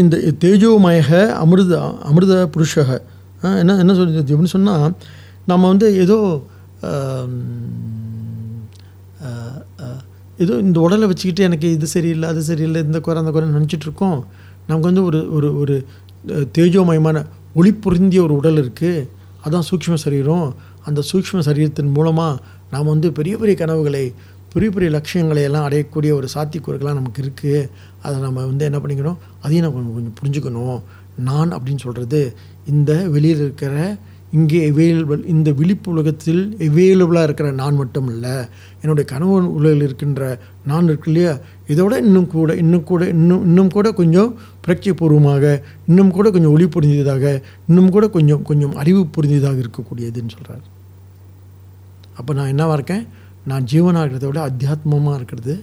[0.00, 1.10] இந்த தேஜோமயக
[1.42, 1.74] அமிர்த
[2.08, 2.90] அமிர்த புருஷக.
[3.62, 4.34] என்ன என்ன சொல்றது?
[4.34, 4.96] அப்படின்னு சொன்னால்
[5.50, 6.18] நம்ம வந்து ஏதோ
[10.42, 14.18] ஏதோ இந்த உடலை வச்சுக்கிட்டு எனக்கு இது சரியில்லை அது சரியில்லை இந்த குறை அந்த குறை நினச்சிட்டு இருக்கோம்.
[14.68, 15.76] நமக்கு வந்து ஒரு ஒரு ஒரு
[16.58, 17.18] தேஜோமயமான
[17.58, 19.06] ஒளி பொருந்திய ஒரு உடல் இருக்குது
[19.44, 20.48] அதான் சூக்ஷ்ம சரீரம்.
[20.88, 22.34] அந்த சூக்ஷ்ம சரீரத்தின் மூலமாக
[22.72, 24.04] நாம் வந்து பெரிய பெரிய கனவுகளை
[24.52, 27.56] பெரிய பெரிய லட்சியங்களை எல்லாம் அடையக்கூடிய ஒரு சாத்தியக்கூறுகள்லாம் நமக்கு இருக்குது
[28.04, 29.18] அதை நம்ம வந்து என்ன பண்ணிக்கணும்?
[29.44, 30.78] அதையும் நம்ம கொஞ்சம் கொஞ்சம் புரிஞ்சுக்கணும்.
[31.28, 32.20] நான் அப்படின்னு சொல்கிறது
[32.72, 33.74] இந்த வெளியில் இருக்கிற
[34.32, 38.34] இங்கே அவைலபிள் இந்த விழிப்பு உலகத்தில் அவைலபிளாக இருக்கிற நான் மட்டும் இல்லை
[38.82, 40.22] என்னுடைய கனவு உலகில் இருக்கின்ற
[40.64, 41.32] நான் இருக்கு இல்லையா?
[41.68, 44.30] இதோட இன்னும் கூட இன்னும் கூட இன்னும் இன்னும் கூட கொஞ்சம்
[44.66, 45.44] புரட்சிபூர்வமாக
[45.86, 47.24] இன்னும் கூட கொஞ்சம் ஒளி புரிஞ்சதாக
[47.68, 50.64] இன்னும் கூட கொஞ்சம் கொஞ்சம் அறிவு புரிஞ்சதாக இருக்கக்கூடியதுன்னு சொல்கிறார்
[52.18, 53.04] அப்போ நான் என்னவாக இருக்கேன்?
[53.46, 55.54] நான் ஜீவனாக இருக்கிறத விட அத்தியாத்மமாக இருக்கிறது.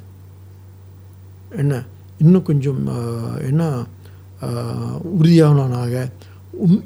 [1.55, 1.74] என்ன?
[2.18, 2.82] இன்னும் கொஞ்சம்
[3.49, 3.63] என்ன?
[5.18, 5.93] உறுதியானவனாக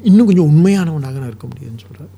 [0.08, 2.12] இன்னும் கொஞ்சம் உண்மையானவனாக நான் இருக்க முடியுதுன்னு சொல்கிறார்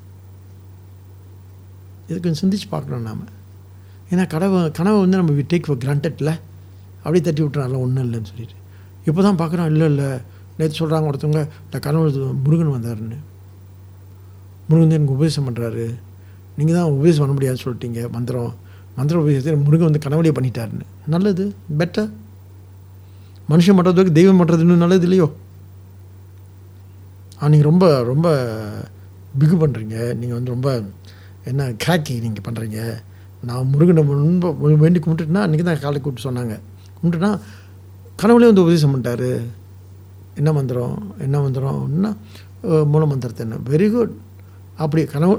[2.09, 3.27] இது கொஞ்சம் சிந்திச்சு பார்க்கணும் நாம்.
[4.13, 6.31] ஏன்னா கனவை கனவை வந்து நம்ம டேக் ஃபார் கிராண்டட்ல
[7.03, 8.57] அப்படியே தட்டி விட்டுறாங்கள ஒன்றும் இல்லைன்னு சொல்லிட்டு.
[9.09, 10.09] இப்போ தான் பார்க்குறோம் இல்லை இல்லை
[10.59, 13.19] நேற்று சொல்கிறாங்க ஒருத்தவங்க இந்த கனவு முருகன் வந்தாருன்னு.
[14.67, 15.87] முருகன் வந்து எனக்கு உபதேசம் பண்ணுறாரு
[16.57, 18.53] நீங்கள் தான் உபதேசம் பண்ண முடியாதுன்னு சொல்லிட்டீங்க மந்திரம்.
[18.99, 20.87] மந்திர உபதேசத்தை முருகன் வந்து கனவுலேயே பண்ணிட்டாருன்னு.
[21.15, 21.45] நல்லது
[21.81, 22.11] பெட்டர்
[23.53, 25.29] மனுஷன் பண்ணுறதுக்கு தெய்வம் பண்ணுறது இன்னும் நல்லது இல்லையோ?
[27.51, 28.29] நீங்கள் ரொம்ப ரொம்ப
[29.39, 30.83] பிகு பண்ணுறீங்க நீங்கள் வந்து ரொம்ப
[31.45, 32.81] என்ன கேக்கி நீங்கள் பண்ணுறீங்க
[33.49, 34.51] நான் முருகனை ரொம்ப
[34.85, 36.55] வேண்டி கும்பிட்டுட்டுனா அன்றைக்கி தான் காலை கூப்பிட்டு சொன்னாங்க.
[36.97, 37.31] கும்பிட்டுனா
[38.23, 39.31] கனவுலேயே வந்து உபதேசம் பண்ணிட்டாரு.
[40.37, 41.15] என்ன மந்திரம்?
[41.19, 43.57] என்ன மந்திரம்னா என்ன மூல மந்திரத்தை என்ன?
[43.71, 44.13] வெரி குட்
[44.83, 45.37] அப்படி கனவு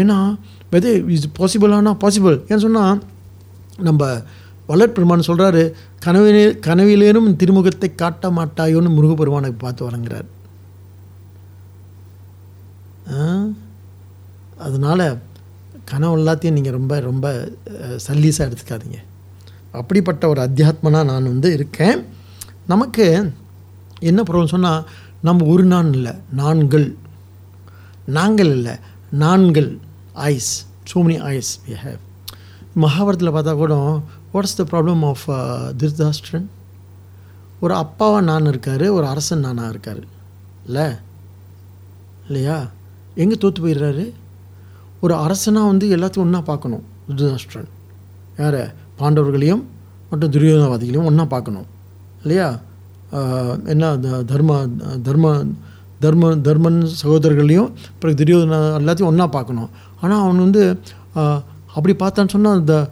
[0.00, 0.38] ஏன்னா
[0.72, 3.00] வெதே இஸ் பாசிபிளானா பாசிபிள் ஏன்னு சொன்னால்
[3.88, 4.22] நம்ம
[4.66, 5.62] வளர் பெருமான் சொல்கிறாரு
[6.04, 10.28] கனவிலே கனவிலேனும் திருமுகத்தை காட்ட மாட்டாயோன்னு முருகப்பெருமானை பார்த்து வழங்குறார்
[14.66, 15.04] அதனால்
[15.90, 17.26] கனவு எல்லாத்தையும் நீங்கள் ரொம்ப ரொம்ப
[18.06, 18.98] சல்லீஸாக எடுத்துக்காதீங்க.
[19.80, 21.98] அப்படிப்பட்ட ஒரு அத்தியாத்மனாக நான் வந்து இருக்கேன்.
[22.72, 23.06] நமக்கு
[24.10, 24.84] என்ன ப்ராப்ளம் சொன்னால்
[25.28, 26.86] நம்ம ஒரு நான் இல்லை நான்கள்.
[28.18, 28.74] நாங்கள் இல்லை
[29.24, 29.70] நான்கள்.
[30.30, 30.52] I's
[30.90, 32.00] so many I's we have
[32.84, 33.74] மகாபாரத்தில் பார்த்தா கூட
[34.34, 35.24] வாட்ஸ் த ப்ராப்ளம் ஆஃப்
[35.80, 36.48] திருதாஷ்டிரன்?
[37.64, 40.02] ஒரு அப்பாவாக நான் இருக்கார் ஒரு அரசன் நானாக இருக்கார்.
[40.66, 40.86] இல்லை?
[42.26, 42.58] இல்லையா?
[43.14, 44.12] எங்கே தோற்று போயிடுறாரு?
[45.00, 46.82] ஒரு அரசனாக வந்து எல்லாத்தையும் ஒன்றா பார்க்கணும்.
[47.16, 47.68] திருதாஷ்டிரன்
[48.38, 48.74] யார்?
[48.98, 49.62] பாண்டவர்களையும்
[50.10, 51.66] மற்றும் துரியோதனவாதிகளையும் ஒன்றா பார்க்கணும்.
[52.20, 52.60] இல்லையா?
[53.64, 53.98] என்ன?
[53.98, 54.68] த- தர்ம
[55.02, 55.44] தர்ம
[56.00, 59.68] தர்ம தர்மன் சகோதரர்களையும் பிறகு துரியோதன எல்லாத்தையும் ஒன்றா பார்க்கணும்.
[60.00, 60.78] ஆனால் அவன் வந்து
[61.74, 62.90] அப்படி பார்த்தான்னு சொன்னால் இந்த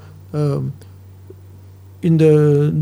[2.00, 2.24] இந்த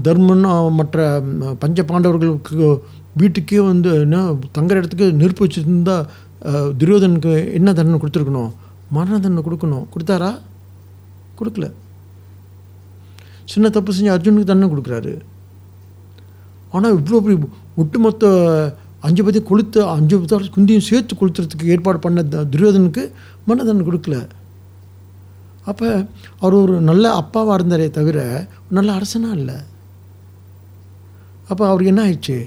[0.02, 1.22] தர்மன் மற்ற
[1.58, 2.80] பஞ்ச பாண்டவர்களுக்கு
[3.16, 6.06] வீட்டுக்கே வந்து என்ன தங்குற இடத்துக்கு நெருப்பு வச்சுருந்தா
[6.78, 8.52] துரியோதனுக்கு என்ன தண்டனை கொடுத்துருக்கணும்?
[8.96, 9.84] மரண தண்டனை கொடுக்கணும்.
[9.94, 10.30] கொடுத்தாரா?
[11.38, 11.66] கொடுக்கல.
[13.52, 15.12] சின்ன தப்பு செஞ்சு அர்ஜுனுக்கு தண்டனை கொடுக்குறாரு.
[16.74, 17.38] ஆனால் இவ்வளோ பெரிய
[17.82, 18.24] ஒட்டுமொத்த
[19.06, 22.22] அஞ்சு பற்றி கொளுத்து அஞ்சு பத்தி குந்தியும் சேர்த்து கொளுத்துறதுக்கு ஏற்பாடு பண்ண
[22.54, 23.02] துரியோதனுக்கு
[23.46, 24.18] மரண தண்டனை கொடுக்கல.
[25.70, 25.88] அப்போ
[26.40, 29.58] அவர் ஒரு நல்ல அப்பாவாக இருந்தாரே தவிர நல்ல அரசனாக இல்லை.
[31.50, 32.38] அப்போ அவருக்கு என்ன ஆயிடுச்சு?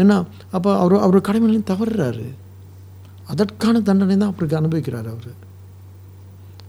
[0.00, 0.16] ஏன்னா
[0.56, 2.26] அப்போ அவர் அவர் கடமையிலையும் தவறுறாரு.
[3.26, 5.32] அதற்கான தண்டனை தான் அவருக்கு அனுபவிக்கிறார் அவர்.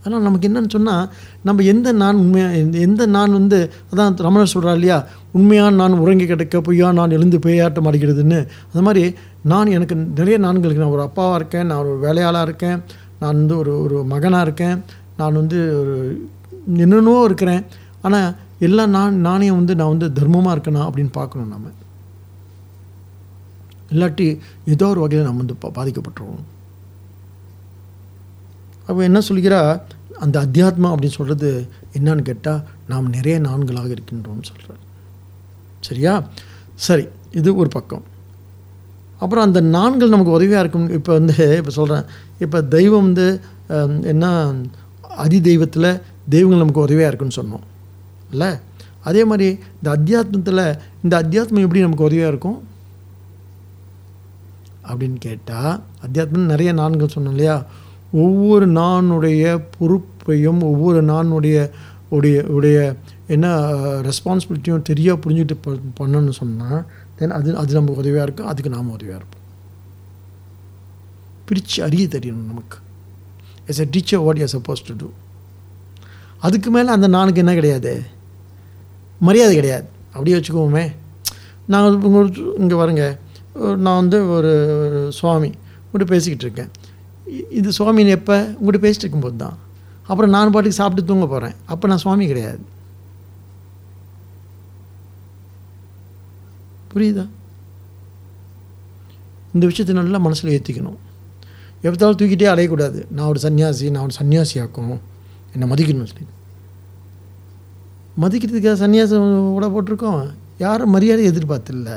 [0.04, 1.08] ஆனால் நமக்கு என்னன்னு சொன்னால்
[1.42, 6.26] நம்ம எந்த நான் உண்மையாக எந்த- எந்த நான் வந்து அதான் ரமணர் சொல்கிறார் இல்லையா உண்மையான நான் உறங்கி
[6.26, 8.46] கிடக்க பொய்யா நான் எழுந்து பேயாட்டம் அடிக்கிறதுன்னு.
[8.66, 12.78] அந்த மாதிரி நான் எனக்கு நிறைய நான்களுக்கு நான் ஒரு அப்பாவாக இருக்கேன் நான் ஒரு வேலையாளாக இருக்கேன்
[13.20, 14.84] நான் வந்து ஒரு ஒரு மகனாக இருக்கேன்
[15.16, 15.94] நான் வந்து ஒரு
[16.76, 17.64] என்னென்னவோ இருக்கிறேன்.
[18.02, 21.68] ஆனால் எல்லாம் நான் நானே வந்து நான் வந்து தர்மமாக இருக்கேனா அப்படின்னு பார்க்கணும் நம்ம
[23.90, 26.44] இல்லாட்டி ஏதோ ஒரு வகையில் நம்ம வந்து பா- பாதிக்கப்பட்டுருவோம்.
[28.86, 29.80] அப்போ என்ன சொல்கிறா
[30.20, 31.68] அந்த அத்தியாத்மா அப்படின்னு சொல்கிறது
[31.98, 34.84] என்னன்னு கேட்டால் நாம் நிறைய நான்களாக இருக்கின்றோம்னு சொல்கிறார்
[35.80, 36.28] சரியா?
[36.74, 38.02] சரி இது ஒரு பக்கம்.
[39.18, 40.90] அப்புறம் அந்த நான்கள் நமக்கு உதவியாக இருக்கும்.
[40.90, 42.04] இப்போ வந்து இப்போ சொல்கிறேன்
[42.38, 43.40] இப்போ தெய்வம் வந்து
[44.02, 44.52] என்ன
[45.00, 47.62] அதி தெய்வத்தில் தெய்வங்கள் நமக்கு உதவியாக இருக்குன்னு சொன்னோம்.
[48.30, 48.54] இல்லை?
[49.00, 52.62] அதே மாதிரி இந்த அத்தியாத்மத்தில் இந்த அத்தியாத்மம் எப்படி நமக்கு உதவியாக இருக்கும்?
[54.90, 55.74] அப்படின்னு கேட்டால்
[56.04, 57.56] அத்தியாத்மம் நிறைய நான்கள் சொன்னோம் இல்லையா?
[58.12, 59.44] ஒவ்வொரு நானுடைய
[59.78, 61.70] பொறுப்பையும் ஒவ்வொரு நானுடைய
[62.08, 62.78] உடைய உடைய
[63.26, 63.46] என்ன
[64.08, 65.54] ரெஸ்பான்சிபிலிட்டியும் தெரியா புரிஞ்சுட்டு
[66.00, 66.82] பண்ணணும்னு சொன்னால்
[67.16, 69.44] தென் அது அது நமக்கு உதவியாக இருக்கும் அதுக்கு நாம் உதவியாக இருப்போம்.
[71.48, 72.78] பிரித்து அறிய தெரியணும் நமக்கு.
[73.66, 75.08] As a teacher what you suppose to do
[76.38, 77.92] அதுக்கு மேலே அந்த நானுக்கு என்ன கிடையாது?
[79.18, 79.86] மரியாதை கிடையாது.
[80.12, 80.84] அப்படியே வச்சுக்கோமே
[81.66, 83.04] நாங்கள் இங்கே வரேங்க
[83.84, 84.52] நான் வந்து ஒரு
[84.86, 85.50] ஒரு சுவாமி
[85.84, 86.70] உங்கள்கிட்ட பேசிக்கிட்டு இருக்கேன்.
[87.58, 89.56] இது சுவாமின்னு எப்போ உங்கள்கிட்ட பேசிட்டு இருக்கும்போது தான்.
[90.02, 92.62] அப்புறம் நான் பாட்டுக்கு சாப்பிட்டு தூங்க போகிறேன் அப்போ நான் சுவாமி கிடையாது.
[96.92, 97.24] புரியுதா?
[99.54, 100.98] இந்த விஷயத்தை நல்லா மனசில் ஏற்றிக்கணும்
[101.84, 102.98] எப்போத்தாலும் தூக்கிட்டே அலையக்கூடாது.
[103.16, 105.00] நான் ஒரு சன்னியாசி நான் ஒரு சன்னியாசி ஆக்கணும்.
[105.52, 106.26] என்னை மதிக்கணும்னு சொல்லி.
[108.22, 109.26] மதிக்கிறதுக்காக சன்னியாசம்
[109.56, 110.22] கூட போட்டிருக்கோம்.
[110.58, 111.96] யாரும் மரியாதை எதிர்பார்த்தில்லை.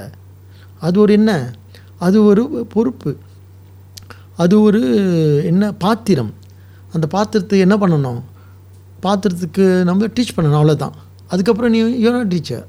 [0.80, 1.56] அது ஒரு என்ன?
[2.00, 3.18] அது ஒரு பொறுப்பு.
[4.38, 4.82] அது ஒரு
[5.46, 5.74] என்ன?
[5.74, 6.34] பாத்திரம்.
[6.94, 8.22] அந்த பாத்திரத்தை என்ன பண்ணணும்?
[9.02, 10.92] பாத்திரத்துக்கு நம்ம டீச் பண்ணணும் அவ்வளோதான்
[11.28, 12.68] அதுக்கப்புறம் நீ யோனா டீச்சர்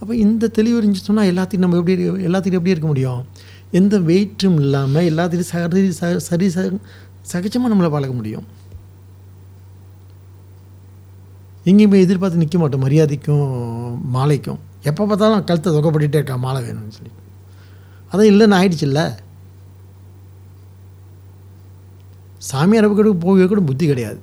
[0.00, 3.24] அப்போ இந்த தெளிவு இருந்துச்சு சொன்னால் எல்லாத்தையும் நம்ம எப்படி எல்லாத்தையும் எப்படி இருக்க முடியும்?
[3.70, 6.46] எந்த வெயிட்டும் இல்லாமல் எல்லாத்தையும் சரி ச- சரி
[7.32, 8.44] சகஜமாக நம்மளை பழக முடியும்.
[11.64, 12.88] எங்கேயுமே எதிர்பார்த்து நிற்க மாட்டோம்.
[12.88, 14.58] மரியாதைக்கும் மாலைக்கும்.
[14.90, 17.12] எப்போ பார்த்தாலும் கழுத்தை தொகைப்பட்டுட்டே இருக்கா மாலை வேணும்னு சொல்லி.
[18.10, 19.00] அதான் இல்லைன்னு ஆயிடுச்சுல்ல.
[22.50, 24.20] சாமியார் கூட போகவே கூட புத்தி கிடையாது.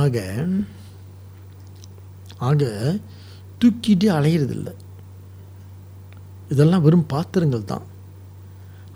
[0.00, 0.16] ஆக
[2.48, 2.64] ஆக
[3.62, 4.70] தூக்கிட்டே அலையிறதில்ல.
[6.52, 7.86] இதெல்லாம் வெறும் பாத்திரங்கள் தான்.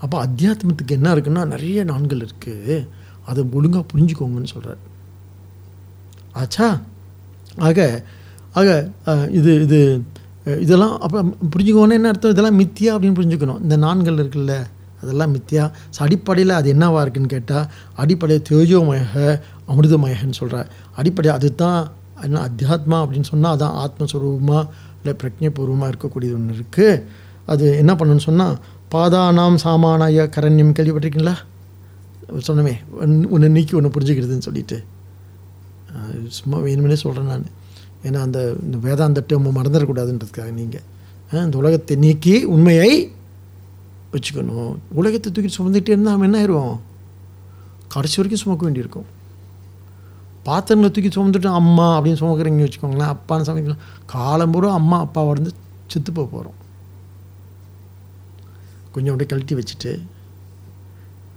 [0.03, 2.77] அப்போ அத்தியாத்மத்துக்கு என்ன இருக்குன்னா நிறைய நான்கள் இருக்குது
[3.31, 4.81] அதை ஒழுங்காக புரிஞ்சுக்கோங்கன்னு சொல்கிறார்
[6.41, 6.69] ஆச்சா?
[7.69, 7.79] ஆக
[8.61, 8.69] ஆக
[9.39, 9.79] இது இது
[10.65, 11.19] இதெல்லாம் அப்போ
[11.53, 12.33] புரிஞ்சுக்கோன்னு என்ன அர்த்தம்?
[12.35, 13.61] இதெல்லாம் மித்தியா அப்படின்னு புரிஞ்சுக்கணும்.
[13.65, 14.55] இந்த நான்கள் இருக்குல்ல
[15.03, 15.65] அதெல்லாம் மித்தியா?
[15.95, 17.67] ஸோ அடிப்படையில் அது என்னவா இருக்குன்னு கேட்டால்
[18.03, 19.15] அடிப்படையில் தேஜோமயக
[19.73, 20.69] அமிர்தமயகன்னு சொல்கிறார்
[21.01, 21.81] அடிப்படை அதுதான்
[22.27, 24.65] என்ன அத்தியாத்மா அப்படின்னு சொன்னால் அதான் ஆத்மஸ்வரூபமாக
[24.99, 27.03] இல்லை பிரஜைபூர்வமாக இருக்கக்கூடியது ஒன்று இருக்குது
[27.53, 28.57] அது என்ன பண்ணணும்னு சொன்னால்
[28.95, 31.37] பாதானாம் சாமானாய கரண்யம் கேள்விப்பட்டிருக்கீங்களா?
[32.49, 32.75] சொன்னமே
[33.35, 34.79] ஒன்று நீக்கி ஒன்று புரிஞ்சுக்கிறதுன்னு சொல்லிட்டு.
[36.39, 37.49] சும்மா வேணுமனே சொல்கிறேன் நான்.
[38.07, 42.91] ஏன்னா அந்த இந்த வேதாந்த டேர்மை மறந்துடக்கூடாதுன்றதுக்காக நீங்கள் இந்த உலகத்தை நீக்கி உண்மையை
[44.15, 44.73] வச்சுக்கணும்.
[45.01, 46.79] உலகத்தை தூக்கி சுமந்துக்கிட்டே இருந்தால் நம்ம என்ன ஆயிடுவோம்
[47.95, 49.09] கடைசி வரைக்கும் சுமக்க வேண்டியிருக்கும்.
[50.47, 53.85] பாத்திரங்களை தூக்கி சுமந்துட்டு அம்மா அப்படின்னு சுமக்கிறீங்கன்னு வச்சுக்கோங்களேன் அப்பான்னு சமைக்கலாம்
[54.15, 55.53] காலம்பூரா அம்மா அப்பா வந்து
[55.93, 56.59] செத்து போக போகிறோம்
[58.95, 59.93] கொஞ்சம் அப்படியே கழட்டி வச்சுட்டு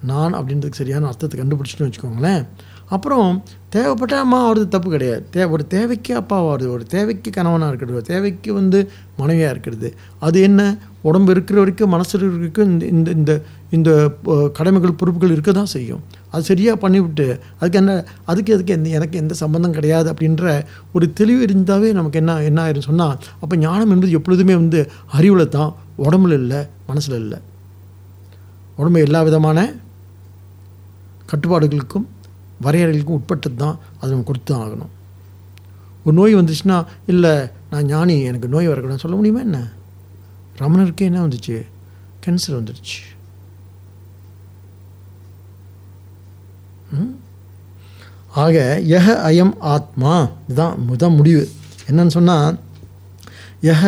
[0.09, 2.41] நான் அப்படின்றதுக்கு சரியான அர்த்தத்தை கண்டுபிடிச்சிட்டு வச்சுக்கோங்களேன்
[2.89, 5.25] அப்புறம் தேவைப்பட்ட அம்மா ஆகிறது தப்பு கிடையாது.
[5.33, 9.89] தே ஒரு தேவைக்கு அப்பா ஆகிறது ஒரு தேவைக்கு கணவனாக இருக்கிறது ஒரு தேவைக்கு வந்து மனைவியாக இருக்கிறது.
[10.19, 10.61] அது என்ன?
[11.01, 13.89] உடம்பு இருக்கிற வரைக்கும் மனசு இருக்கிற வரைக்கும் இந்த இந்த இந்த இந்த
[14.53, 16.03] கடமைகள் பொறுப்புகள் இருக்க தான் செய்யும்.
[16.31, 21.45] அது சரியாக பண்ணிவிட்டு அதுக்கு என்ன அதுக்கு அதுக்கு எந்த எனக்கு எந்த சம்பந்தம் கிடையாது அப்படின்ற ஒரு தெளிவு
[21.45, 26.61] இருந்தாவே நமக்கு என்ன என்ன ஆயிரும் சொன்னால் அப்போ ஞானம் என்பது எப்பொழுதுமே வந்து அறிவில் தான் உடம்புல இல்லை
[26.87, 27.39] மனசில் இல்லை.
[28.75, 29.59] உடம்பு எல்லா விதமான
[31.31, 32.07] கட்டுப்பாடுகளுக்கும்
[32.61, 34.91] வரையறைகளுக்கும் உட்பட்டது தான் அது நம்ம கொடுத்து தான் ஆகணும்.
[36.05, 37.33] ஒரு நோய் வந்துச்சுன்னா இல்லை
[37.69, 39.59] நான் ஞானி எனக்கு நோய் வரக்கூடாதுன்னு சொல்ல முடியுமா என்ன?
[40.57, 41.57] ரமணருக்கே என்ன வந்துச்சு?
[42.23, 42.99] கேன்சர் வந்துடுச்சு
[46.91, 47.11] ம்?
[48.35, 48.55] ஆக
[48.87, 50.13] யஹ அயம் ஆத்மா
[50.47, 51.43] இதுதான் இதுதான் முடிவு.
[51.87, 52.55] என்னன்னு சொன்னால்
[53.63, 53.83] யஹ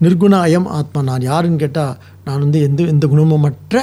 [0.00, 1.94] நிர்குண அயம் ஆத்மா நான் யாருன்னு கேட்டால்
[2.24, 3.76] நான் வந்து எந்த எந்த குணமுமற்ற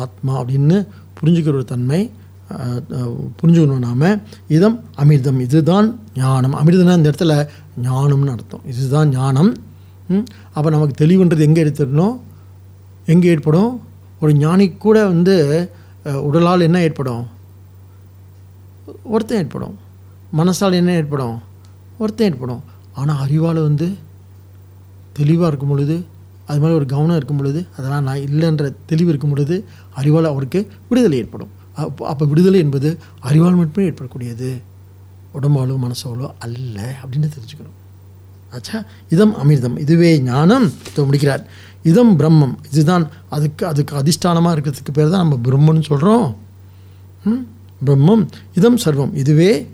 [0.00, 0.76] ஆத்மா அப்படின்னு
[1.18, 2.00] புரிஞ்சுக்கிற ஒரு தன்மை
[3.38, 4.04] புரிஞ்சுக்கணும் நாம்.
[4.56, 5.38] இதம் அமிர்தம்.
[5.46, 6.54] இதுதான் ஞானம்.
[6.60, 7.34] அமிர்தம்னா இந்த இடத்துல
[7.86, 8.64] ஞானம்னு அர்த்தம்.
[8.72, 9.50] இதுதான் ஞானம்.
[10.56, 12.16] அப்போ நமக்கு தெளிவுன்றது எங்கே எடுத்துடணும்
[13.12, 13.72] எங்கே ஏற்படும்?
[14.22, 15.34] ஒரு ஞானி கூட வந்து
[16.28, 17.24] உடலால் என்ன ஏற்படும்?
[19.14, 19.74] ஒருத்தன் ஏற்படும்.
[20.38, 21.36] மனசால் என்ன ஏற்படும்?
[22.02, 22.62] ஒருத்தன் ஏற்படும்.
[23.00, 23.86] ஆனால் அறிவால் வந்து
[25.18, 25.96] தெளிவாக இருக்கும் பொழுது
[26.48, 29.56] அது மாதிரி ஒரு கவனம் இருக்கும் பொழுது அதெல்லாம் நான் இல்லைன்ற தெளிவு இருக்கும் பொழுது
[30.00, 31.52] அறிவால் அவருக்கு விடுதலை ஏற்படும்.
[31.76, 34.50] அப்போ அப்போ விடுதலை என்பது அறிவால் மட்டுமே ஏற்படக்கூடியது.
[35.34, 37.76] உடம்பாலோ மனசாலோ அல்ல அப்படின்னு தெரிஞ்சுக்கணும்.
[38.52, 38.84] ஆச்சா?
[39.08, 39.78] இதம் அமிர்தம்.
[39.78, 40.72] இதுவே ஞானம்.
[40.96, 41.42] முடிக்கிறார்.
[41.82, 42.54] இதம் பிரம்மம்.
[42.72, 46.36] இதுதான் அதுக்கு அதுக்கு அதிஷ்டானமாக இருக்கிறதுக்கு பேர் தான் நம்ம பிரம்மன்னு சொல்கிறோம்
[47.24, 47.42] ம்?
[47.84, 49.14] பிரம்மம் இதம் சர்வம்.
[49.14, 49.68] இதுவே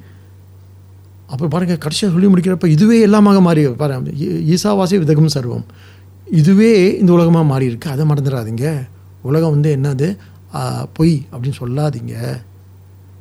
[1.27, 4.11] அப்புறம் பாருங்கள் கடைசியாக சொல்லி முடிக்கிறப்ப இதுவே எல்லாமாக மாறி பாருங்க
[4.55, 5.65] ஈசாவாசி விதகம் சர்வம்.
[6.31, 8.67] இதுவே இந்த உலகமாக மாறி இருக்குது அதை மறந்துடாதீங்க.
[9.23, 10.17] உலகம் வந்து என்னது?
[10.99, 12.15] பொய் அப்படின்னு சொல்லாதீங்க.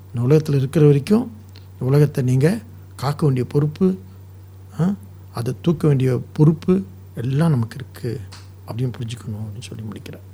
[0.09, 1.25] இந்த உலகத்தில் இருக்கிற வரைக்கும்
[1.73, 2.57] இந்த உலகத்தை நீங்கள்
[3.03, 3.87] காக்க வேண்டிய பொறுப்பு
[5.37, 6.73] அதை தூக்க வேண்டிய பொறுப்பு
[7.23, 8.19] எல்லாம் நமக்கு இருக்குது
[8.67, 10.25] அப்படின்னு புரிஞ்சுக்கணும் அப்படின்னு சொல்லி முடிக்கிறேன்.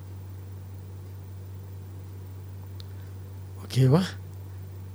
[3.62, 4.02] ஓகேவா?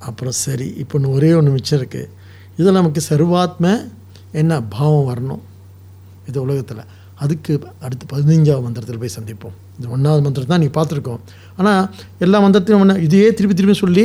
[0.09, 2.11] அப்புறம் சரி இப்போ ஒன்று ஒரே ஒன்று மிச்சம் இருக்குது
[2.59, 3.67] இதில் நமக்கு சர்வாத்ம
[4.41, 4.61] என்ன?
[4.77, 5.43] பாவம் வரணும்.
[6.29, 6.91] இது உலகத்தில்.
[7.25, 7.53] அதுக்கு
[7.87, 9.59] அடுத்து பதினஞ்சாவது மந்திரத்தில் போய் சந்திப்போம்.
[9.77, 11.20] இந்த ஒன்றாவது மந்திரம் தான் நீங்கள் பார்த்துருக்கோம்.
[11.59, 11.85] ஆனால்
[12.25, 14.05] எல்லா மந்திரத்தையும் ஒன்று இதையே திருப்பி திருப்பி சொல்லி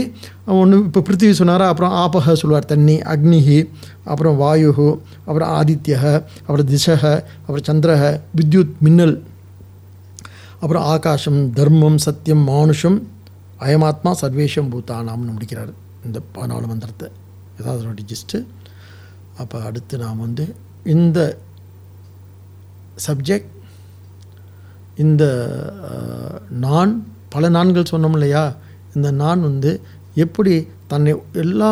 [0.61, 3.59] ஒன்று இப்போ பிருத்திவி சொன்னாரா அப்புறம் ஆபக சொல்லுவார் தண்ணி அக்னிஹி
[4.11, 4.71] அப்புறம் வாயு
[5.29, 6.03] அப்புறம் ஆதித்யக
[6.45, 7.03] அப்புறம் திசக
[7.45, 8.03] அப்புறம் சந்திரக
[8.39, 9.15] வித்யுத் மின்னல்
[10.61, 12.97] அப்புறம் ஆகாஷம் தர்மம் சத்தியம் மானுஷம்
[13.65, 15.73] அயமாத்மா சர்வேஷம் பூத்தானாம்னு முடிக்கிறார்
[16.05, 17.07] இந்த பதினாலு மந்திரத்தை.
[17.59, 18.39] ஏதாவது ஒரு டிஜிஸ்ட்டு
[19.41, 20.43] அப்போ அடுத்து நாம் வந்து
[20.95, 21.19] இந்த
[23.07, 23.53] சப்ஜெக்ட்
[24.97, 25.23] இந்த
[26.65, 26.91] நான்
[27.33, 28.43] பல நான்கள் சொன்னோம் இல்லையா?
[28.95, 29.71] இந்த நான் வந்து
[30.23, 30.53] எப்படி
[30.91, 31.11] தன்னை
[31.43, 31.71] எல்லா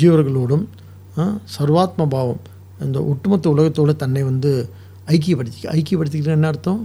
[0.00, 0.64] ஜீவர்களோடும்
[1.56, 2.42] சர்வாத்ம பாவம்
[2.80, 4.52] இந்த ஒட்டுமொத்த உலகத்தோடு தன்னை வந்து
[5.14, 6.82] ஐக்கியப்படுத்தி ஐக்கியப்படுத்திக்கிற என்ன அர்த்தம்?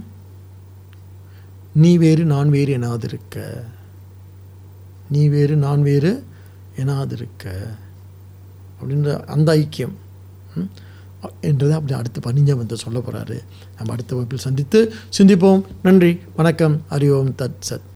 [1.76, 3.38] நீ வேறு நான் வேறு எனாது இருக்க
[5.10, 6.12] நீ வேறு நான் வேறு
[6.82, 7.46] எனாது இருக்க
[8.80, 9.96] அப்படின்ற அந்த ஐக்கியம்.
[10.56, 10.70] ம்,
[11.42, 13.40] என்றதை அப்படி அடுத்த பதினஞ்சாம் வந்து சொல்ல போகிறாரு
[13.76, 15.64] நம்ம அடுத்த வகுப்பில் சந்தித்து சிந்திப்போம்.
[15.84, 16.20] நன்றி.
[16.36, 16.82] வணக்கம்.
[16.90, 17.36] அறிவோம்.
[17.38, 17.82] தத் சத்.